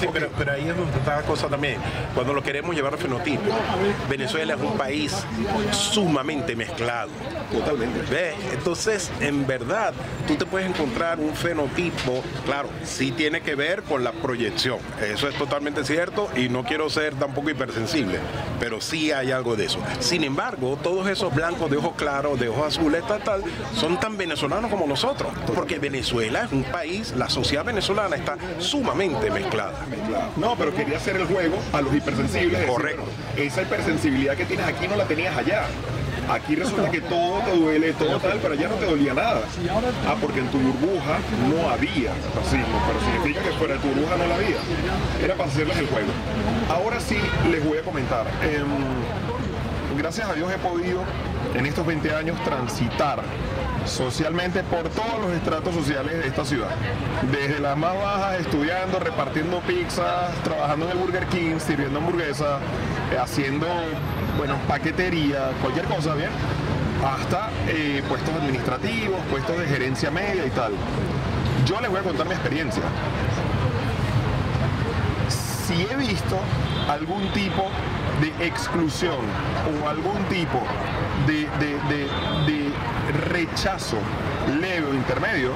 Sí, 0.00 0.08
pero, 0.12 0.30
pero, 0.36 0.52
ahí 0.52 0.68
es 0.68 0.76
donde 0.76 0.96
está 0.96 1.16
la 1.16 1.22
cosa 1.22 1.48
también. 1.48 1.76
Cuando 2.14 2.32
lo 2.32 2.42
queremos 2.42 2.74
llevar 2.74 2.94
al 2.94 2.98
fenotipo, 2.98 3.50
Venezuela 4.08 4.54
es 4.54 4.60
un 4.60 4.76
país 4.76 5.14
sumamente 5.72 6.56
mezclado. 6.56 7.10
Totalmente. 7.52 8.00
¿Ves? 8.10 8.34
Entonces, 8.52 9.10
en 9.20 9.46
verdad, 9.46 9.92
tú 10.26 10.36
te 10.36 10.46
puedes 10.46 10.68
encontrar 10.68 11.18
un 11.18 11.34
fenotipo, 11.34 12.22
claro, 12.46 12.68
sí 12.84 13.12
tiene 13.12 13.40
que 13.42 13.54
ver 13.54 13.82
con 13.82 14.04
la 14.04 14.12
proyección. 14.12 14.78
Eso 15.02 15.28
es 15.28 15.34
totalmente 15.36 15.84
cierto 15.84 16.28
y 16.36 16.48
no 16.48 16.64
quiero 16.64 16.88
ser 16.88 17.14
tampoco 17.14 17.50
hipersensible, 17.50 18.18
pero 18.58 18.80
sí 18.80 19.12
hay 19.12 19.32
algo 19.32 19.56
de 19.56 19.66
eso. 19.66 19.78
Sin 19.98 20.24
embargo, 20.24 20.78
todos 20.82 21.08
esos 21.08 21.34
blancos 21.34 21.70
de 21.70 21.76
ojos 21.76 21.94
claros, 21.96 22.38
de 22.38 22.48
ojos 22.48 22.76
azules, 22.76 23.06
tal, 23.06 23.22
tal, 23.22 23.42
son 23.74 23.98
tan 23.98 24.16
venezolanos 24.16 24.70
como 24.70 24.86
nosotros. 24.86 25.32
Porque 25.54 25.78
Venezuela 25.78 26.44
es 26.44 26.52
un 26.52 26.64
país, 26.64 27.12
la 27.16 27.28
sociedad 27.28 27.64
venezolana 27.64 28.16
está 28.16 28.36
sumamente 28.58 29.30
mezclada. 29.30 29.86
No, 30.36 30.56
pero 30.56 30.74
quería 30.74 30.96
hacer 30.96 31.16
el 31.16 31.26
juego 31.26 31.58
a 31.72 31.80
los 31.80 31.94
hipersensibles. 31.94 32.66
Correcto. 32.66 33.02
esa 33.36 33.62
hipersensibilidad 33.62 34.36
que 34.36 34.44
tienes 34.44 34.66
aquí 34.66 34.86
no 34.88 34.96
la 34.96 35.04
tenías 35.04 35.36
allá. 35.36 35.64
Aquí 36.28 36.54
resulta 36.54 36.90
que 36.90 37.00
todo 37.00 37.40
te 37.40 37.56
duele, 37.56 37.92
todo 37.94 38.18
tal, 38.20 38.38
pero 38.40 38.54
allá 38.54 38.68
no 38.68 38.76
te 38.76 38.86
dolía 38.86 39.14
nada. 39.14 39.42
Ah, 40.06 40.14
porque 40.20 40.40
en 40.40 40.48
tu 40.48 40.58
burbuja 40.58 41.18
no 41.48 41.68
había 41.68 42.12
racismo, 42.36 42.80
pero 42.86 43.00
significa 43.00 43.42
que 43.42 43.50
fuera 43.56 43.74
de 43.74 43.80
tu 43.80 43.88
burbuja 43.88 44.16
no 44.16 44.26
la 44.26 44.34
había. 44.36 44.58
Era 45.24 45.34
para 45.34 45.48
hacerles 45.48 45.76
el 45.78 45.86
juego. 45.88 46.08
Ahora 46.68 47.00
sí 47.00 47.16
les 47.50 47.64
voy 47.64 47.78
a 47.78 47.82
comentar. 47.82 48.26
Em, 48.42 48.64
gracias 49.96 50.28
a 50.28 50.34
Dios 50.34 50.52
he 50.52 50.58
podido 50.58 51.02
en 51.54 51.66
estos 51.66 51.86
20 51.86 52.14
años 52.14 52.42
transitar 52.44 53.22
socialmente 53.86 54.62
por 54.64 54.88
todos 54.90 55.20
los 55.20 55.32
estratos 55.32 55.74
sociales 55.74 56.12
de 56.12 56.28
esta 56.28 56.44
ciudad. 56.44 56.70
Desde 57.30 57.60
las 57.60 57.76
más 57.76 57.94
bajas, 57.96 58.40
estudiando, 58.40 58.98
repartiendo 58.98 59.60
pizzas, 59.60 60.34
trabajando 60.44 60.86
en 60.86 60.92
el 60.92 60.98
Burger 60.98 61.26
King, 61.26 61.58
sirviendo 61.58 61.98
hamburguesas, 61.98 62.60
eh, 63.12 63.18
haciendo, 63.18 63.66
bueno, 64.36 64.56
paquetería, 64.68 65.50
cualquier 65.60 65.86
cosa, 65.86 66.14
¿bien? 66.14 66.30
Hasta 67.04 67.50
eh, 67.68 68.02
puestos 68.08 68.34
administrativos, 68.34 69.20
puestos 69.30 69.58
de 69.58 69.66
gerencia 69.66 70.10
media 70.10 70.46
y 70.46 70.50
tal. 70.50 70.72
Yo 71.66 71.80
les 71.80 71.90
voy 71.90 72.00
a 72.00 72.02
contar 72.02 72.26
mi 72.26 72.34
experiencia. 72.34 72.82
Si 75.28 75.86
he 75.90 75.96
visto 75.96 76.38
algún 76.88 77.28
tipo 77.32 77.70
de 78.20 78.46
exclusión 78.46 79.16
o 79.82 79.88
algún 79.88 80.22
tipo 80.24 80.60
de, 81.26 81.48
de- 81.58 81.78
de- 81.88 82.70
rechazo 83.32 83.96
leve 84.60 84.86
o 84.86 84.94
intermedio, 84.94 85.50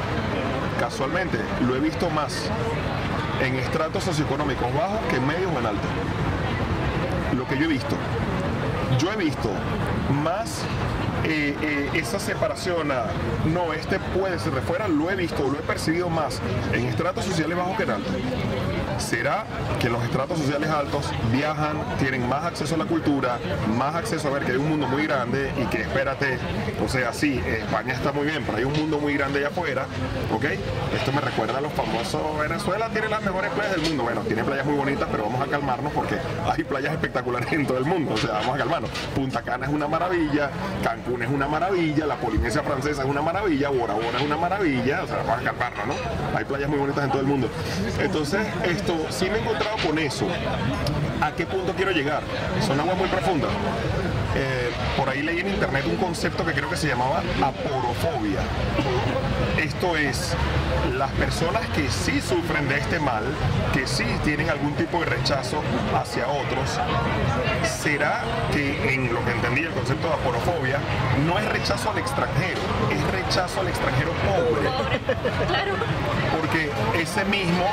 casualmente 0.80 1.38
lo 1.66 1.76
he 1.76 1.80
visto 1.80 2.10
más 2.10 2.48
en 3.40 3.54
estratos 3.56 4.02
socioeconómicos 4.04 4.72
bajos 4.74 4.98
que 5.08 5.16
en 5.16 5.26
medios 5.26 5.52
o 5.54 5.58
en 5.60 5.66
altos. 5.66 5.90
Lo 7.36 7.46
que 7.46 7.56
yo 7.58 7.64
he 7.64 7.68
visto. 7.68 7.96
Yo 8.98 9.12
he 9.12 9.16
visto 9.16 9.50
más 10.22 10.62
eh, 11.24 11.56
eh, 11.62 11.90
esa 11.94 12.18
separación 12.18 12.90
a 12.92 13.04
no, 13.52 13.72
este 13.72 13.98
puede 13.98 14.38
ser 14.38 14.52
de 14.54 14.60
fuera, 14.60 14.88
lo 14.88 15.10
he 15.10 15.16
visto, 15.16 15.44
lo 15.48 15.58
he 15.58 15.62
percibido 15.62 16.08
más 16.08 16.40
en 16.72 16.86
estratos 16.86 17.24
sociales 17.24 17.56
bajos 17.56 17.76
que 17.76 17.82
en 17.84 17.90
altos. 17.90 18.12
¿Será 18.98 19.44
que 19.80 19.88
los 19.88 20.02
estratos 20.04 20.38
sociales 20.38 20.70
altos 20.70 21.10
viajan, 21.32 21.76
tienen 21.98 22.28
más 22.28 22.44
acceso 22.44 22.74
a 22.74 22.78
la 22.78 22.84
cultura, 22.84 23.38
más 23.76 23.94
acceso 23.94 24.28
a 24.28 24.32
ver 24.32 24.44
que 24.44 24.52
hay 24.52 24.58
un 24.58 24.68
mundo 24.68 24.86
muy 24.86 25.06
grande 25.06 25.52
y 25.60 25.66
que 25.66 25.82
espérate, 25.82 26.38
o 26.84 26.88
sea, 26.88 27.12
sí, 27.12 27.40
España 27.46 27.94
está 27.94 28.12
muy 28.12 28.26
bien, 28.26 28.42
pero 28.44 28.58
hay 28.58 28.64
un 28.64 28.72
mundo 28.72 28.98
muy 28.98 29.14
grande 29.14 29.40
allá 29.40 29.48
afuera, 29.48 29.86
¿ok? 30.32 30.44
Esto 30.94 31.12
me 31.12 31.20
recuerda 31.20 31.58
a 31.58 31.60
los 31.60 31.72
famosos, 31.72 32.38
Venezuela 32.38 32.88
tiene 32.90 33.08
las 33.08 33.22
mejores 33.22 33.50
playas 33.52 33.76
del 33.76 33.82
mundo, 33.82 34.04
bueno, 34.04 34.20
tiene 34.22 34.44
playas 34.44 34.66
muy 34.66 34.76
bonitas, 34.76 35.08
pero 35.10 35.24
vamos 35.24 35.40
a 35.40 35.50
calmarnos 35.50 35.92
porque 35.92 36.16
hay 36.44 36.64
playas 36.64 36.92
espectaculares 36.92 37.52
en 37.52 37.66
todo 37.66 37.78
el 37.78 37.84
mundo, 37.84 38.14
o 38.14 38.16
sea, 38.16 38.32
vamos 38.32 38.54
a 38.54 38.58
calmarnos. 38.58 38.90
Punta 39.14 39.42
Cana 39.42 39.66
es 39.66 39.72
una 39.72 39.88
maravilla, 39.88 40.50
Cancún 40.82 41.22
es 41.22 41.30
una 41.30 41.48
maravilla, 41.48 42.06
la 42.06 42.16
Polinesia 42.16 42.62
Francesa 42.62 43.02
es 43.02 43.08
una 43.08 43.22
maravilla, 43.22 43.68
Bora 43.70 43.94
es 44.16 44.22
una 44.22 44.36
maravilla, 44.36 45.02
o 45.02 45.06
sea, 45.06 45.16
vamos 45.18 45.40
a 45.40 45.42
calmarnos, 45.42 45.86
¿no? 45.86 45.94
Hay 46.38 46.44
playas 46.44 46.68
muy 46.68 46.78
bonitas 46.78 47.04
en 47.04 47.10
todo 47.10 47.20
el 47.20 47.26
mundo. 47.26 47.48
Entonces, 47.98 48.46
esto, 48.84 49.06
sí 49.10 49.30
me 49.30 49.38
he 49.38 49.40
encontrado 49.40 49.76
con 49.86 49.98
eso. 49.98 50.26
¿A 51.20 51.32
qué 51.32 51.46
punto 51.46 51.72
quiero 51.74 51.90
llegar? 51.90 52.22
Son 52.66 52.78
aguas 52.78 52.96
muy 52.98 53.08
profundas. 53.08 53.50
Eh, 54.36 54.70
por 54.96 55.08
ahí 55.08 55.22
leí 55.22 55.40
en 55.40 55.48
internet 55.48 55.84
un 55.86 55.96
concepto 55.96 56.44
que 56.44 56.52
creo 56.52 56.68
que 56.68 56.76
se 56.76 56.88
llamaba 56.88 57.22
aporofobia. 57.42 58.40
Esto 59.58 59.96
es, 59.96 60.34
las 60.96 61.10
personas 61.12 61.66
que 61.68 61.90
sí 61.90 62.20
sufren 62.20 62.68
de 62.68 62.78
este 62.78 62.98
mal, 62.98 63.24
que 63.72 63.86
sí 63.86 64.04
tienen 64.24 64.50
algún 64.50 64.74
tipo 64.74 65.00
de 65.00 65.06
rechazo 65.06 65.62
hacia 65.94 66.28
otros, 66.28 66.78
será 67.64 68.22
que 68.52 68.94
en 68.94 69.12
lo 69.12 69.24
que 69.24 69.32
entendí 69.32 69.62
el 69.62 69.70
concepto 69.70 70.08
de 70.08 70.14
aporofobia, 70.14 70.78
no 71.26 71.38
es 71.38 71.46
rechazo 71.46 71.90
al 71.90 71.98
extranjero, 71.98 72.60
es 72.90 73.12
rechazo 73.12 73.60
al 73.60 73.68
extranjero 73.68 74.12
pobre. 74.12 74.68
Claro. 75.46 75.72
Porque 76.38 76.70
ese 77.00 77.24
mismo, 77.24 77.64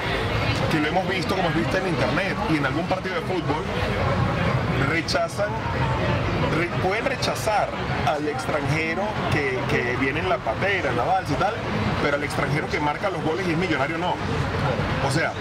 que 0.72 0.80
lo 0.80 0.88
hemos 0.88 1.08
visto 1.10 1.36
como 1.36 1.50
es 1.50 1.56
visto 1.56 1.78
en 1.78 1.88
internet 1.88 2.36
y 2.50 2.58
en 2.58 2.66
algún 2.66 2.86
partido 2.88 3.16
de 3.16 3.22
fútbol, 3.22 3.64
rechazan, 4.90 5.50
pueden 6.84 7.06
rechazar 7.06 7.70
al 8.08 8.28
extranjero 8.28 9.04
que, 9.32 9.60
que 9.70 9.96
viene 9.98 10.20
en 10.20 10.30
la 10.30 10.38
patera, 10.38 10.90
en 10.90 10.98
la 10.98 11.04
balsa 11.04 11.34
y 11.34 11.36
tal, 11.36 11.54
pero 12.04 12.18
al 12.18 12.24
extranjero 12.24 12.68
que 12.70 12.80
marca 12.80 13.10
los 13.10 13.24
goles 13.24 13.48
y 13.48 13.52
es 13.52 13.58
millonario 13.58 13.98
no. 13.98 14.16
O 15.08 15.12
sea, 15.12 15.34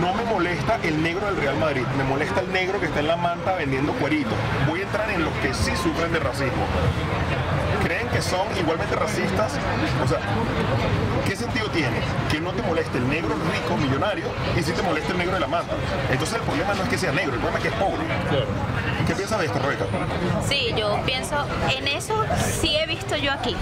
no 0.00 0.14
me 0.14 0.24
molesta 0.24 0.78
el 0.82 1.02
negro 1.02 1.26
del 1.26 1.36
Real 1.36 1.56
Madrid, 1.56 1.84
me 1.96 2.04
molesta 2.04 2.40
el 2.40 2.52
negro 2.52 2.80
que 2.80 2.86
está 2.86 3.00
en 3.00 3.08
la 3.08 3.16
manta 3.16 3.54
vendiendo 3.54 3.92
cueritos. 3.94 4.34
Voy 4.68 4.80
a 4.80 4.82
entrar 4.84 5.10
en 5.10 5.24
los 5.24 5.32
que 5.34 5.54
sí 5.54 5.72
sufren 5.76 6.12
de 6.12 6.20
racismo. 6.20 6.66
¿Creen 7.82 8.08
que 8.08 8.20
son 8.22 8.46
igualmente 8.58 8.94
racistas? 8.96 9.52
O 10.04 10.08
sea, 10.08 10.18
¿qué 11.26 11.36
sentido 11.36 11.68
tiene 11.70 12.00
que 12.30 12.40
no 12.40 12.52
te 12.52 12.62
moleste 12.62 12.98
el 12.98 13.08
negro 13.08 13.34
rico 13.52 13.76
millonario 13.76 14.26
y 14.56 14.62
si 14.62 14.72
te 14.72 14.82
molesta 14.82 15.12
el 15.12 15.18
negro 15.18 15.34
de 15.34 15.40
la 15.40 15.46
manta? 15.46 15.74
Entonces 16.10 16.36
el 16.36 16.42
problema 16.42 16.74
no 16.74 16.82
es 16.82 16.88
que 16.88 16.98
sea 16.98 17.12
negro, 17.12 17.34
el 17.34 17.40
problema 17.40 17.58
es 17.58 17.62
que 17.62 17.68
es 17.68 17.74
pobre. 17.74 18.04
¿Qué 19.06 19.14
piensas 19.14 19.38
de 19.38 19.46
esto, 19.46 19.58
Rebeca? 19.58 19.86
Sí, 20.46 20.74
yo 20.76 21.00
pienso, 21.06 21.46
en 21.76 21.88
eso 21.88 22.24
sí 22.60 22.76
he 22.76 22.86
visto 22.86 23.16
yo 23.16 23.32
aquí, 23.32 23.56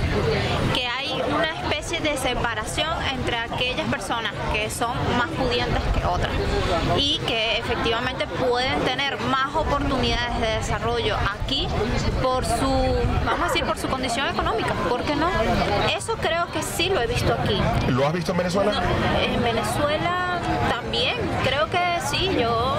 que 0.75 0.87
hay 0.87 1.23
una 1.33 1.55
especie 1.61 2.01
de 2.01 2.17
separación 2.17 2.91
entre 3.13 3.37
aquellas 3.37 3.89
personas 3.89 4.33
que 4.53 4.71
son 4.71 4.97
más 5.17 5.29
pudientes 5.31 5.83
que 5.95 6.05
otras 6.05 6.33
y 6.97 7.19
que 7.27 7.59
efectivamente 7.59 8.27
pueden 8.27 8.81
tener 8.81 9.21
más 9.21 9.55
oportunidades 9.55 10.41
de 10.41 10.49
desarrollo 10.57 11.17
aquí 11.39 11.69
por 12.23 12.45
su, 12.45 12.95
vamos 13.25 13.41
a 13.43 13.45
decir, 13.49 13.65
por 13.65 13.79
su 13.79 13.89
condición 13.89 14.06
económica, 14.07 14.73
¿por 14.89 15.03
qué 15.03 15.17
no? 15.17 15.29
Eso 15.97 16.15
creo 16.17 16.47
que 16.53 16.63
sí 16.63 16.89
lo 16.89 17.01
he 17.03 17.09
visto 17.09 17.35
aquí. 17.35 17.61
¿Lo 17.89 18.07
has 18.07 18.13
visto 18.13 18.31
en 18.31 18.39
Venezuela? 18.39 18.73
No, 18.73 18.81
en 19.21 19.43
Venezuela 19.43 20.39
también, 20.71 21.17
creo 21.43 21.69
que 21.69 21.81
sí, 22.09 22.31
yo, 22.41 22.77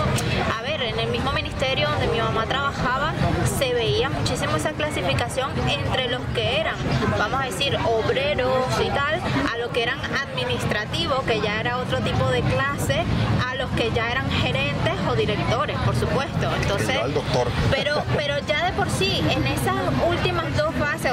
a 0.57 0.61
ver, 0.61 0.81
en 0.81 0.97
el 0.99 1.09
mismo 1.09 1.33
ministerio 1.33 1.89
donde 1.89 2.07
mi 2.07 2.19
mamá 2.19 2.45
trabajaba, 2.45 3.11
se 3.59 3.73
veía 3.73 4.09
muchísimo 4.09 4.55
esa 4.55 4.71
clasificación 4.71 5.51
entre 5.69 6.07
los 6.07 6.21
que 6.33 6.61
eran, 6.61 6.75
vamos 7.19 7.41
a 7.41 7.45
decir, 7.45 7.77
obreros 7.85 8.65
y 8.79 8.89
tal, 8.89 9.19
a 9.53 9.57
los 9.57 9.69
que 9.71 9.83
eran 9.83 9.99
administrativos, 10.23 11.23
que 11.23 11.41
ya 11.41 11.59
era 11.59 11.77
otro 11.77 11.99
tipo 11.99 12.29
de 12.29 12.41
clase, 12.41 13.03
a 13.45 13.55
los 13.55 13.69
que 13.71 13.91
ya 13.91 14.09
eran 14.11 14.29
gerentes 14.31 14.93
o 15.09 15.15
directores, 15.15 15.77
por 15.79 15.95
supuesto. 15.95 16.49
Entonces, 16.61 16.95
el 17.03 17.13
doctor. 17.13 17.47
pero, 17.69 18.01
pero 18.15 18.39
ya 18.47 18.65
de 18.65 18.71
por 18.71 18.89
sí, 18.89 19.21
en 19.29 19.45
esas 19.45 19.75
últimas 20.09 20.55
dos 20.55 20.66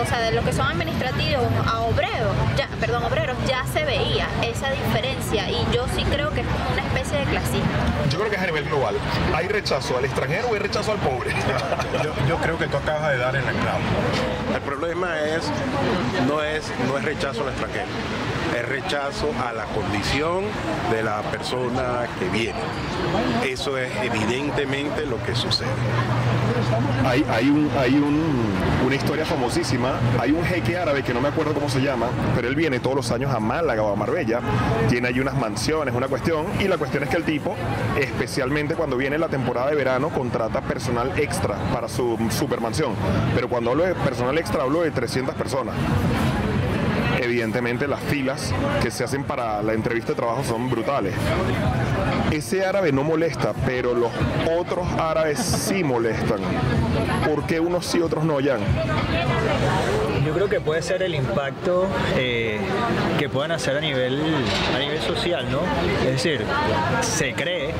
o 0.04 0.06
sea, 0.06 0.20
de 0.20 0.32
los 0.32 0.44
que 0.44 0.52
son 0.52 0.66
administrativos 0.66 1.44
a 1.66 1.80
obreros, 1.80 2.36
ya, 2.56 2.68
perdón, 2.78 3.04
obreros, 3.04 3.36
ya 3.48 3.64
se 3.72 3.84
veía 3.84 4.28
esa 4.42 4.70
diferencia 4.70 5.48
y 5.50 5.66
yo 5.72 5.86
sí 5.96 6.04
creo 6.04 6.30
que 6.30 6.42
es 6.42 6.46
como 6.46 6.70
una 6.72 6.82
especie 6.82 7.18
de 7.18 7.24
clasismo. 7.24 7.64
Yo 8.10 8.18
creo 8.18 8.30
que 8.30 8.36
es 8.36 8.42
a 8.42 8.46
nivel 8.46 8.64
global. 8.64 8.96
¿Hay 9.34 9.48
rechazo 9.48 9.96
al 9.96 10.04
extranjero 10.04 10.48
o 10.48 10.54
hay 10.54 10.60
rechazo 10.60 10.92
al 10.92 10.98
pobre? 10.98 11.30
Yo, 12.02 12.12
yo 12.28 12.36
creo 12.38 12.58
que 12.58 12.66
tú 12.66 12.76
acabas 12.76 13.12
de 13.12 13.18
dar 13.18 13.34
en 13.34 13.48
el 13.48 13.54
clavo. 13.54 13.80
El 14.54 14.60
problema 14.60 15.18
es 15.20 15.50
no 16.26 16.42
es 16.42 16.70
no 16.86 16.98
es 16.98 17.04
rechazo 17.04 17.42
al 17.42 17.48
extranjero, 17.48 17.86
es 18.54 18.68
rechazo 18.68 19.30
a 19.46 19.52
la 19.52 19.64
condición 19.66 20.44
de 20.90 21.02
la 21.02 21.22
persona 21.22 22.06
que 22.18 22.28
viene. 22.28 22.58
Eso 23.44 23.76
es 23.78 23.90
evidentemente 24.02 25.04
lo 25.06 25.22
que 25.22 25.34
sucede. 25.34 25.68
Hay, 27.06 27.24
hay, 27.30 27.48
un, 27.50 27.70
hay 27.78 27.94
un- 27.94 28.54
una 28.86 28.94
historia 28.94 29.24
famosísima. 29.24 29.92
Hay 30.20 30.30
un 30.32 30.44
jeque 30.44 30.76
árabe 30.76 31.02
que 31.02 31.12
no 31.14 31.20
me 31.20 31.28
acuerdo 31.28 31.52
cómo 31.54 31.68
se 31.68 31.80
llama, 31.80 32.06
pero 32.34 32.48
él 32.48 32.54
viene 32.54 32.80
todos 32.80 32.96
los 32.96 33.10
años 33.10 33.34
a 33.34 33.40
Málaga 33.40 33.82
o 33.82 33.92
a 33.92 33.96
Marbella. 33.96 34.40
Tiene 34.88 35.08
allí 35.08 35.20
unas 35.20 35.34
mansiones, 35.36 35.94
una 35.94 36.08
cuestión. 36.08 36.46
Y 36.60 36.68
la 36.68 36.76
cuestión 36.78 37.02
es 37.02 37.08
que 37.08 37.16
el 37.16 37.24
tipo, 37.24 37.54
especialmente 37.98 38.74
cuando 38.74 38.96
viene 38.96 39.18
la 39.18 39.28
temporada 39.28 39.70
de 39.70 39.76
verano, 39.76 40.10
contrata 40.10 40.60
personal 40.60 41.12
extra 41.18 41.56
para 41.72 41.88
su 41.88 42.16
supermansión. 42.30 42.92
Pero 43.34 43.48
cuando 43.48 43.70
hablo 43.70 43.84
de 43.84 43.94
personal 43.94 44.36
extra, 44.38 44.62
hablo 44.62 44.82
de 44.82 44.90
300 44.90 45.34
personas. 45.34 45.74
Evidentemente 47.24 47.88
las 47.88 48.00
filas 48.00 48.52
que 48.82 48.90
se 48.90 49.02
hacen 49.02 49.24
para 49.24 49.62
la 49.62 49.72
entrevista 49.72 50.10
de 50.10 50.16
trabajo 50.16 50.44
son 50.44 50.68
brutales. 50.68 51.14
Ese 52.30 52.66
árabe 52.66 52.92
no 52.92 53.02
molesta, 53.02 53.54
pero 53.64 53.94
los 53.94 54.10
otros 54.58 54.86
árabes 54.98 55.38
sí 55.38 55.82
molestan. 55.82 56.40
¿Por 57.26 57.46
qué 57.46 57.60
unos 57.60 57.86
sí, 57.86 58.02
otros 58.02 58.24
no, 58.24 58.34
Jan? 58.44 58.60
Yo 60.26 60.32
creo 60.34 60.48
que 60.50 60.60
puede 60.60 60.82
ser 60.82 61.02
el 61.02 61.14
impacto 61.14 61.86
eh, 62.16 62.58
que 63.18 63.28
puedan 63.30 63.52
hacer 63.52 63.76
a 63.76 63.80
nivel, 63.80 64.20
a 64.74 64.78
nivel 64.78 65.00
social, 65.00 65.46
¿no? 65.50 65.60
Es 66.00 66.22
decir, 66.22 66.44
se 67.00 67.32
cree 67.32 67.72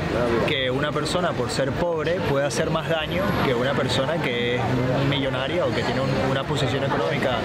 que 0.47 0.71
una 0.71 0.91
persona 0.93 1.33
por 1.33 1.51
ser 1.51 1.71
pobre 1.73 2.17
puede 2.31 2.47
hacer 2.47 2.71
más 2.71 2.89
daño 2.89 3.23
que 3.45 3.55
una 3.55 3.73
persona 3.75 4.15
que 4.23 4.57
es 4.57 4.63
millonaria 5.11 5.65
o 5.67 5.75
que 5.75 5.83
tiene 5.83 6.01
un- 6.01 6.31
una 6.31 6.45
posición 6.45 6.85
económica 6.85 7.39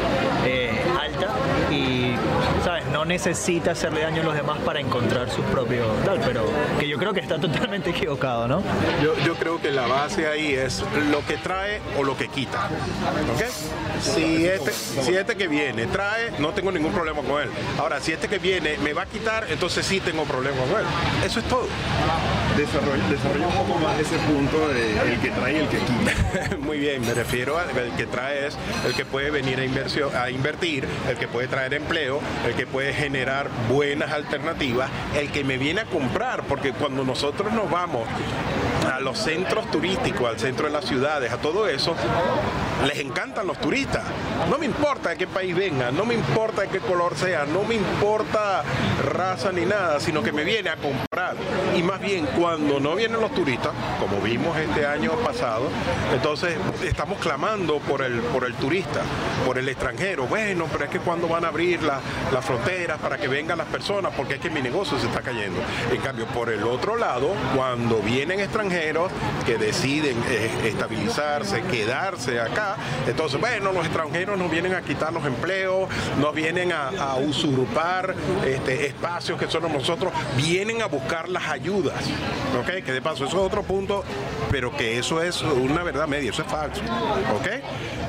eh, 0.46 0.72
alta 1.02 1.28
necesita 3.10 3.72
hacerle 3.72 4.02
daño 4.02 4.22
a 4.22 4.26
los 4.26 4.36
demás 4.36 4.60
para 4.60 4.80
encontrar 4.80 5.30
sus 5.32 5.44
propios 5.46 5.88
tal, 6.06 6.20
pero 6.20 6.46
que 6.80 6.88
yo 6.88 6.98
creo 7.00 7.12
que 7.12 7.20
está 7.20 7.40
totalmente 7.40 7.90
equivocado, 7.96 8.48
¿no? 8.48 8.62
Yo, 9.04 9.18
yo 9.26 9.34
creo 9.34 9.60
que 9.60 9.72
la 9.72 9.88
base 9.88 10.28
ahí 10.28 10.54
es 10.54 10.86
lo 11.12 11.26
que 11.26 11.38
trae 11.38 11.82
o 11.98 12.04
lo 12.04 12.16
que 12.16 12.28
quita. 12.28 12.70
¿ok? 13.36 13.44
Si 14.00 14.46
este, 14.46 14.72
Si 14.72 15.16
este 15.16 15.36
que 15.36 15.48
viene 15.48 15.88
trae, 15.88 16.32
no 16.40 16.54
tengo 16.54 16.72
ningún 16.72 16.94
problema 16.94 17.22
con 17.24 17.42
él. 17.42 17.50
Ahora, 17.80 18.00
si 18.00 18.12
este 18.14 18.28
que 18.28 18.38
viene 18.38 18.78
me 18.78 18.94
va 18.94 19.02
a 19.02 19.06
quitar, 19.08 19.48
entonces 19.50 19.86
sí 19.86 20.00
tengo 20.00 20.24
problema 20.26 20.58
con 20.58 20.80
él. 20.80 20.86
Eso 21.26 21.40
es 21.40 21.46
todo. 21.48 21.68
Desarrolla, 22.56 23.48
un 23.48 23.68
poco 23.68 23.80
más 23.80 24.00
ese 24.00 24.18
punto 24.18 24.68
de 24.70 25.14
el 25.14 25.20
que 25.20 25.32
trae 25.32 25.54
y 25.54 25.56
el 25.58 25.68
que 25.68 25.78
quita. 25.78 26.58
Muy 26.60 26.78
bien, 26.78 27.02
me 27.02 27.14
refiero 27.14 27.58
al 27.58 27.70
que 27.98 28.06
trae 28.06 28.48
es 28.48 28.58
el 28.86 28.94
que 28.94 29.06
puede 29.06 29.32
venir 29.32 29.60
a, 29.60 29.66
inversión, 29.66 30.16
a 30.16 30.30
invertir, 30.30 30.86
el 31.10 31.18
que 31.18 31.28
puede 31.28 31.48
traer 31.48 31.74
empleo, 31.74 32.20
el 32.46 32.54
que 32.54 32.68
puede 32.68 32.94
generar 33.00 33.50
buenas 33.70 34.12
alternativas, 34.12 34.90
el 35.16 35.32
que 35.32 35.44
me 35.44 35.58
viene 35.58 35.82
a 35.82 35.86
comprar, 35.86 36.44
porque 36.44 36.74
cuando 36.74 37.04
nosotros 37.04 37.52
nos 37.54 37.72
vamos 37.72 38.08
a 38.92 39.00
los 39.00 39.18
centros 39.18 39.70
turísticos, 39.72 40.30
al 40.30 40.40
centro 40.40 40.68
de 40.68 40.74
las 40.74 40.86
ciudades, 40.86 41.32
a 41.32 41.38
todo 41.38 41.68
eso, 41.68 41.96
les 42.86 43.00
encantan 43.00 43.48
los 43.48 43.58
turistas. 43.60 44.04
No 44.50 44.58
me 44.58 44.66
importa 44.66 45.10
de 45.10 45.18
qué 45.18 45.28
país 45.28 45.56
vengan, 45.56 45.96
no 45.96 46.06
me 46.06 46.14
importa 46.14 46.62
de 46.62 46.70
qué 46.70 46.80
color 46.80 47.16
sea, 47.16 47.46
no 47.46 47.64
me 47.64 47.76
importa 47.76 48.64
raza 49.04 49.52
ni 49.52 49.66
nada, 49.66 50.00
sino 50.00 50.24
que 50.24 50.32
me 50.32 50.44
viene 50.44 50.70
a 50.70 50.76
comprar. 50.78 51.36
Y 51.76 51.84
más 51.84 52.00
bien, 52.00 52.26
cuando 52.38 52.80
no 52.80 52.96
vienen 52.96 53.22
los 53.22 53.34
turistas, 53.34 53.72
como 54.00 54.22
vimos 54.22 54.58
este 54.58 54.86
año 54.86 55.12
pasado, 55.24 55.70
entonces 56.14 56.56
estamos 56.84 57.20
clamando 57.20 57.80
por 57.80 58.02
el, 58.02 58.20
por 58.20 58.46
el 58.46 58.54
turista, 58.56 59.02
por 59.46 59.58
el 59.58 59.68
extranjero. 59.70 60.26
Bueno, 60.28 60.68
pero 60.72 60.86
es 60.86 60.90
que 60.90 61.00
cuando 61.00 61.28
van 61.28 61.46
a 61.46 61.50
abrir 61.50 61.82
las 61.82 62.46
fronteras 62.46 63.00
para 63.00 63.18
que 63.18 63.28
vengan 63.28 63.58
las 63.58 63.68
personas, 63.68 64.14
porque 64.16 64.36
es 64.36 64.40
que 64.40 64.50
mi 64.50 64.62
negocio 64.62 64.98
se 65.00 65.08
está 65.08 65.22
cayendo. 65.22 65.60
En 65.92 66.02
cambio, 66.02 66.26
por 66.28 66.50
el 66.50 66.64
otro 66.64 66.96
lado, 66.96 67.34
cuando 67.56 68.00
vienen 68.00 68.40
extranjeros 68.40 69.12
que 69.46 69.58
deciden 69.58 70.18
eh, 70.30 70.50
estabilizarse, 70.66 71.62
quedarse 71.64 72.40
acá, 72.40 72.69
entonces, 73.08 73.40
bueno, 73.40 73.72
los 73.72 73.86
extranjeros 73.86 74.38
nos 74.38 74.50
vienen 74.50 74.74
a 74.74 74.82
quitar 74.82 75.14
los 75.14 75.26
empleos, 75.26 75.90
nos 76.20 76.34
vienen 76.34 76.72
a, 76.72 76.90
usurpar 77.20 78.16
este, 78.46 78.88
espacios 78.88 79.38
que 79.40 79.48
son 79.48 79.72
nosotros, 79.72 80.14
vienen 80.38 80.82
a 80.82 80.86
buscar 80.86 81.30
las 81.30 81.48
ayudas. 81.48 81.96
¿Ok? 82.60 82.84
Que 82.84 82.94
de 82.94 83.02
paso, 83.02 83.26
eso 83.26 83.38
es 83.38 83.44
otro 83.44 83.64
punto, 83.64 84.04
pero 84.52 84.76
que 84.76 84.98
eso 84.98 85.22
es 85.22 85.42
una 85.42 85.84
verdad 85.84 86.08
media, 86.08 86.30
eso 86.32 86.42
es 86.42 86.48
falso. 86.48 86.82
¿Ok? 87.36 87.48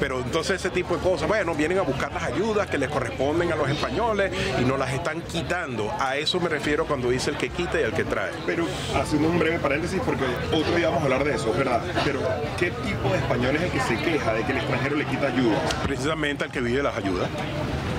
Pero 0.00 0.20
entonces 0.20 0.56
ese 0.56 0.70
tipo 0.70 0.96
de 0.96 1.02
cosas, 1.02 1.28
bueno, 1.28 1.54
vienen 1.54 1.78
a 1.78 1.82
buscar 1.82 2.12
las 2.12 2.22
ayudas 2.22 2.66
que 2.68 2.78
les 2.78 2.88
corresponden 2.88 3.52
a 3.52 3.56
los 3.56 3.68
españoles 3.68 4.32
y 4.58 4.64
nos 4.64 4.78
las 4.78 4.92
están 4.92 5.20
quitando. 5.22 5.92
A 5.98 6.16
eso 6.16 6.40
me 6.40 6.48
refiero 6.48 6.86
cuando 6.86 7.10
dice 7.10 7.30
el 7.30 7.36
que 7.36 7.50
quita 7.50 7.78
y 7.78 7.84
el 7.84 7.92
que 7.92 8.04
trae. 8.04 8.30
Pero 8.46 8.66
haciendo 8.94 9.28
un 9.28 9.38
breve 9.38 9.58
paréntesis, 9.58 10.00
porque 10.04 10.24
otro 10.52 10.74
día 10.74 10.88
vamos 10.88 11.02
a 11.02 11.04
hablar 11.04 11.24
de 11.24 11.34
eso, 11.34 11.52
¿verdad? 11.52 11.82
Pero 12.04 12.20
¿qué 12.58 12.70
tipo 12.70 13.10
de 13.10 13.18
español 13.18 13.56
es 13.56 13.62
el 13.62 13.70
que 13.70 13.80
se 13.80 13.98
queja 13.98 14.32
de 14.32 14.44
que 14.44 14.49
el 14.50 14.58
extranjero 14.58 14.96
le 14.96 15.04
quita 15.06 15.28
ayuda? 15.28 15.58
Precisamente 15.84 16.44
el 16.44 16.50
que 16.50 16.60
vive 16.60 16.82
las 16.82 16.96
ayudas. 16.96 17.28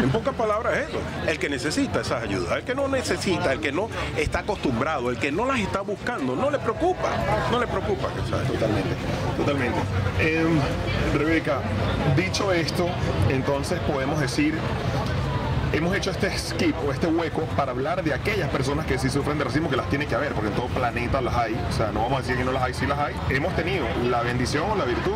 En 0.01 0.09
pocas 0.09 0.33
palabras 0.33 0.77
es 0.77 0.89
eso, 0.89 0.99
el 1.27 1.37
que 1.37 1.49
necesita 1.49 2.01
esas 2.01 2.23
ayudas, 2.23 2.57
el 2.57 2.63
que 2.63 2.73
no 2.73 2.87
necesita, 2.87 3.53
el 3.53 3.59
que 3.59 3.71
no 3.71 3.87
está 4.17 4.39
acostumbrado, 4.39 5.11
el 5.11 5.17
que 5.17 5.31
no 5.31 5.45
las 5.45 5.59
está 5.59 5.81
buscando, 5.81 6.35
no 6.35 6.49
le 6.49 6.59
preocupa, 6.59 7.09
no 7.51 7.59
le 7.59 7.67
preocupa. 7.67 8.07
Totalmente, 8.47 8.95
totalmente. 9.37 9.79
Em, 10.19 10.59
Rebeca, 11.17 11.59
dicho 12.15 12.51
esto, 12.51 12.87
entonces 13.29 13.79
podemos 13.81 14.19
decir 14.19 14.55
hemos 15.73 15.95
hecho 15.95 16.11
este 16.11 16.37
skip 16.37 16.75
o 16.85 16.91
este 16.91 17.07
hueco 17.07 17.41
para 17.55 17.71
hablar 17.71 18.03
de 18.03 18.13
aquellas 18.13 18.49
personas 18.49 18.85
que 18.85 18.97
sí 18.97 19.09
sufren 19.09 19.37
de 19.37 19.45
racismo, 19.45 19.69
que 19.69 19.77
las 19.77 19.89
tiene 19.89 20.05
que 20.05 20.15
haber, 20.15 20.33
porque 20.33 20.49
en 20.49 20.55
todo 20.55 20.67
planeta 20.67 21.21
las 21.21 21.35
hay. 21.35 21.59
O 21.69 21.71
sea, 21.71 21.91
no 21.91 22.01
vamos 22.01 22.19
a 22.19 22.21
decir 22.21 22.37
que 22.37 22.43
no 22.43 22.51
las 22.51 22.63
hay, 22.63 22.73
sí 22.73 22.85
las 22.85 22.99
hay. 22.99 23.15
Hemos 23.29 23.55
tenido 23.55 23.85
la 24.09 24.21
bendición 24.21 24.69
o 24.69 24.75
la 24.75 24.85
virtud. 24.85 25.15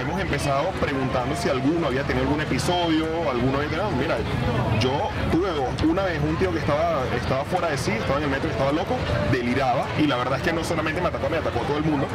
Hemos 0.00 0.20
empezado 0.20 0.70
preguntando 0.80 1.36
si 1.36 1.48
alguno 1.48 1.88
había 1.88 2.02
tenido 2.04 2.26
algún 2.26 2.40
episodio, 2.40 3.06
alguno 3.30 3.58
había 3.58 3.70
tenido. 3.70 3.90
Mira, 3.90 4.16
yo 4.80 5.10
tuve 5.30 5.50
una 5.88 6.04
vez 6.04 6.20
un 6.22 6.36
tío 6.36 6.52
que 6.52 6.58
estaba, 6.58 7.02
estaba 7.14 7.44
fuera 7.44 7.70
de 7.70 7.78
sí, 7.78 7.90
estaba 7.90 8.18
en 8.18 8.24
el 8.24 8.30
metro 8.30 8.48
y 8.48 8.52
estaba 8.52 8.72
loco, 8.72 8.96
deliraba. 9.30 9.86
Y 9.98 10.06
la 10.06 10.16
verdad 10.16 10.38
es 10.38 10.44
que 10.44 10.52
no 10.52 10.64
solamente 10.64 11.00
me 11.00 11.08
atacó, 11.08 11.28
me 11.28 11.38
atacó 11.38 11.60
a 11.60 11.66
todo 11.66 11.78
el 11.78 11.84
mundo. 11.84 12.06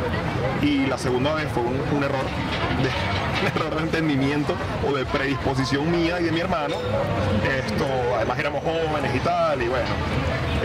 Y 0.62 0.86
la 0.88 0.98
segunda 0.98 1.34
vez 1.36 1.48
fue 1.54 1.64
un, 1.64 2.04
error 2.04 2.26
de, 2.82 3.48
error 3.60 3.76
de 3.76 3.84
entendimiento 3.84 4.56
o 4.88 4.94
de 4.94 5.06
predisposición 5.06 5.92
mía 5.92 6.20
y 6.20 6.26
de 6.26 6.32
mi 6.32 6.40
hermano. 6.40 6.76
Esto, 7.68 7.86
además 8.16 8.40
éramos 8.40 8.64
jóvenes 8.64 9.14
y 9.14 9.20
tal, 9.20 9.62
y 9.62 9.68
bueno, 9.68 9.86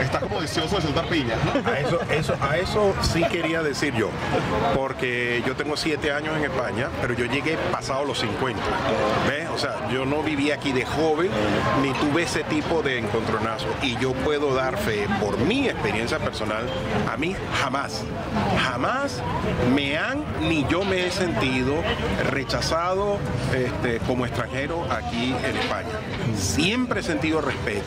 está 0.00 0.20
como 0.20 0.40
deseoso 0.40 0.76
de 0.76 0.82
soltar 0.82 1.06
piña. 1.06 1.34
A 1.64 1.78
eso, 1.78 2.00
a 2.40 2.56
eso 2.56 2.94
sí 3.02 3.22
quería 3.30 3.62
decir 3.62 3.94
yo, 3.94 4.10
porque 4.74 5.42
yo 5.46 5.54
tengo 5.56 5.76
siete 5.76 6.12
años 6.12 6.36
en 6.36 6.44
España, 6.44 6.88
pero 7.00 7.14
yo 7.14 7.26
llegué 7.26 7.56
pasado 7.70 8.04
los 8.04 8.18
50. 8.20 8.60
¿Ves? 9.28 9.48
O 9.54 9.58
sea, 9.58 9.88
yo 9.92 10.04
no 10.04 10.22
viví 10.22 10.50
aquí 10.50 10.72
de 10.72 10.84
joven, 10.84 11.30
ni 11.82 11.92
tuve 11.92 12.22
ese 12.22 12.44
tipo 12.44 12.82
de 12.82 12.98
encontronazo. 12.98 13.66
Y 13.82 13.96
yo 13.98 14.12
puedo 14.12 14.54
dar 14.54 14.76
fe, 14.76 15.06
por 15.20 15.38
mi 15.38 15.68
experiencia 15.68 16.18
personal, 16.18 16.66
a 17.10 17.16
mí 17.16 17.34
jamás, 17.60 18.02
jamás 18.64 19.22
me 19.74 19.98
han, 19.98 20.24
ni 20.48 20.66
yo 20.68 20.84
me 20.84 21.06
he 21.06 21.10
sentido 21.10 21.74
rechazado 22.30 23.18
este, 23.54 23.98
como 24.06 24.26
extranjero 24.26 24.86
aquí 24.90 25.34
en 25.44 25.56
España. 25.56 25.88
Siempre 26.36 27.00
he 27.00 27.02
sentido 27.02 27.40
respeto. 27.40 27.84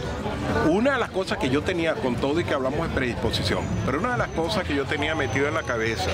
Una 0.69 0.93
de 0.93 0.99
las 0.99 1.09
cosas 1.09 1.37
que 1.37 1.49
yo 1.49 1.61
tenía 1.63 1.94
con 2.01 2.15
todo 2.15 2.39
y 2.39 2.43
que 2.43 2.53
hablamos 2.53 2.87
de 2.87 2.93
predisposición. 2.93 3.61
Pero 3.85 3.99
una 3.99 4.13
de 4.13 4.17
las 4.17 4.29
cosas 4.29 4.63
que 4.63 4.75
yo 4.75 4.85
tenía 4.85 5.15
metido 5.15 5.47
en 5.47 5.53
la 5.53 5.63
cabeza 5.63 6.11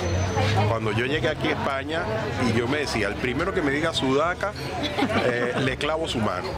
cuando 0.69 0.91
yo 0.91 1.05
llegué 1.05 1.29
aquí 1.29 1.47
a 1.47 1.51
España 1.51 2.03
y 2.49 2.57
yo 2.57 2.67
me 2.67 2.79
decía, 2.79 3.07
el 3.07 3.15
primero 3.15 3.53
que 3.53 3.61
me 3.61 3.71
diga 3.71 3.93
sudaca, 3.93 4.53
eh, 5.25 5.53
le 5.63 5.77
clavo 5.77 6.07
su 6.07 6.19
mano. 6.19 6.49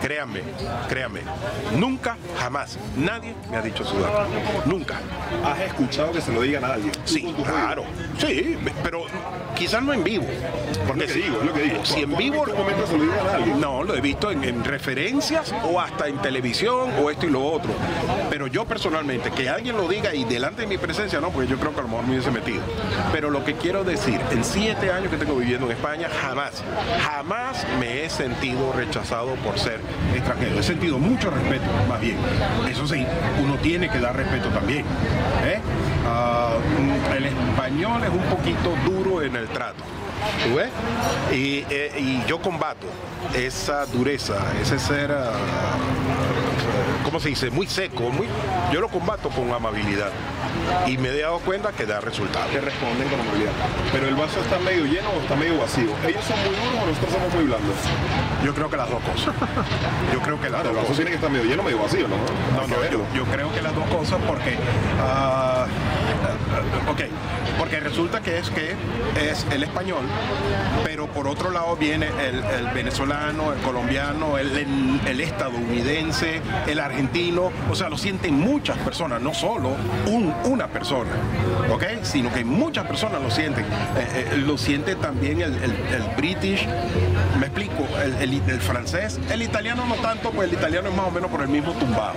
Créanme, 0.00 0.42
créanme. 0.88 1.20
Nunca, 1.76 2.16
jamás, 2.38 2.78
nadie 2.96 3.34
me 3.50 3.56
ha 3.56 3.62
dicho 3.62 3.84
sudaca. 3.84 4.26
Nunca. 4.64 5.00
¿Has 5.44 5.60
escuchado 5.60 6.12
que 6.12 6.20
se 6.20 6.32
lo 6.32 6.42
digan 6.42 6.64
a 6.64 6.74
alguien? 6.74 6.92
Sí, 7.04 7.34
claro. 7.44 7.84
Sí, 8.18 8.58
pero 8.82 9.04
quizás 9.54 9.82
no 9.82 9.92
en 9.92 10.04
vivo. 10.04 10.26
Porque 10.86 11.04
es 11.04 11.10
lo 11.10 11.14
que 11.14 11.22
digo, 11.22 11.40
es 11.40 11.46
lo 11.46 11.52
que 11.52 11.62
digo. 11.62 11.84
Si 11.84 12.00
en 12.00 12.16
vivo. 12.16 12.46
momento 12.46 12.86
se 12.86 12.96
lo 12.96 13.04
digan 13.04 13.26
a 13.26 13.34
alguien? 13.34 13.60
No, 13.60 13.82
lo 13.82 13.94
he 13.94 14.00
visto 14.00 14.30
en, 14.30 14.44
en 14.44 14.64
referencias 14.64 15.54
o 15.64 15.80
hasta 15.80 16.08
en 16.08 16.18
televisión 16.18 16.90
o 17.02 17.10
esto 17.10 17.26
y 17.26 17.30
lo 17.30 17.44
otro. 17.44 17.70
Pero 18.30 18.37
yo 18.46 18.64
personalmente, 18.64 19.30
que 19.30 19.48
alguien 19.48 19.76
lo 19.76 19.88
diga 19.88 20.14
y 20.14 20.24
delante 20.24 20.62
de 20.62 20.68
mi 20.68 20.78
presencia, 20.78 21.20
no, 21.20 21.30
porque 21.30 21.48
yo 21.48 21.58
creo 21.58 21.72
que 21.72 21.80
a 21.80 21.82
lo 21.82 21.88
mejor 21.88 22.04
me 22.06 22.12
hubiese 22.12 22.30
metido. 22.30 22.62
Pero 23.12 23.30
lo 23.30 23.44
que 23.44 23.54
quiero 23.54 23.84
decir, 23.84 24.20
en 24.30 24.44
siete 24.44 24.92
años 24.92 25.10
que 25.10 25.16
tengo 25.16 25.34
viviendo 25.36 25.66
en 25.66 25.72
España, 25.72 26.08
jamás, 26.08 26.62
jamás 27.02 27.66
me 27.78 28.04
he 28.04 28.10
sentido 28.10 28.72
rechazado 28.72 29.34
por 29.36 29.58
ser 29.58 29.80
extranjero. 30.14 30.58
He 30.58 30.62
sentido 30.62 30.98
mucho 30.98 31.30
respeto, 31.30 31.66
más 31.88 32.00
bien. 32.00 32.16
Eso 32.70 32.86
sí, 32.86 33.06
uno 33.42 33.56
tiene 33.56 33.88
que 33.88 33.98
dar 33.98 34.16
respeto 34.16 34.48
también. 34.48 34.84
¿eh? 35.44 35.60
Ah, 36.06 36.56
el 37.16 37.26
español 37.26 38.02
es 38.04 38.10
un 38.10 38.22
poquito 38.36 38.74
duro 38.84 39.22
en 39.22 39.36
el 39.36 39.48
trato. 39.48 39.82
ves? 40.54 40.68
Eh, 41.30 41.92
y, 41.98 42.28
yo 42.28 42.40
combato 42.40 42.86
esa 43.34 43.86
dureza, 43.86 44.36
ese 44.60 44.78
ser 44.78 45.12
ah, 45.12 45.32
¿cómo 47.08 47.20
se 47.20 47.30
dice? 47.30 47.50
Muy 47.50 47.66
seco, 47.66 48.10
muy, 48.10 48.26
yo 48.70 48.80
lo 48.80 48.88
combato 48.88 49.30
con 49.30 49.50
amabilidad. 49.50 50.10
Y 50.86 50.98
me 50.98 51.08
he 51.08 51.20
dado 51.22 51.38
cuenta 51.38 51.72
que 51.72 51.86
da 51.86 52.00
resultados. 52.00 52.50
Que 52.50 52.60
responden 52.60 53.08
con 53.08 53.18
amabilidad. 53.18 53.52
Pero 53.92 54.08
el 54.08 54.14
vaso 54.14 54.40
está 54.40 54.58
medio 54.58 54.84
lleno 54.84 55.08
o 55.16 55.20
está 55.22 55.34
medio 55.34 55.58
vacío. 55.58 55.88
¿Ellos 56.06 56.22
son 56.24 56.36
muy 56.40 56.54
duros 56.54 56.82
o 56.82 56.86
nosotros 56.86 57.12
somos 57.12 57.34
muy 57.34 57.44
blandos? 57.44 57.76
Yo 58.44 58.54
creo 58.54 58.68
que 58.68 58.76
las 58.76 58.90
dos 58.90 59.00
cosas. 59.00 59.34
Yo 60.12 60.20
creo 60.20 60.38
que 60.38 60.50
las 60.50 60.62
dos 60.62 60.72
el 60.72 60.76
vaso 60.76 60.92
tiene 60.92 61.10
que 61.10 61.16
estar 61.16 61.30
medio 61.30 61.44
lleno 61.46 61.62
o 61.62 61.64
medio 61.64 61.78
vacío, 61.78 62.06
¿no? 62.08 62.16
No, 62.16 62.66
no, 62.66 62.76
yo, 63.14 63.24
creo 63.24 63.52
que 63.52 63.62
las 63.62 63.74
dos 63.74 63.86
cosas 63.88 64.20
porque... 64.26 64.56
Uh, 65.00 65.64
ok, 66.90 67.00
porque 67.58 67.80
resulta 67.80 68.20
que 68.20 68.38
es 68.38 68.50
que 68.50 68.74
es 69.30 69.46
el 69.50 69.62
español, 69.62 70.02
pero 70.84 71.06
por 71.06 71.28
otro 71.28 71.50
lado 71.50 71.76
viene 71.76 72.08
el, 72.08 72.68
venezolano, 72.74 73.52
el 73.52 73.60
colombiano, 73.60 74.38
el, 74.38 74.56
el, 75.06 75.20
estadounidense, 75.20 76.40
el 76.66 76.80
argentino, 76.80 77.50
o 77.70 77.74
sea, 77.74 77.88
lo 77.88 77.98
sienten 77.98 78.34
muchas 78.34 78.78
personas, 78.78 79.20
no 79.20 79.34
solo 79.34 79.70
un, 80.06 80.34
una 80.44 80.68
persona, 80.68 81.10
¿ok? 81.70 81.84
Sino 82.02 82.32
que 82.32 82.44
muchas 82.44 82.86
personas 82.86 83.22
lo 83.22 83.30
sienten. 83.30 83.64
Eh, 83.64 84.28
eh, 84.32 84.36
lo 84.38 84.58
siente 84.58 84.94
también 84.94 85.40
el, 85.40 85.52
british, 86.16 86.66
me 87.38 87.46
explico, 87.46 87.86
el, 88.02 88.60
francés, 88.60 89.18
el 89.30 89.42
italiano 89.42 89.86
no 89.86 89.94
tanto, 89.96 90.30
pues 90.30 90.48
el 90.48 90.54
italiano 90.54 90.88
es 90.88 90.94
más 90.94 91.06
o 91.06 91.10
menos 91.10 91.30
por 91.30 91.42
el 91.42 91.48
mismo 91.48 91.72
tumbado, 91.72 92.14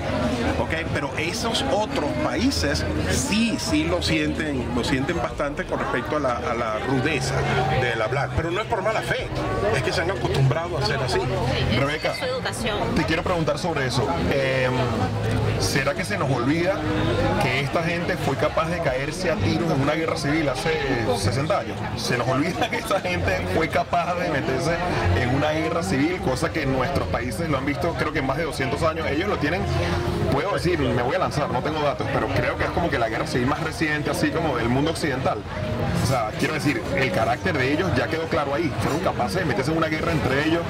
¿ok? 0.60 0.72
Pero 0.94 1.12
esos 1.18 1.64
otros 1.72 2.10
países 2.24 2.84
sí, 3.12 3.56
sí 3.60 3.84
lo 3.84 4.02
sienten, 4.02 4.68
lo 4.76 4.84
sienten 4.84 5.18
bastante 5.18 5.66
con 5.66 5.80
respecto 5.80 6.18
a 6.18 6.20
la, 6.20 6.80
rudeza 6.88 7.36
del 7.82 8.02
hablar, 8.02 8.32
pero 8.36 8.50
no 8.52 8.62
es 8.62 8.68
por 8.68 8.82
mala 8.82 9.02
fe, 9.02 9.28
es 9.76 9.84
que 9.84 9.94
se 9.94 10.02
han 10.02 10.12
acostumbrado 10.12 10.78
a 10.78 10.86
ser 10.86 10.98
así. 10.98 11.20
Rebeca, 11.78 12.14
te 12.96 13.04
quiero 13.04 13.24
preguntar 13.24 13.60
sobre 13.60 13.88
eso. 13.88 14.08
Em, 14.32 14.74
¿será 15.62 15.94
que 15.94 16.04
se 16.04 16.18
nos 16.18 16.30
olvida 16.30 16.76
que 17.42 17.62
esta 17.62 17.84
gente 17.84 18.18
fue 18.18 18.36
capaz 18.36 18.70
de 18.70 18.80
caerse 18.80 19.32
a 19.32 19.36
tiros 19.36 19.72
en 19.72 19.82
una 19.82 19.94
guerra 19.94 20.18
civil 20.18 20.50
hace 20.50 20.72
60 21.18 21.60
años? 21.60 21.78
Se 21.98 22.18
nos 22.18 22.28
olvida 22.28 22.70
que 22.70 22.78
esta 22.78 23.00
gente 23.00 23.46
fue 23.56 23.70
capaz 23.70 24.16
de 24.16 24.30
meterse 24.30 24.76
en 25.20 25.30
una 25.36 25.52
guerra 25.52 25.84
civil, 25.84 26.18
cosa 26.22 26.52
que 26.52 26.66
nuestros 26.66 27.08
países 27.10 27.50
lo 27.50 27.58
han 27.58 27.66
visto 27.66 27.94
creo 27.94 28.12
que 28.12 28.20
en 28.20 28.26
más 28.26 28.38
de 28.38 28.44
200 28.44 28.82
años. 28.84 29.08
Ellos 29.08 29.30
lo 29.30 29.38
tienen, 29.38 29.62
puedo 30.32 30.52
decir, 30.54 30.80
me 30.80 31.02
voy 31.02 31.16
a 31.16 31.20
lanzar, 31.20 31.50
no 31.52 31.62
tengo 31.62 31.80
datos, 31.82 32.08
pero 32.14 32.28
creo 32.28 32.58
que 32.58 32.66
es 32.66 32.72
como 32.72 32.90
que 32.90 33.00
la 33.00 33.10
guerra 33.10 33.28
civil 33.28 33.48
más 33.48 33.62
reciente, 33.64 34.10
así 34.10 34.30
como 34.32 34.58
del 34.58 34.70
mundo 34.70 34.92
occidental. 34.92 35.40
O 36.04 36.06
sea, 36.06 36.32
quiero 36.40 36.54
decir, 36.56 36.82
el 36.96 37.12
carácter 37.12 37.58
de 37.58 37.74
ellos 37.74 37.90
ya 37.96 38.08
quedó 38.08 38.28
claro 38.28 38.54
ahí. 38.54 38.72
Fueron 38.82 39.00
capaces 39.02 39.40
de 39.40 39.46
meterse 39.46 39.72
en 39.72 39.78
una 39.78 39.88
guerra 39.88 40.12
entre 40.12 40.48
ellos. 40.48 40.62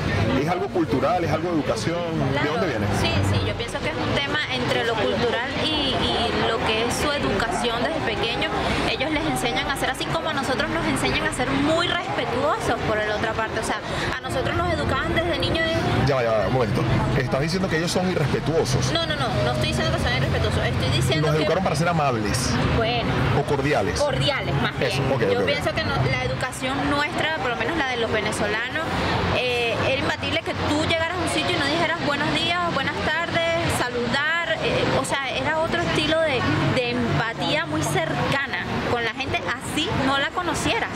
¿Es 0.42 0.48
algo 0.50 0.68
cultural? 0.68 1.24
¿Es 1.24 1.32
algo 1.32 1.50
de 1.50 1.56
educación? 1.56 1.98
¿De 2.44 2.50
dónde 2.50 2.68
viene? 2.68 2.86
Sí, 3.00 3.12
sí, 3.32 3.40
yo 3.48 3.54
pienso 3.56 3.80
que 3.80 3.90
es 3.90 3.96
un 3.96 4.16
tema 4.16 4.40
entre 4.54 4.86
lo 4.86 4.94
cultural 4.96 5.50
y, 5.64 5.96
que 6.72 6.86
es 6.88 6.94
su 6.96 7.12
educación 7.12 7.84
desde 7.84 8.00
pequeño. 8.02 8.50
Ellos 8.90 9.12
les 9.12 9.26
enseñan 9.26 9.70
a 9.70 9.76
ser 9.76 9.90
así 9.90 10.06
como 10.06 10.30
a 10.30 10.34
nosotros 10.34 10.70
nos 10.70 10.86
enseñan 10.86 11.28
a 11.28 11.34
ser 11.34 11.50
muy 11.50 11.88
respetuosos 11.88 12.80
por 12.88 12.98
la 12.98 13.16
otra 13.16 13.34
parte. 13.34 13.60
O 13.60 13.64
sea, 13.64 13.80
a 14.16 14.22
nosotros 14.22 14.56
nos 14.56 14.72
educaban 14.74 15.14
desde 15.14 15.38
niños. 15.38 15.66
Ya 16.08 16.16
va, 16.16 16.24
ya 16.24 16.32
va, 16.32 16.48
un 16.48 16.54
momento. 16.54 16.82
¿Estás 17.18 17.42
diciendo 17.42 17.68
que 17.70 17.78
ellos 17.78 17.92
son 17.92 18.10
irrespetuosos? 18.12 18.92
No, 18.94 19.06
no, 19.06 19.16
no, 19.16 19.28
no 19.46 19.52
estoy 19.52 19.68
diciendo 19.70 19.98
que 19.98 20.04
son 20.04 20.14
irrespetuosos. 20.18 20.64
Estoy 20.66 20.90
diciendo 20.90 21.28
Nos 21.28 21.36
que... 21.36 21.42
educaron 21.44 21.64
para 21.64 21.76
ser 21.76 21.90
amables. 21.90 22.50
Bueno. 22.78 23.10
O 23.40 23.44
cordiales. 23.44 24.00
Cordiales, 24.00 24.54
más 24.62 24.78
bien. 24.80 24.92
Eso, 24.92 25.02
yo 25.34 25.46
pienso 25.46 25.74
que 25.74 25.84
no- 25.84 25.96
la 26.10 26.24
educación 26.24 26.90
nuestra, 26.90 27.36
por 27.38 27.50
lo 27.50 27.56
menos 27.58 27.78
la 27.78 27.88
de 27.90 27.98
los 27.98 28.12
venezolanos, 28.12 28.86
eh, 29.38 29.76
era 29.88 30.00
imbatible 30.02 30.42
que 30.42 30.54
tú 30.70 30.84
llegaras 30.88 31.18
a 31.18 31.22
un 31.22 31.30
sitio 31.30 31.56
y 31.56 31.60
no 31.60 31.66
dijeras 31.66 31.98
buenos 32.06 32.34
días, 32.34 32.60
buenas 32.74 32.96
tardes, 33.06 33.42
saludar. 33.78 34.32
eh, 34.64 34.84
o 35.00 35.06
sea, 35.06 35.28
era 35.36 35.60
otro 35.60 35.82
así 39.72 39.90
no 40.06 40.18
la 40.18 40.30
conocieras. 40.30 40.90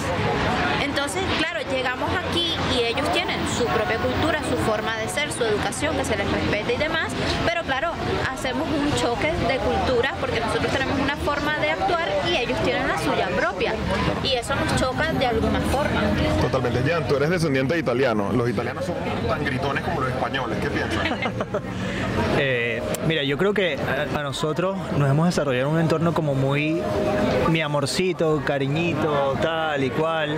Entonces, 0.81 1.23
llegamos 1.71 2.09
aquí 2.15 2.53
y 2.75 2.83
ellos 2.83 3.11
tienen 3.13 3.39
su 3.57 3.65
propia 3.65 3.97
cultura, 3.97 4.39
su 4.49 4.57
forma 4.69 4.97
de 4.97 5.07
ser, 5.07 5.31
su 5.31 5.43
educación, 5.43 5.95
que 5.97 6.05
se 6.05 6.17
les 6.17 6.29
respete 6.31 6.73
y 6.73 6.77
demás, 6.77 7.11
pero 7.45 7.63
claro, 7.63 7.91
hacemos 8.31 8.67
un 8.67 8.93
choque 8.95 9.31
de 9.47 9.57
cultura 9.57 10.13
porque 10.19 10.39
nosotros 10.39 10.71
tenemos 10.71 10.99
una 10.99 11.15
forma 11.17 11.57
de 11.59 11.71
actuar 11.71 12.09
y 12.29 12.35
ellos 12.37 12.57
tienen 12.63 12.87
la 12.87 12.97
suya 12.97 13.29
propia. 13.35 13.73
Y 14.23 14.33
eso 14.33 14.55
nos 14.55 14.75
choca 14.79 15.13
de 15.13 15.25
alguna 15.25 15.59
forma. 15.59 16.01
Totalmente. 16.41 16.89
Jan, 16.89 17.07
tú 17.07 17.15
eres 17.15 17.29
descendiente 17.29 17.73
de 17.75 17.79
italiano. 17.79 18.31
Los 18.31 18.49
italianos 18.49 18.85
son 18.85 18.95
tan 19.27 19.43
gritones 19.45 19.83
como 19.83 20.01
los 20.01 20.09
españoles. 20.09 20.57
¿Qué 20.61 20.69
piensas? 20.69 20.99
Eh, 22.37 22.81
mira, 23.07 23.23
yo 23.23 23.37
creo 23.37 23.53
que 23.53 23.77
a, 23.77 24.19
a 24.19 24.23
nosotros 24.23 24.77
nos 24.97 25.09
hemos 25.09 25.25
desarrollado 25.27 25.69
un 25.69 25.79
entorno 25.79 26.13
como 26.13 26.33
muy 26.33 26.81
mi 27.49 27.61
amorcito, 27.61 28.41
cariñito, 28.45 29.35
tal 29.41 29.83
y 29.83 29.89
cual, 29.89 30.35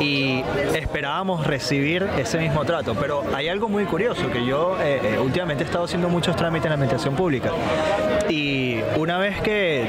y 0.00 0.42
esperábamos 0.74 1.46
recibir 1.46 2.06
ese 2.18 2.38
mismo 2.38 2.64
trato. 2.64 2.94
Pero 2.94 3.24
hay 3.34 3.48
algo 3.48 3.68
muy 3.68 3.84
curioso, 3.84 4.30
que 4.30 4.44
yo 4.44 4.76
eh, 4.80 5.00
eh, 5.02 5.18
últimamente 5.18 5.64
he 5.64 5.66
estado 5.66 5.84
haciendo 5.84 6.08
muchos 6.08 6.36
trámites 6.36 6.66
en 6.66 6.70
la 6.70 6.74
administración 6.74 7.14
pública, 7.14 7.50
y 8.28 8.80
una 8.96 9.18
vez 9.18 9.40
que 9.40 9.86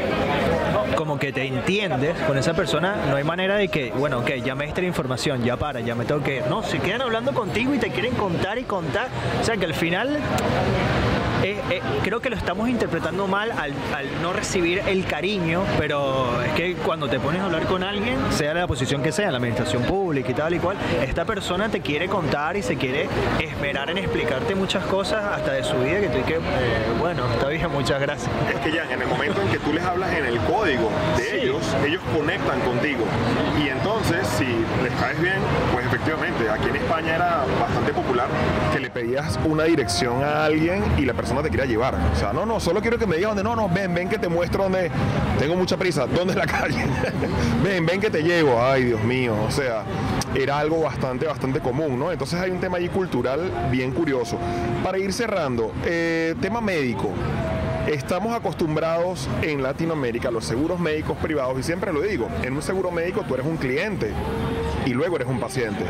como 0.95 1.17
que 1.17 1.31
te 1.31 1.45
entiendes 1.45 2.17
con 2.27 2.37
esa 2.37 2.53
persona, 2.53 3.05
no 3.09 3.15
hay 3.15 3.23
manera 3.23 3.55
de 3.55 3.69
que, 3.69 3.91
bueno, 3.91 4.19
ok, 4.19 4.31
ya 4.43 4.53
me 4.55 4.65
diste 4.65 4.81
la 4.81 4.87
información, 4.87 5.43
ya 5.43 5.55
para, 5.55 5.79
ya 5.79 5.95
me 5.95 6.05
tengo 6.05 6.21
que 6.21 6.37
ir. 6.37 6.47
No, 6.47 6.61
se 6.61 6.79
quedan 6.79 7.01
hablando 7.01 7.33
contigo 7.33 7.73
y 7.73 7.77
te 7.77 7.89
quieren 7.89 8.15
contar 8.15 8.57
y 8.57 8.63
contar. 8.63 9.07
O 9.41 9.43
sea 9.45 9.55
que 9.55 9.65
al 9.65 9.73
final 9.73 10.19
eh, 11.43 11.59
eh, 11.69 11.81
creo 12.03 12.19
que 12.19 12.29
lo 12.29 12.35
estamos 12.35 12.69
interpretando 12.69 13.27
mal 13.27 13.51
al, 13.51 13.73
al 13.95 14.21
no 14.21 14.33
recibir 14.33 14.81
el 14.87 15.05
cariño, 15.05 15.63
pero 15.77 16.27
es 16.43 16.51
que 16.53 16.75
cuando 16.75 17.07
te 17.09 17.19
pones 17.19 17.41
a 17.41 17.45
hablar 17.45 17.63
con 17.65 17.83
alguien, 17.83 18.17
sea 18.31 18.53
la 18.53 18.67
posición 18.67 19.01
que 19.01 19.11
sea, 19.11 19.31
la 19.31 19.37
administración 19.37 19.83
pública 19.83 20.31
y 20.31 20.33
tal 20.33 20.53
y 20.53 20.59
cual, 20.59 20.77
esta 21.05 21.25
persona 21.25 21.69
te 21.69 21.81
quiere 21.81 22.07
contar 22.07 22.57
y 22.57 22.61
se 22.63 22.75
quiere 22.75 23.07
esmerar 23.39 23.89
en 23.89 23.97
explicarte 23.99 24.55
muchas 24.55 24.83
cosas 24.85 25.23
hasta 25.23 25.53
de 25.53 25.63
su 25.63 25.75
vida 25.77 26.01
que 26.01 26.07
tú 26.09 26.17
y 26.19 26.23
que, 26.23 26.35
eh, 26.35 26.39
bueno, 26.99 27.23
está 27.33 27.47
bien, 27.49 27.71
muchas 27.71 28.01
gracias. 28.01 28.29
Es 28.53 28.59
que 28.61 28.71
ya 28.71 28.83
en 28.91 29.01
el 29.01 29.07
momento 29.07 29.41
en 29.41 29.47
que 29.49 29.59
tú 29.59 29.71
les 29.73 29.83
hablas 29.83 30.11
en 30.13 30.25
el 30.25 30.37
código 30.39 30.89
de 31.17 31.23
Sí. 31.23 31.35
ellos, 31.43 31.61
ellos 31.85 32.01
conectan 32.15 32.59
contigo. 32.61 33.03
Y 33.63 33.69
entonces, 33.69 34.27
si 34.37 34.45
les 34.83 34.93
caes 34.99 35.19
bien, 35.21 35.37
pues 35.73 35.85
efectivamente, 35.85 36.49
aquí 36.49 36.69
en 36.69 36.75
España 36.77 37.15
era 37.15 37.45
bastante 37.59 37.93
popular 37.93 38.27
que 38.73 38.79
le 38.79 38.89
pedías 38.89 39.39
una 39.45 39.63
dirección 39.65 40.23
a 40.23 40.45
alguien 40.45 40.83
y 40.97 41.05
la 41.05 41.13
persona 41.13 41.28
te 41.43 41.49
quería 41.49 41.65
llevar. 41.65 41.95
O 42.13 42.15
sea, 42.15 42.33
no, 42.33 42.45
no, 42.45 42.59
solo 42.59 42.81
quiero 42.81 42.97
que 42.97 43.05
me 43.07 43.17
digas 43.17 43.35
dónde, 43.35 43.43
no, 43.43 43.55
no, 43.55 43.69
ven, 43.69 43.93
ven 43.93 44.09
que 44.09 44.17
te 44.17 44.27
muestro 44.27 44.63
dónde, 44.63 44.91
tengo 45.37 45.55
mucha 45.55 45.77
prisa, 45.77 46.05
dónde 46.07 46.33
es 46.33 46.37
la 46.37 46.45
calle. 46.47 46.85
ven, 47.63 47.85
ven 47.85 48.01
que 48.01 48.09
te 48.09 48.21
llevo. 48.21 48.61
Ay, 48.61 48.85
Dios 48.85 49.03
mío, 49.03 49.35
o 49.47 49.51
sea, 49.51 49.83
era 50.35 50.59
algo 50.59 50.81
bastante, 50.81 51.25
bastante 51.25 51.59
común, 51.59 51.97
¿no? 51.97 52.11
Entonces 52.11 52.39
hay 52.39 52.51
un 52.51 52.59
tema 52.59 52.77
allí 52.77 52.89
cultural 52.89 53.51
bien 53.71 53.91
curioso. 53.91 54.37
Para 54.83 54.97
ir 54.97 55.13
cerrando, 55.13 55.71
eh, 55.85 56.35
tema 56.41 56.61
médico. 56.61 57.09
Estamos 57.87 58.35
acostumbrados 58.35 59.27
en 59.41 59.63
Latinoamérica 59.63 60.29
los 60.29 60.45
seguros 60.45 60.79
médicos 60.79 61.17
privados 61.17 61.57
y 61.57 61.63
siempre 61.63 61.91
lo 61.91 62.01
digo, 62.01 62.27
en 62.43 62.53
un 62.53 62.61
seguro 62.61 62.91
médico 62.91 63.23
tú 63.27 63.33
eres 63.33 63.47
un 63.47 63.57
cliente 63.57 64.11
y 64.85 64.93
luego 64.93 65.15
eres 65.15 65.27
un 65.27 65.39
paciente. 65.39 65.83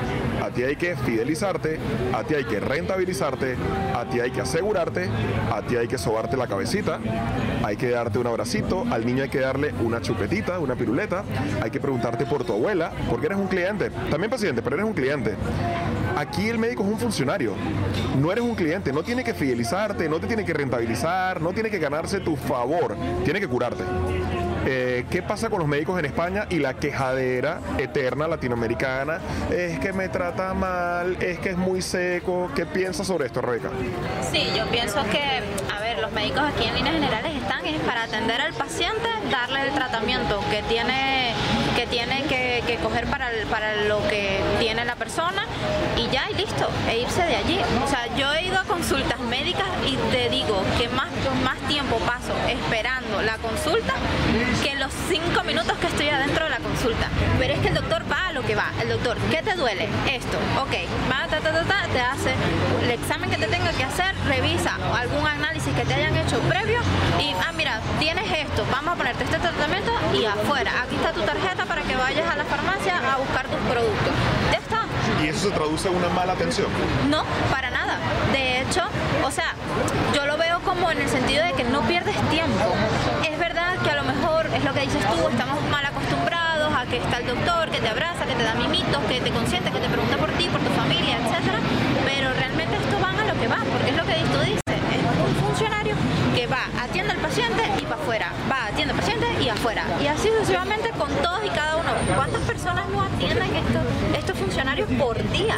A 0.43 0.49
ti 0.49 0.63
hay 0.63 0.75
que 0.75 0.95
fidelizarte, 0.95 1.77
a 2.13 2.23
ti 2.23 2.35
hay 2.35 2.45
que 2.45 2.59
rentabilizarte, 2.59 3.55
a 3.95 4.05
ti 4.05 4.19
hay 4.19 4.31
que 4.31 4.41
asegurarte, 4.41 5.09
a 5.51 5.61
ti 5.61 5.75
hay 5.75 5.87
que 5.87 5.97
sobarte 5.97 6.37
la 6.37 6.47
cabecita, 6.47 6.99
hay 7.63 7.77
que 7.77 7.89
darte 7.89 8.19
un 8.19 8.27
abracito, 8.27 8.85
al 8.89 9.05
niño 9.05 9.23
hay 9.23 9.29
que 9.29 9.39
darle 9.39 9.73
una 9.83 10.01
chupetita, 10.01 10.59
una 10.59 10.75
piruleta, 10.75 11.23
hay 11.61 11.71
que 11.71 11.79
preguntarte 11.79 12.25
por 12.25 12.43
tu 12.43 12.53
abuela, 12.53 12.91
porque 13.09 13.27
eres 13.27 13.37
un 13.37 13.47
cliente, 13.47 13.89
también 14.09 14.29
paciente, 14.29 14.61
pero 14.61 14.75
eres 14.75 14.87
un 14.87 14.93
cliente. 14.93 15.35
Aquí 16.17 16.49
el 16.49 16.57
médico 16.57 16.83
es 16.83 16.89
un 16.89 16.99
funcionario, 16.99 17.53
no 18.19 18.31
eres 18.31 18.43
un 18.43 18.55
cliente, 18.55 18.91
no 18.91 19.03
tiene 19.03 19.23
que 19.23 19.33
fidelizarte, 19.33 20.09
no 20.09 20.19
te 20.19 20.27
tiene 20.27 20.43
que 20.43 20.53
rentabilizar, 20.53 21.41
no 21.41 21.53
tiene 21.53 21.69
que 21.69 21.79
ganarse 21.79 22.19
tu 22.19 22.35
favor, 22.35 22.95
tiene 23.23 23.39
que 23.39 23.47
curarte. 23.47 23.83
Eh, 24.65 25.05
¿Qué 25.09 25.21
pasa 25.21 25.49
con 25.49 25.59
los 25.59 25.67
médicos 25.67 25.97
en 25.99 26.05
España 26.05 26.45
y 26.49 26.59
la 26.59 26.73
quejadera 26.73 27.59
eterna 27.77 28.27
latinoamericana? 28.27 29.19
Es 29.49 29.79
que 29.79 29.93
me 29.93 30.09
trata 30.09 30.53
mal, 30.53 31.17
es 31.21 31.39
que 31.39 31.49
es 31.49 31.57
muy 31.57 31.81
seco. 31.81 32.49
¿Qué 32.55 32.65
piensas 32.65 33.07
sobre 33.07 33.27
esto, 33.27 33.41
Rebeca? 33.41 33.69
Sí, 34.31 34.47
yo 34.55 34.65
pienso 34.67 35.01
que, 35.11 35.41
a 35.73 35.79
ver, 35.79 35.99
los 35.99 36.11
médicos 36.11 36.41
aquí 36.41 36.67
en 36.67 36.75
líneas 36.75 36.95
generales 36.95 37.35
están 37.35 37.65
es 37.65 37.79
para 37.81 38.03
atender 38.03 38.41
al 38.41 38.53
paciente, 38.53 39.07
darle 39.31 39.67
el 39.67 39.73
tratamiento 39.73 40.39
que 40.49 40.61
tiene 40.63 41.33
que 41.75 41.87
tiene 41.87 42.23
que, 42.23 42.77
coger 42.83 43.05
para, 43.07 43.29
para 43.49 43.83
lo 43.83 44.05
que 44.09 44.39
tiene 44.59 44.83
la 44.85 44.95
persona 44.95 45.45
y 45.95 46.09
ya 46.09 46.29
y 46.29 46.33
listo, 46.35 46.67
e 46.89 46.99
irse 46.99 47.21
de 47.23 47.35
allí. 47.35 47.59
O 47.83 47.87
sea, 47.87 48.13
yo 48.17 48.33
he 48.33 48.47
ido 48.47 48.59
a 48.59 48.63
consultas 48.63 49.19
médicas 49.21 49.67
y 49.87 49.95
te 50.11 50.29
digo 50.29 50.61
que 50.77 50.89
más, 51.43 51.57
tiempo 51.67 51.97
paso 51.99 52.33
esperando 52.47 53.21
la 53.21 53.37
consulta 53.37 53.93
que 54.63 54.75
los 54.75 54.91
cinco 55.07 55.43
minutos 55.43 55.77
que 55.77 55.87
estoy 55.87 56.09
adentro 56.09 56.45
de 56.45 56.49
la 56.49 56.57
consulta. 56.57 57.07
Pero 57.37 57.53
es 57.53 57.59
que 57.59 57.67
el 57.67 57.75
doctor 57.75 58.03
va 58.11 58.27
a 58.27 58.33
lo 58.33 58.41
que 58.43 58.55
va. 58.55 58.71
El 58.81 58.89
doctor, 58.89 59.17
¿qué 59.29 59.41
te 59.43 59.55
duele? 59.55 59.87
Esto, 60.07 60.37
ok, 60.59 60.73
va, 61.11 61.27
ta, 61.27 61.39
ta, 61.39 61.51
ta, 61.51 61.63
ta, 61.63 61.87
te 61.91 62.01
hace 62.01 62.33
el 62.83 62.91
examen 62.91 63.29
que 63.29 63.37
te 63.37 63.47
tenga 63.47 63.71
que 63.71 63.83
hacer, 63.83 64.15
revisa 64.25 64.77
algún 64.97 65.25
análisis 65.25 65.73
que 65.73 65.85
te 65.85 65.93
hayan 65.93 66.15
hecho 66.17 66.39
previo 66.41 66.79
y, 67.19 67.33
ah, 67.45 67.51
mira, 67.55 67.81
tienes 67.99 68.25
esto, 68.31 68.65
vamos 68.71 68.93
a 68.93 68.97
ponerte 68.97 69.23
este 69.23 69.37
tratamiento 69.37 69.91
y 70.13 70.25
afuera, 70.25 70.71
aquí 70.83 70.95
está 70.95 71.13
tu 71.13 71.21
tarjeta 71.21 71.65
para 71.65 71.81
que 71.81 71.95
vayas 71.95 72.27
a 72.29 72.35
la 72.35 72.45
farmacia 72.45 72.97
a 72.97 73.17
buscar 73.17 73.47
tus 73.47 73.59
productos. 73.69 74.58
Y 75.23 75.27
eso 75.27 75.49
se 75.49 75.51
traduce 75.51 75.87
en 75.87 75.95
una 75.95 76.09
mala 76.09 76.33
atención. 76.33 76.67
No, 77.09 77.23
para 77.51 77.69
nada. 77.69 77.97
De 78.31 78.61
hecho, 78.61 78.83
o 79.25 79.31
sea, 79.31 79.53
yo 80.13 80.25
lo 80.25 80.37
veo 80.37 80.59
como 80.61 80.91
en 80.91 80.99
el 80.99 81.09
sentido 81.09 81.43
de 81.43 81.53
que 81.53 81.63
no 81.63 81.81
pierdes 81.81 82.15
tiempo. 82.29 82.73
Es 83.29 83.37
verdad 83.37 83.77
que 83.83 83.89
a 83.91 83.95
lo 83.95 84.03
mejor 84.03 84.47
es 84.47 84.63
lo 84.63 84.73
que 84.73 84.81
dices 84.81 85.01
tú, 85.05 85.27
estamos 85.27 85.61
mal 85.69 85.85
acostumbrados 85.85 86.73
a 86.73 86.85
que 86.85 86.97
está 86.97 87.17
el 87.17 87.27
doctor, 87.27 87.69
que 87.69 87.79
te 87.79 87.89
abraza, 87.89 88.25
que 88.25 88.35
te 88.35 88.43
da 88.43 88.53
mimitos, 88.55 89.01
que 89.09 89.19
te 89.19 89.31
consiente, 89.31 89.71
que 89.71 89.79
te 89.79 89.89
pregunta 89.89 90.17
por 90.17 90.29
ti, 90.31 90.47
por 90.47 90.61
tu 90.61 90.69
familia, 90.71 91.17
etcétera. 91.17 91.59
Pero 92.05 92.33
realmente 92.33 92.75
esto 92.77 92.99
van 92.99 93.19
a 93.19 93.25
lo 93.25 93.39
que 93.39 93.47
van, 93.47 93.65
porque 93.65 93.89
es 93.89 93.97
lo 93.97 94.05
que 94.05 94.13
tú 94.13 94.39
dices. 94.39 94.61
Es 94.67 95.01
un 95.03 95.35
funcionario 95.47 95.95
va, 96.47 96.65
atiende 96.81 97.11
al 97.11 97.19
paciente 97.19 97.63
y 97.79 97.83
para 97.83 98.01
afuera, 98.01 98.31
va, 98.51 98.67
atiende 98.67 98.93
al 98.93 98.99
paciente 98.99 99.27
y 99.41 99.49
afuera. 99.49 99.83
Y 100.01 100.07
así 100.07 100.29
sucesivamente 100.29 100.89
con 100.91 101.09
todos 101.21 101.45
y 101.45 101.49
cada 101.49 101.77
uno. 101.77 101.89
¿Cuántas 102.15 102.41
personas 102.41 102.87
no 102.89 103.01
atienden 103.01 103.55
estos, 103.55 104.17
estos 104.17 104.37
funcionarios 104.37 104.89
por 104.97 105.17
día? 105.31 105.55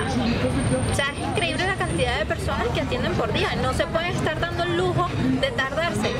O 0.92 0.96
sea, 0.96 1.08
es 1.12 1.20
increíble 1.20 1.66
la 1.68 1.76
cantidad 1.76 2.20
de 2.20 2.26
personas 2.26 2.68
que 2.74 2.82
atienden 2.82 3.14
por 3.14 3.32
día. 3.34 3.56
No 3.62 3.74
se 3.74 3.86
pueden 3.88 4.12
estar 4.16 4.40
dando 4.40 4.64
el 4.64 4.78
lujo 4.78 5.10
de 5.40 5.52
tardarse 5.52 6.12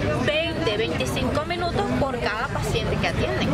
20, 0.78 0.98
25 0.98 1.46
minutos 1.46 1.84
por 2.00 2.20
cada 2.20 2.48
paciente 2.48 2.96
que 3.02 3.08
atienden. 3.08 3.50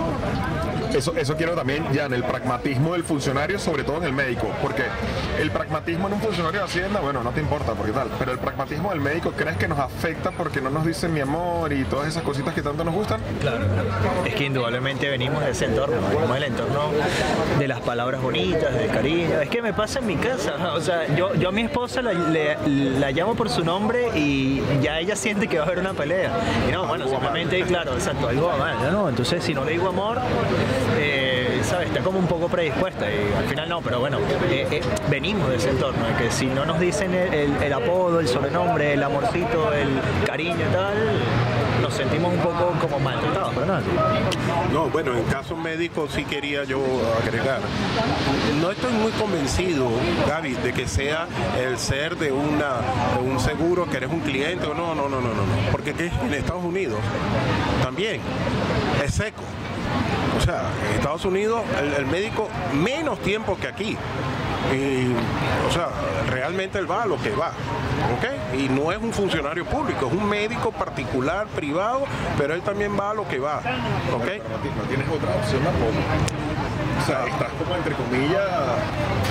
Eso, 0.94 1.14
eso 1.18 1.36
quiero 1.36 1.54
también, 1.54 1.86
ya 1.92 2.06
en 2.06 2.14
el 2.14 2.24
pragmatismo 2.24 2.94
del 2.94 3.04
funcionario, 3.04 3.60
sobre 3.60 3.84
todo 3.84 3.98
en 3.98 4.06
el 4.06 4.14
médico, 4.14 4.48
porque 4.62 4.84
el 5.40 5.52
pragmatismo 5.52 6.08
en 6.08 6.14
un 6.14 6.22
funcionario 6.22 6.62
de 6.62 6.66
Hacienda, 6.66 7.02
bueno, 7.02 7.22
no 7.24 7.32
te 7.32 7.42
importa, 7.42 7.74
porque 7.74 7.92
tal, 7.92 8.08
pero 8.18 8.32
el 8.32 8.40
pragmatismo 8.40 8.90
del 8.92 9.02
médico, 9.02 9.34
¿crees 9.36 9.58
que 9.58 9.68
nos 9.68 9.78
afecta 9.80 10.32
porque 10.32 10.62
no 10.62 10.70
nos 10.70 10.86
dicen 10.86 11.14
mi 11.14 11.20
amor 11.20 11.74
y 11.74 11.84
todas 11.84 12.08
esas 12.08 12.24
cositas 12.24 12.54
que 12.54 12.62
tanto 12.62 12.84
nos 12.86 12.94
gustan? 12.96 13.20
Claro, 13.42 13.66
es 14.26 14.34
que 14.34 14.46
indudablemente 14.46 15.10
venimos 15.10 15.44
de 15.44 15.52
ese 15.52 15.66
entorno, 15.66 15.98
venimos 16.10 16.34
del 16.34 16.44
entorno 16.46 16.80
de 17.60 17.68
las 17.68 17.82
palabras 17.82 18.22
bonitas, 18.22 18.74
del 18.74 18.90
cariño. 18.90 19.42
Es 19.42 19.50
que 19.50 19.62
me 19.62 19.74
pasa 19.74 20.00
en 20.00 20.08
mi 20.08 20.16
casa, 20.16 20.56
o 20.74 20.82
sea, 20.82 21.06
yo, 21.16 21.36
yo 21.36 21.50
a 21.50 21.52
mi 21.52 21.64
esposa 21.64 22.02
la, 22.02 22.14
le- 22.14 22.58
la 22.66 23.12
llamo 23.12 23.36
por 23.36 23.50
su 23.50 23.64
nombre 23.64 24.18
y 24.18 24.64
ya 24.82 25.00
ella 25.00 25.16
siente 25.18 25.48
que 25.48 25.58
va 25.58 25.66
a 25.66 25.68
haber 25.68 25.80
una 25.80 25.94
pelea. 25.94 26.32
Y 26.68 26.72
no, 26.72 26.88
bueno, 26.88 27.07
simplemente, 27.10 27.62
claro, 27.64 27.94
exacto, 27.94 28.28
algo 28.28 28.52
mal, 28.58 28.76
¿no? 28.92 29.10
Entonces, 29.10 29.44
si 29.44 29.54
no 29.54 29.64
le 29.66 29.72
digo 29.74 29.90
amor, 29.90 30.20
eh, 30.98 31.60
¿sabes? 31.64 31.88
Está 31.88 32.02
como 32.02 32.20
un 32.20 32.28
poco 32.28 32.48
predispuesta 32.48 33.06
y 33.10 33.34
al 33.38 33.46
final 33.46 33.70
no, 33.70 33.82
pero 33.82 34.00
bueno, 34.00 34.20
eh, 34.50 34.68
eh, 34.72 34.82
venimos 35.10 35.50
de 35.50 35.56
ese 35.58 35.70
entorno, 35.70 36.06
de 36.06 36.14
que 36.26 36.32
si 36.32 36.46
no 36.48 36.66
nos 36.66 36.80
dicen 36.80 37.14
el, 37.14 37.56
el- 37.62 37.74
apodo, 37.74 38.20
el 38.20 38.28
sobrenombre, 38.28 38.94
el 38.94 39.04
amorcito, 39.04 39.72
el 39.74 39.88
cariño 40.26 40.66
y 40.70 40.74
tal, 40.74 40.96
sentimos 41.98 42.32
un 42.32 42.40
poco 42.40 42.74
como 42.80 43.00
maltratados, 43.00 43.54
pero 43.56 43.66
no 44.72 44.90
bueno, 44.90 45.18
en 45.18 45.24
caso 45.24 45.56
médico 45.56 46.08
sí 46.08 46.24
quería 46.26 46.64
yo 46.64 46.80
agregar. 47.24 47.60
No 48.62 48.70
estoy 48.70 48.94
muy 48.94 49.12
convencido, 49.14 49.90
Gaby, 50.28 50.54
de 50.54 50.74
que 50.74 50.88
sea 50.88 51.28
el 51.60 51.80
ser 51.80 52.16
de, 52.18 52.32
una, 52.32 52.82
un 53.20 53.40
seguro 53.40 53.90
que 53.90 53.98
eres 53.98 54.12
un 54.12 54.20
cliente 54.20 54.68
o 54.68 54.76
no, 54.76 54.94
no, 54.94 55.10
no, 55.10 55.20
no, 55.20 55.30
no. 55.30 55.34
no. 55.34 55.72
Porque 55.72 55.94
¿qué? 55.94 56.08
en 56.08 56.34
Estados 56.34 56.64
Unidos 56.64 57.00
también 57.82 58.22
es 59.04 59.16
seco. 59.16 59.42
O 60.38 60.42
sea, 60.42 60.70
en 60.90 60.96
Estados 60.98 61.26
Unidos 61.26 61.64
el, 61.80 61.94
el 61.94 62.06
médico 62.06 62.48
menos 62.74 63.20
tiempo 63.20 63.58
que 63.60 63.68
aquí. 63.68 63.98
Y, 64.72 65.14
o 65.68 65.72
sea, 65.72 65.90
realmente 66.30 66.78
él 66.78 66.90
va 66.90 67.04
a 67.04 67.06
lo 67.08 67.20
que 67.22 67.32
va. 67.32 67.54
¿Ok? 68.16 68.58
Y 68.58 68.70
no 68.70 68.92
es 68.92 68.98
un 68.98 69.12
funcionario 69.14 69.66
público, 69.66 70.08
es 70.08 70.14
un 70.14 70.28
médico 70.28 70.72
particular, 70.72 71.48
privado, 71.48 72.06
pero 72.38 72.54
él 72.54 72.62
también 72.62 72.98
va 72.98 73.12
a 73.12 73.14
lo 73.14 73.28
que 73.28 73.40
va. 73.40 73.58
¿Ok? 73.58 74.28
No 74.78 74.84
tienes 74.88 75.08
otra 75.10 75.36
opción. 75.36 75.62
O 77.02 77.06
sea, 77.06 77.26
estás 77.28 77.50
como 77.60 77.76
entre 77.76 77.94
comillas. 77.96 78.44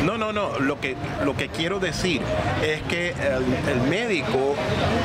No, 0.05 0.17
no, 0.19 0.33
no. 0.33 0.59
Lo 0.61 0.81
que, 0.81 0.97
lo 1.25 1.35
que 1.37 1.49
quiero 1.49 1.79
decir 1.81 2.21
es 2.65 2.83
que 2.83 3.11
el, 3.11 3.81
médico, 3.89 4.55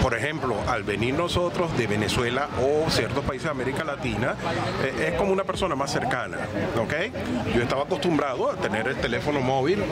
por 0.02 0.14
ejemplo, 0.16 0.56
al 0.68 0.84
venir 0.84 1.14
nosotros 1.14 1.76
de 1.78 1.88
Venezuela 1.88 2.48
o 2.62 2.89
ciertos 2.89 3.24
países 3.26 3.46
de 3.46 3.52
América 3.52 3.84
Latina, 3.84 4.36
eh, 4.84 5.10
es 5.12 5.14
como 5.20 5.32
una 5.34 5.44
persona 5.44 5.76
más 5.76 5.92
cercana. 5.92 6.38
¿Ok? 6.80 6.94
Yo 7.56 7.62
estaba 7.64 7.84
acostumbrado 7.84 8.50
a 8.52 8.56
tener 8.56 8.88
el 8.88 8.96
teléfono 8.98 9.39
móvil 9.42 9.84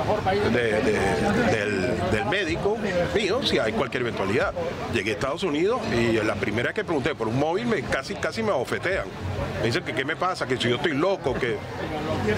de- 0.54 0.82
de- 0.82 1.00
del, 1.58 2.12
del 2.12 2.26
médico 2.26 2.78
mío 3.16 3.41
si 3.43 3.58
hay 3.60 3.74
cualquier 3.74 4.02
eventualidad. 4.04 4.54
Llegué 4.93 5.12
a 5.12 5.14
Estados 5.14 5.43
Unidos 5.43 5.82
y 5.93 6.14
la 6.24 6.36
primera 6.36 6.74
que 6.74 6.84
pregunté 6.84 7.16
por 7.16 7.28
un 7.28 7.39
móvil 7.39 7.66
me 7.68 7.82
casi 7.82 8.16
casi 8.16 8.43
me 8.43 8.52
abofetean. 8.52 9.06
Me 9.60 9.66
dicen 9.68 9.84
que 9.84 9.93
qué 9.93 10.06
me 10.06 10.16
pasa, 10.16 10.45
que 10.47 10.58
si 10.58 10.70
yo 10.70 10.76
estoy 10.76 10.93
loco, 10.93 11.34
que 11.34 11.58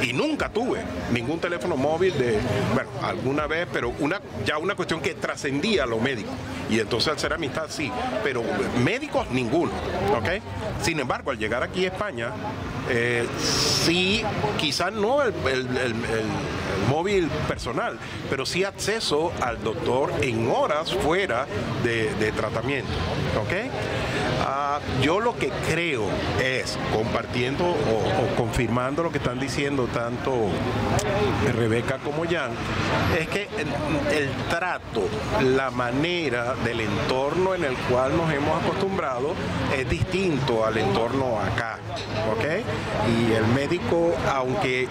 y 0.01 0.13
nunca 0.13 0.49
tuve 0.49 0.81
ningún 1.11 1.39
teléfono 1.39 1.77
móvil 1.77 2.17
de, 2.17 2.39
bueno, 2.73 2.89
alguna 3.03 3.47
vez, 3.47 3.67
pero 3.71 3.93
una 3.99 4.19
ya 4.45 4.57
una 4.57 4.75
cuestión 4.75 4.99
que 5.01 5.13
trascendía 5.13 5.85
lo 5.85 5.99
médico. 5.99 6.29
Y 6.69 6.79
entonces 6.79 7.11
al 7.11 7.19
ser 7.19 7.33
amistad 7.33 7.65
sí, 7.69 7.91
pero 8.23 8.43
médicos 8.83 9.29
ninguno, 9.31 9.71
¿ok? 10.17 10.41
Sin 10.81 10.99
embargo, 10.99 11.31
al 11.31 11.37
llegar 11.37 11.63
aquí 11.63 11.85
a 11.85 11.89
España, 11.89 12.29
eh, 12.89 13.27
sí, 13.39 14.23
quizás 14.57 14.91
no 14.91 15.21
el, 15.21 15.33
el- 15.47 15.77
el- 15.77 15.95
móvil 16.89 17.29
personal, 17.47 17.97
pero 18.29 18.45
sí 18.45 18.63
acceso 18.63 19.31
al 19.39 19.63
doctor 19.63 20.11
en 20.21 20.49
horas 20.49 20.91
fuera 20.93 21.45
de, 21.83 22.13
de 22.15 22.31
tratamiento, 22.31 22.89
¿ok? 23.39 23.71
Yo 25.01 25.19
lo 25.19 25.35
que 25.35 25.49
creo 25.69 26.05
es, 26.41 26.77
compartiendo 26.93 27.65
o, 27.65 28.35
confirmando 28.37 29.03
lo 29.03 29.11
que 29.11 29.17
están 29.17 29.39
diciendo 29.39 29.87
tanto 29.87 30.31
Rebeca 31.55 31.97
como 31.97 32.23
Jan, 32.23 32.51
es 33.19 33.27
que 33.27 33.47
el, 33.57 33.67
el 34.15 34.29
trato, 34.49 35.03
la 35.43 35.71
manera 35.71 36.55
del 36.63 36.81
entorno 36.81 37.55
en 37.55 37.63
el 37.63 37.75
cual 37.89 38.15
nos 38.15 38.31
hemos 38.31 38.63
acostumbrado 38.63 39.33
es 39.75 39.89
distinto 39.89 40.65
al 40.65 40.77
entorno 40.77 41.39
acá, 41.39 41.79
¿ok? 42.31 42.45
Y 43.09 43.33
el 43.33 43.47
médico, 43.47 44.13
aunque 44.33 44.83
eh, 44.83 44.87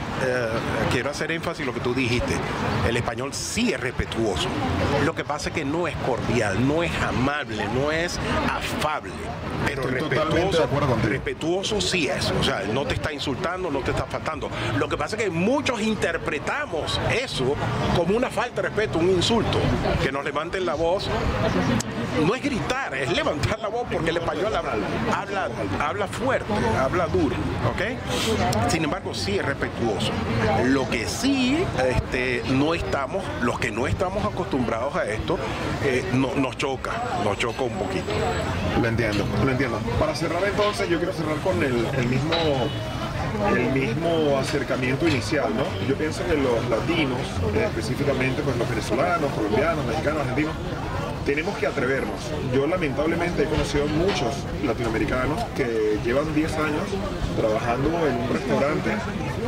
quiero 0.90 1.10
hacer 1.10 1.30
énfasis 1.32 1.60
en 1.60 1.66
lo 1.66 1.74
que 1.74 1.80
tú 1.80 1.94
dijiste, 1.94 2.34
el 2.88 2.96
español 2.96 3.32
sí 3.32 3.72
es 3.72 3.80
respetuoso. 3.80 4.48
Lo 5.04 5.14
que 5.14 5.24
pasa 5.24 5.48
es 5.48 5.54
que 5.54 5.64
no 5.64 5.86
es 5.86 5.96
cordial, 5.98 6.66
no 6.66 6.82
es 6.82 6.92
amable, 7.02 7.64
no 7.74 7.92
es 7.92 8.18
afable. 8.48 9.12
Pero 9.66 9.82
Estoy 9.82 10.00
respetuoso, 10.00 10.58
de 10.58 10.64
acuerdo 10.64 10.88
contigo. 10.88 11.12
respetuoso 11.12 11.80
sí 11.80 12.08
es. 12.08 12.30
O 12.32 12.42
sea, 12.42 12.62
no 12.72 12.84
te 12.86 12.94
está 12.94 13.12
insultando, 13.12 13.70
no 13.70 13.80
te 13.80 13.90
está 13.90 14.04
faltando. 14.06 14.50
Lo 14.78 14.88
que 14.88 14.96
pasa 14.96 15.16
es 15.16 15.24
que 15.24 15.30
muchos 15.30 15.80
interpretamos 15.80 17.00
eso 17.10 17.54
como 17.96 18.16
una 18.16 18.30
falta 18.30 18.62
de 18.62 18.68
respeto, 18.68 18.98
un 18.98 19.10
insulto. 19.10 19.58
Que 20.02 20.10
nos 20.12 20.24
levanten 20.24 20.64
la 20.66 20.74
voz. 20.74 21.08
No 22.26 22.34
es 22.34 22.42
gritar, 22.42 22.94
es 22.94 23.10
levantar 23.12 23.58
la 23.60 23.68
voz 23.68 23.86
porque 23.90 24.10
el 24.10 24.18
español 24.18 24.54
habla, 24.54 24.72
habla, 25.16 25.48
habla 25.80 26.06
fuerte, 26.06 26.52
habla 26.78 27.06
duro, 27.06 27.34
¿ok? 27.70 28.68
Sin 28.70 28.84
embargo, 28.84 29.14
sí 29.14 29.38
es 29.38 29.44
respetuoso. 29.44 30.12
Lo 30.66 30.88
que 30.88 31.06
sí 31.08 31.64
este, 31.88 32.42
no 32.50 32.74
estamos, 32.74 33.24
los 33.42 33.58
que 33.58 33.70
no 33.70 33.86
estamos 33.86 34.24
acostumbrados 34.24 34.94
a 34.96 35.04
esto, 35.06 35.38
eh, 35.84 36.04
no- 36.12 36.34
nos 36.36 36.56
choca, 36.58 36.92
nos 37.24 37.38
choca 37.38 37.62
un 37.62 37.72
poquito. 37.72 38.12
Lo 38.80 38.88
entiendo, 38.88 39.24
lo 39.44 39.50
entiendo. 39.50 39.78
Para 39.98 40.14
cerrar 40.14 40.42
entonces, 40.44 40.88
yo 40.88 40.98
quiero 40.98 41.12
cerrar 41.12 41.36
con 41.38 41.62
el, 41.62 41.86
el 41.96 42.06
mismo 42.06 42.30
el 43.54 43.72
mismo 43.72 44.36
acercamiento 44.38 45.06
inicial, 45.06 45.50
¿no? 45.54 45.62
Yo 45.86 45.94
pienso 45.94 46.26
que 46.26 46.34
los 46.34 46.68
latinos, 46.68 47.18
eh, 47.54 47.64
específicamente 47.66 48.42
pues 48.42 48.56
los 48.56 48.68
venezolanos, 48.68 49.30
colombianos, 49.32 49.84
mexicanos, 49.86 50.20
argentinos, 50.22 50.52
tenemos 51.24 51.56
que 51.58 51.66
atrevernos. 51.66 52.30
Yo 52.54 52.66
lamentablemente 52.66 53.42
he 53.42 53.46
conocido 53.46 53.86
muchos 53.86 54.34
latinoamericanos 54.64 55.42
que 55.56 55.98
llevan 56.04 56.34
10 56.34 56.52
años 56.56 56.84
trabajando 57.36 57.88
en 58.06 58.16
un 58.16 58.28
restaurante, 58.32 58.90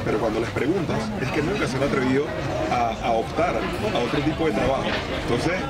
pero 0.05 0.18
cuando 0.18 0.40
les 0.40 0.50
preguntas 0.50 0.98
es 1.20 1.30
que 1.30 1.42
nunca 1.42 1.66
se 1.66 1.76
han 1.76 1.84
atrevido 1.84 2.24
a, 2.70 3.11
optar 3.12 3.55
a 3.57 3.98
otro 3.98 4.20
tipo 4.20 4.46
de 4.46 4.53
trabajo. 4.53 4.84
Entonces, 5.22 5.61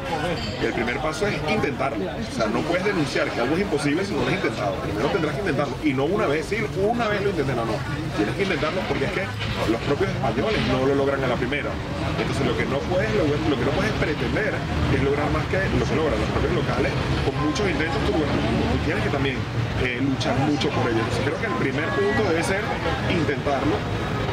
el 0.62 0.72
primer 0.72 0.98
paso 0.98 1.26
es 1.26 1.34
intentarlo. 1.50 2.04
O 2.04 2.34
sea, 2.34 2.46
no 2.46 2.60
puedes 2.60 2.84
denunciar 2.84 3.30
que 3.30 3.40
algo 3.40 3.54
es 3.56 3.62
imposible 3.62 4.04
si 4.04 4.14
no 4.14 4.22
lo 4.22 4.28
has 4.28 4.34
intentado. 4.34 4.74
Primero 4.76 5.08
tendrás 5.08 5.34
que 5.34 5.40
intentarlo. 5.40 5.76
Y 5.82 5.92
no 5.92 6.04
una 6.04 6.26
vez, 6.26 6.46
sí, 6.46 6.56
una 6.78 7.08
vez 7.08 7.22
lo 7.22 7.30
intenté, 7.30 7.54
no, 7.54 7.64
no. 7.64 7.74
Tienes 8.16 8.34
que 8.36 8.42
intentarlo 8.42 8.80
porque 8.88 9.04
es 9.06 9.12
que 9.12 9.24
los 9.70 9.80
propios 9.82 10.10
españoles 10.10 10.60
no 10.70 10.86
lo 10.86 10.94
logran 10.94 11.22
a 11.24 11.28
la 11.28 11.36
primera. 11.36 11.70
Entonces, 12.18 12.46
lo 12.46 12.56
que 12.56 12.64
no 12.66 12.78
puedes 12.90 13.10
lo 13.14 13.56
que 13.56 13.64
no 13.64 13.72
puedes 13.72 13.92
pretender 13.92 14.54
es 14.94 15.02
lograr 15.02 15.30
más 15.30 15.44
que 15.46 15.58
lo 15.78 15.84
que 15.84 15.96
logran 15.96 16.20
los 16.20 16.30
propios 16.30 16.54
locales. 16.54 16.92
Con 17.26 17.34
muchos 17.44 17.68
intentos, 17.68 17.98
tú, 18.06 18.12
tú 18.12 18.76
tienes 18.84 19.02
que 19.04 19.10
también 19.10 19.36
eh, 19.82 19.98
luchar 20.00 20.36
mucho 20.46 20.68
por 20.70 20.88
ello. 20.88 21.00
Entonces, 21.00 21.24
creo 21.24 21.38
que 21.40 21.46
el 21.46 21.58
primer 21.58 21.88
punto 21.90 22.22
debe 22.28 22.42
ser 22.44 22.62
intentarlo, 23.10 23.74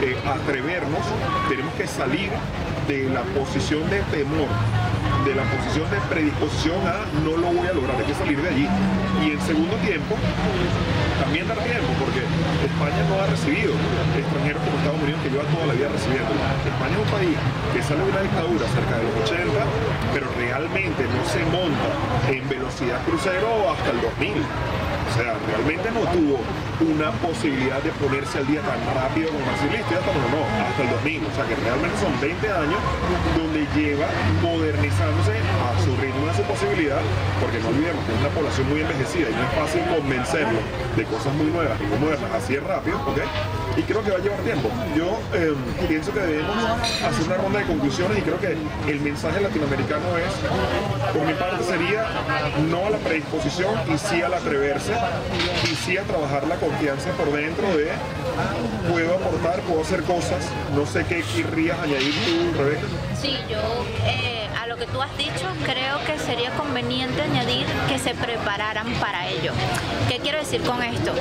eh, 0.02 0.18
atrevernos. 0.26 1.06
Tenemos 1.50 1.74
que 1.76 1.88
salir 1.88 2.30
de 2.88 3.10
la 3.10 3.22
posición 3.22 3.89
de 3.89 4.02
temor 4.12 4.47
de 5.26 5.36
la 5.36 5.43
posición 5.43 5.89
de 5.91 6.00
predisposición 6.08 6.80
a 6.88 7.04
no 7.26 7.36
lo 7.36 7.52
voy 7.52 7.68
a 7.68 7.74
lograr, 7.74 7.97
hay 7.97 8.06
que 8.06 8.16
salir 8.16 8.41
de 8.41 8.50
allí. 8.50 8.68
Y 9.22 9.32
en 9.32 9.41
segundo 9.41 9.76
tiempo, 9.84 10.16
también 11.20 11.47
dar 11.47 11.60
tiempo, 11.60 11.91
porque 12.00 12.24
España 12.64 13.04
no 13.10 13.20
ha 13.20 13.28
recibido 13.28 13.74
extranjeros 14.16 14.64
como 14.64 14.78
Estados 14.80 15.02
Unidos 15.02 15.20
que 15.22 15.30
lleva 15.30 15.43
toda 15.52 15.66
la 15.68 15.74
vida 15.74 15.89
recibiendo. 15.91 16.32
España 16.32 16.95
es 16.95 17.04
un 17.04 17.12
país 17.12 17.36
que 17.74 17.80
sale 17.84 18.00
de 18.00 18.10
una 18.10 18.22
dictadura 18.22 18.66
cerca 18.72 18.93
de 18.95 19.04
los 19.04 19.16
80, 19.28 19.54
pero 20.14 20.26
realmente 20.39 21.02
no 21.04 21.22
se 21.28 21.41
monta 21.52 21.89
en 22.32 22.43
velocidad 22.47 23.04
crucero 23.04 23.70
hasta 23.76 23.89
el 23.91 24.00
2000. 24.02 24.39
O 24.39 25.12
sea, 25.14 25.36
realmente 25.52 25.88
no 25.91 26.02
tuvo 26.16 26.39
una 26.80 27.12
posibilidad 27.20 27.82
de 27.84 27.92
ponerse 28.00 28.40
al 28.40 28.48
día 28.48 28.62
tan 28.62 28.80
rápido 28.96 29.30
como 29.32 29.44
decir, 29.52 29.72
listo, 29.72 29.92
ya 29.92 30.00
estamos, 30.00 30.24
no, 30.32 30.42
hasta 30.44 30.84
el 30.84 30.90
2000. 30.90 31.26
O 31.26 31.36
sea, 31.36 31.44
que 31.46 31.56
realmente 31.56 31.96
son 32.00 32.14
20 32.22 32.52
años 32.52 32.80
donde 33.36 33.68
lleva 33.76 34.08
modernizándose 34.42 35.36
a 35.40 35.70
su 35.84 35.92
ritmo 36.00 36.28
y 36.28 36.30
a 36.30 36.34
su 36.34 36.44
posibilidad, 36.44 37.02
porque 37.42 37.60
no 37.60 37.70
olvidemos 37.70 38.04
que 38.06 38.14
es 38.16 38.20
una 38.20 38.30
población 38.30 38.70
muy 38.70 38.80
envejecida 38.82 39.28
y 39.30 39.34
no 39.36 39.44
es 39.44 39.54
fácil 39.56 39.82
convencerlo 39.92 40.60
de 40.96 41.04
cosas 41.06 41.34
muy 41.34 41.48
nuevas 41.52 41.80
muy 41.80 42.00
modernas 42.00 42.32
así 42.34 42.56
es 42.56 42.64
rápido, 42.64 42.98
¿ok? 43.08 43.20
Y 43.78 43.82
creo 43.84 44.04
que 44.04 44.12
va 44.12 44.18
a 44.18 44.20
llevar 44.20 44.40
tiempo. 44.42 44.70
Yo 44.96 45.20
eh, 45.34 45.54
pienso 45.88 46.12
que 46.14 46.20
debemos 46.20 46.56
hacer 46.58 47.26
una 47.28 47.38
ronda 47.38 47.60
de 47.60 47.66
conclusiones 47.66 48.18
y 48.18 48.22
creo 48.22 48.40
que 48.40 48.58
el 48.92 49.00
mensaje 49.02 49.40
latinoamericano 49.40 50.18
es, 50.18 51.14
por 51.14 51.26
mi 51.26 51.34
parte 51.34 51.64
sería 51.64 52.06
no 52.70 52.88
a 52.88 52.90
la 52.90 52.98
predisposición 52.98 53.76
y 53.88 53.98
sí 53.98 54.22
al 54.22 54.34
atreverse 54.34 54.94
y 55.64 55.76
sí 55.76 55.98
a 55.98 56.04
trabajar 56.04 56.48
la 56.48 56.56
confianza 56.70 57.12
por 57.12 57.32
dentro 57.32 57.68
de 57.76 57.90
puedo 58.90 59.16
aportar, 59.16 59.62
puedo 59.62 59.82
hacer 59.82 60.04
cosas. 60.04 60.48
No 60.76 60.86
sé 60.86 61.06
qué 61.06 61.24
querrías 61.36 61.80
añadir 61.80 62.14
tú, 62.26 62.58
Rebeca. 62.58 62.82
Sí, 63.20 63.38
yo 63.50 63.60
eh, 64.06 64.48
a 64.60 64.68
lo 64.68 64.78
que 64.78 64.86
tú 64.86 65.02
has 65.02 65.16
dicho 65.18 65.48
creo 65.64 65.98
que 66.06 66.18
sería 66.20 66.52
conveniente 66.52 67.22
añadir 67.22 67.66
que 67.88 68.00
se 68.00 68.14
prepararan 68.14 68.88
para 69.00 69.28
ello. 69.30 69.52
¿Qué 70.08 70.20
quiero 70.20 70.38
decir 70.38 70.62
con 70.62 70.82
esto? 70.84 71.14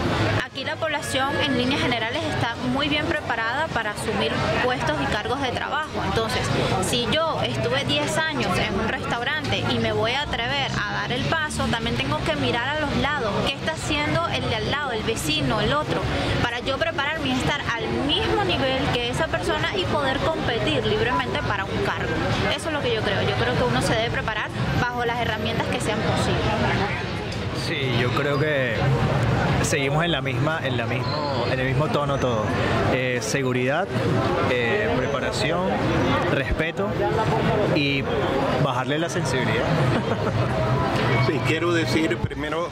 Aquí 0.59 0.65
la 0.65 0.75
población 0.75 1.41
en 1.41 1.57
líneas 1.57 1.81
generales 1.81 2.21
está 2.35 2.57
muy 2.73 2.89
bien 2.89 3.07
preparada 3.07 3.69
para 3.69 3.93
asumir 3.93 4.33
puestos 4.65 4.97
y 5.01 5.05
cargos 5.13 5.41
de 5.41 5.53
trabajo. 5.53 6.03
Entonces, 6.05 6.43
si 6.83 7.07
yo 7.13 7.41
estuve 7.45 7.85
10 7.85 8.19
años 8.19 8.51
en 8.59 8.75
un 8.75 8.89
restaurante 8.89 9.63
y 9.71 9.79
me 9.79 9.93
voy 9.93 10.15
a 10.15 10.23
atrever 10.23 10.73
a 10.73 10.95
dar 10.95 11.13
el 11.13 11.23
paso, 11.27 11.67
también 11.67 11.97
tengo 11.97 12.19
que 12.25 12.35
mirar 12.35 12.69
a 12.71 12.81
los 12.81 12.97
lados, 12.97 13.33
qué 13.47 13.53
está 13.53 13.75
haciendo 13.75 14.27
el 14.27 14.49
de 14.51 14.57
al 14.57 14.69
lado, 14.73 14.91
el 14.91 15.05
vecino, 15.05 15.61
el 15.61 15.73
otro, 15.73 16.01
para 16.43 16.59
yo 16.59 16.77
prepararme 16.77 17.29
y 17.29 17.33
estar 17.35 17.61
al 17.73 17.87
mismo 18.09 18.43
nivel 18.43 18.83
que 18.93 19.11
esa 19.11 19.29
persona 19.29 19.77
y 19.77 19.85
poder 19.85 20.19
competir 20.19 20.85
libremente 20.85 21.39
para 21.47 21.67
un 21.67 21.85
cargo. 21.85 22.11
Eso 22.53 22.71
es 22.71 22.75
lo 22.75 22.83
que 22.83 22.93
yo 22.93 23.03
creo. 23.03 23.23
Yo 23.23 23.37
creo 23.37 23.55
que 23.55 23.63
uno 23.63 23.81
se 23.81 23.95
debe 23.95 24.11
preparar 24.11 24.51
bajo 24.81 25.05
las 25.05 25.21
herramientas 25.21 25.69
que 25.69 25.81
sean 25.81 26.01
posibles. 26.01 26.43
Sí, 27.69 27.93
yo 28.01 28.11
creo 28.13 28.41
que 28.41 28.77
seguimos 29.69 30.03
en 30.03 30.12
la 30.12 30.23
misma, 30.23 30.61
en 30.64 30.79
la 30.79 30.87
mismo, 30.87 31.45
en 31.53 31.61
el 31.61 31.66
mismo 31.66 31.89
tono 31.89 32.16
todo. 32.19 32.45
Eh, 32.95 33.19
seguridad, 33.21 33.87
eh, 34.51 34.89
preparación, 34.97 35.69
respeto 36.33 36.89
y 37.75 38.03
bajarle 38.64 38.99
la 38.99 39.11
sensibilidad. 39.11 39.64
Quiero 41.49 41.73
decir 41.73 42.15
primero, 42.19 42.69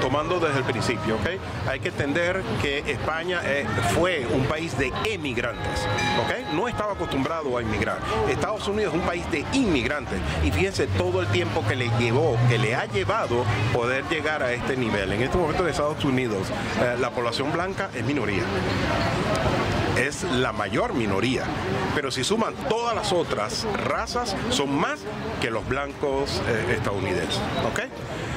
tomando 0.00 0.38
desde 0.38 0.58
el 0.58 0.64
principio, 0.64 1.16
¿ok? 1.16 1.68
Hay 1.68 1.80
que 1.80 1.88
entender 1.88 2.40
que 2.62 2.78
España 2.86 3.40
eh, 3.44 3.66
fue 3.96 4.24
un 4.32 4.44
país 4.44 4.78
de 4.78 4.92
emigrantes, 5.06 5.88
¿ok? 6.20 6.54
No 6.54 6.68
estaba 6.68 6.92
acostumbrado 6.92 7.58
a 7.58 7.62
inmigrar. 7.62 7.98
Estados 8.30 8.68
Unidos 8.68 8.94
es 8.94 9.00
un 9.00 9.04
país 9.04 9.28
de 9.32 9.44
inmigrantes 9.54 10.20
y 10.44 10.52
fíjense 10.52 10.86
todo 10.86 11.20
el 11.20 11.26
tiempo 11.28 11.64
que 11.66 11.74
le 11.74 11.90
llevó, 11.98 12.36
que 12.48 12.58
le 12.58 12.76
ha 12.76 12.86
llevado 12.86 13.44
poder 13.72 14.04
llegar 14.08 14.44
a 14.44 14.52
este 14.52 14.76
nivel. 14.76 15.12
En 15.12 15.22
este 15.22 15.36
momento 15.36 15.64
en 15.64 15.70
Estados 15.70 16.04
Unidos, 16.04 16.46
eh, 16.80 16.96
la 17.00 17.10
población 17.10 17.50
blanca 17.50 17.90
es 17.92 18.04
minoría 18.04 18.44
es 19.98 20.24
la 20.24 20.52
mayor 20.52 20.94
minoría. 20.94 21.44
Pero 21.94 22.10
si 22.10 22.24
suman 22.24 22.54
todas 22.68 22.94
las 22.94 23.12
otras 23.12 23.66
razas, 23.84 24.36
son 24.50 24.78
más 24.78 25.00
que 25.40 25.50
los 25.50 25.66
blancos 25.68 26.42
eh, 26.48 26.74
estadounidenses. 26.76 27.40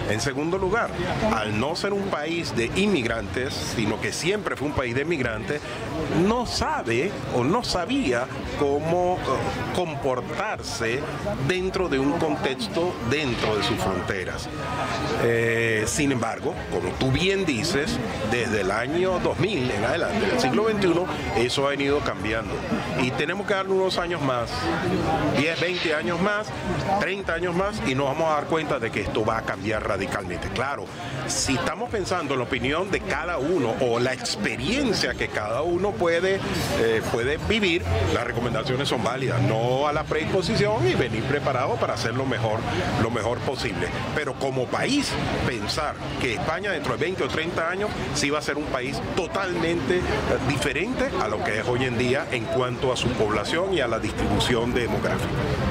En 0.09 0.21
segundo 0.21 0.59
lugar, 0.59 0.91
al 1.33 1.59
no 1.59 1.75
ser 1.75 1.91
un 1.91 2.03
país 2.09 2.55
de 2.55 2.69
inmigrantes, 2.75 3.53
sino 3.75 3.99
que 3.99 4.13
siempre 4.13 4.55
fue 4.55 4.67
un 4.67 4.73
país 4.75 4.93
de 4.93 5.01
inmigrantes, 5.01 5.61
no 6.27 6.45
sabe 6.45 7.11
o 7.35 7.43
no 7.43 7.63
sabía 7.63 8.27
cómo 8.59 9.17
eh, 9.17 9.75
comportarse 9.75 10.99
dentro 11.47 11.89
de 11.89 11.97
un 11.97 12.13
contexto 12.13 12.93
dentro 13.09 13.55
de 13.55 13.63
sus 13.63 13.77
fronteras. 13.77 14.47
Eh, 15.23 15.85
sin 15.87 16.11
embargo, 16.11 16.53
como 16.71 16.89
tú 16.99 17.11
bien 17.11 17.43
dices, 17.45 17.97
desde 18.31 18.61
el 18.61 18.69
año 18.69 19.19
2000 19.19 19.71
en 19.71 19.83
adelante, 19.85 20.27
del 20.27 20.39
siglo 20.39 20.69
XXI, 20.69 21.44
eso 21.45 21.67
ha 21.67 21.75
ido 21.75 21.99
cambiando. 21.99 22.53
Y 23.01 23.11
tenemos 23.11 23.47
que 23.47 23.53
darle 23.53 23.73
unos 23.73 23.97
años 23.97 24.21
más, 24.21 24.49
10, 25.37 25.59
20 25.59 25.95
años 25.95 26.21
más, 26.21 26.47
30 26.99 27.33
años 27.33 27.55
más, 27.55 27.81
y 27.87 27.95
nos 27.95 28.07
vamos 28.07 28.29
a 28.29 28.35
dar 28.35 28.45
cuenta 28.45 28.79
de 28.79 28.91
que 28.91 29.01
esto 29.01 29.25
va 29.25 29.37
a 29.37 29.41
cambiar 29.41 29.87
radicalmente. 29.87 30.49
Claro, 30.49 30.85
si 31.27 31.55
estamos 31.55 31.89
pensando 31.89 32.33
en 32.33 32.39
la 32.39 32.45
opinión 32.45 32.91
de 32.91 33.01
cada 33.01 33.37
uno 33.37 33.75
o 33.81 33.99
la 33.99 34.13
experiencia 34.13 35.13
que 35.13 35.27
cada 35.27 35.61
uno 35.61 35.91
puede, 35.91 36.39
eh, 36.79 37.01
puede 37.11 37.37
vivir, 37.49 37.83
las 38.13 38.23
recomendaciones 38.23 38.87
son 38.87 39.03
válidas, 39.03 39.41
no 39.41 39.87
a 39.87 39.93
la 39.93 40.03
predisposición 40.03 40.87
y 40.87 40.93
venir 40.93 41.23
preparado 41.23 41.75
para 41.75 41.93
hacer 41.93 42.13
lo 42.13 42.25
mejor, 42.25 42.59
lo 43.01 43.09
mejor 43.09 43.39
posible. 43.39 43.87
Pero 44.15 44.33
como 44.33 44.65
país, 44.65 45.11
pensar 45.47 45.95
que 46.21 46.33
España 46.33 46.71
dentro 46.71 46.97
de 46.97 47.05
20 47.05 47.23
o 47.23 47.27
30 47.27 47.69
años 47.69 47.89
sí 48.13 48.29
va 48.29 48.39
a 48.39 48.41
ser 48.41 48.57
un 48.57 48.65
país 48.65 49.01
totalmente 49.15 49.97
eh, 49.97 50.01
diferente 50.47 51.09
a 51.21 51.27
lo 51.27 51.34
que 51.43 51.59
es 51.59 51.67
hoy 51.67 51.83
en 51.85 51.97
día 51.97 52.25
en 52.31 52.43
cuanto 52.45 52.91
a 52.91 52.95
su 52.95 53.09
población 53.09 53.73
y 53.73 53.81
a 53.81 53.87
la 53.87 53.99
distribución 53.99 54.73
demográfica. 54.73 55.29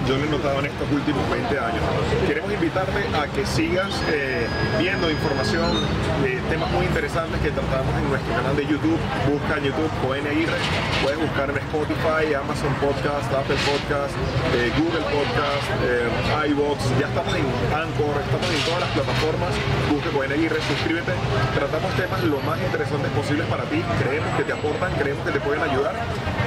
yo 0.09 0.17
lo 0.17 0.25
he 0.25 0.29
notado 0.29 0.59
en 0.61 0.67
estos 0.67 0.91
últimos 0.91 1.29
20 1.31 1.59
años. 1.59 1.83
Queremos 2.27 2.53
invitarte 2.53 3.01
a 3.17 3.27
que 3.29 3.47
sigas 3.47 3.91
eh, 4.11 4.47
viendo 4.79 5.11
información 5.11 5.71
de 6.23 6.41
temas 6.51 6.71
muy 6.73 6.87
interesantes 6.87 7.41
que 7.41 7.51
tratamos 7.51 7.95
en 7.97 8.11
nuestro 8.11 8.35
canal 8.35 8.57
de 8.57 8.67
YouTube. 8.67 8.99
Busca 9.31 9.59
en 9.59 9.65
YouTube 9.65 9.91
Aguirre. 10.05 10.59
Puedes 11.03 11.21
buscar 11.21 11.51
en 11.51 11.59
Spotify, 11.59 12.35
Amazon 12.35 12.75
Podcast, 12.81 13.29
Apple 13.33 13.59
Podcast, 13.65 14.15
eh, 14.55 14.73
Google 14.79 15.05
Podcast, 15.09 15.67
eh. 15.85 16.09
Ya 17.01 17.09
estamos 17.09 17.35
en 17.35 17.47
Anchor, 17.73 18.15
estamos 18.21 18.49
en 18.51 18.61
todas 18.65 18.81
las 18.81 18.91
plataformas. 18.91 19.53
Busca 19.91 20.35
Aguirre, 20.35 20.61
suscríbete. 20.69 21.13
Tratamos 21.55 21.93
temas 21.95 22.23
lo 22.25 22.41
más 22.41 22.59
interesantes 22.61 23.11
posibles 23.13 23.47
para 23.47 23.65
ti. 23.65 23.83
Creemos 24.03 24.31
que 24.37 24.45
te 24.45 24.53
aportan, 24.53 24.93
creemos 24.95 25.25
que 25.25 25.33
te 25.33 25.41
pueden 25.41 25.54
ayudar. 25.63 25.95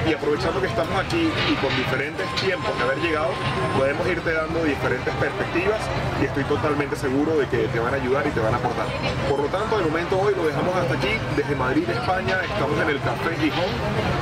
Y 0.08 0.14
aprovechando 0.14 0.60
que 0.60 0.68
estamos 0.68 0.98
aquí 0.98 1.28
y 1.28 1.54
con 1.56 1.74
diferentes 1.76 2.26
tiempos 2.36 2.76
de 2.78 2.84
haber 2.84 2.98
llegado, 2.98 3.28
podemos 3.76 4.06
irte 4.08 4.32
dando 4.32 4.64
diferentes 4.64 5.14
perspectivas 5.14 5.80
y 6.22 6.24
estoy 6.24 6.44
totalmente 6.44 6.96
seguro 6.96 7.36
de 7.36 7.46
que 7.48 7.68
te 7.68 7.78
van 7.78 7.92
a 7.92 7.96
ayudar 7.96 8.26
y 8.26 8.30
te 8.30 8.40
van 8.40 8.54
a 8.54 8.56
aportar. 8.56 8.86
Por 9.28 9.40
lo 9.40 9.46
tanto, 9.48 9.78
de 9.78 9.84
momento 9.84 10.18
hoy 10.18 10.34
lo 10.34 10.46
dejamos 10.46 10.74
hasta 10.76 10.94
aquí, 10.94 11.18
desde 11.36 11.54
Madrid, 11.54 11.84
España, 11.88 12.40
estamos 12.42 12.80
en 12.80 12.88
el 12.88 13.00
Café 13.00 13.36
Gijón. 13.36 13.70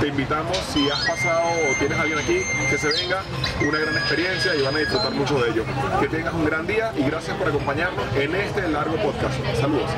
Te 0.01 0.09
invitamos, 0.09 0.57
si 0.57 0.91
has 0.91 1.01
pasado 1.07 1.47
o 1.47 1.78
tienes 1.78 1.99
alguien 1.99 2.18
aquí, 2.18 2.41
que 2.68 2.78
se 2.78 2.89
venga, 2.89 3.22
una 3.66 3.78
gran 3.78 3.97
experiencia 3.97 4.55
y 4.57 4.62
van 4.62 4.74
a 4.74 4.78
disfrutar 4.78 5.12
mucho 5.12 5.39
de 5.39 5.51
ello. 5.51 5.64
Que 6.01 6.09
tengas 6.09 6.34
un 6.34 6.45
gran 6.45 6.66
día 6.66 6.93
y 6.97 7.03
gracias 7.03 7.37
por 7.37 7.49
acompañarnos 7.49 8.05
en 8.16 8.34
este 8.34 8.68
largo 8.68 8.97
podcast. 8.97 9.39
Saludos. 9.61 9.91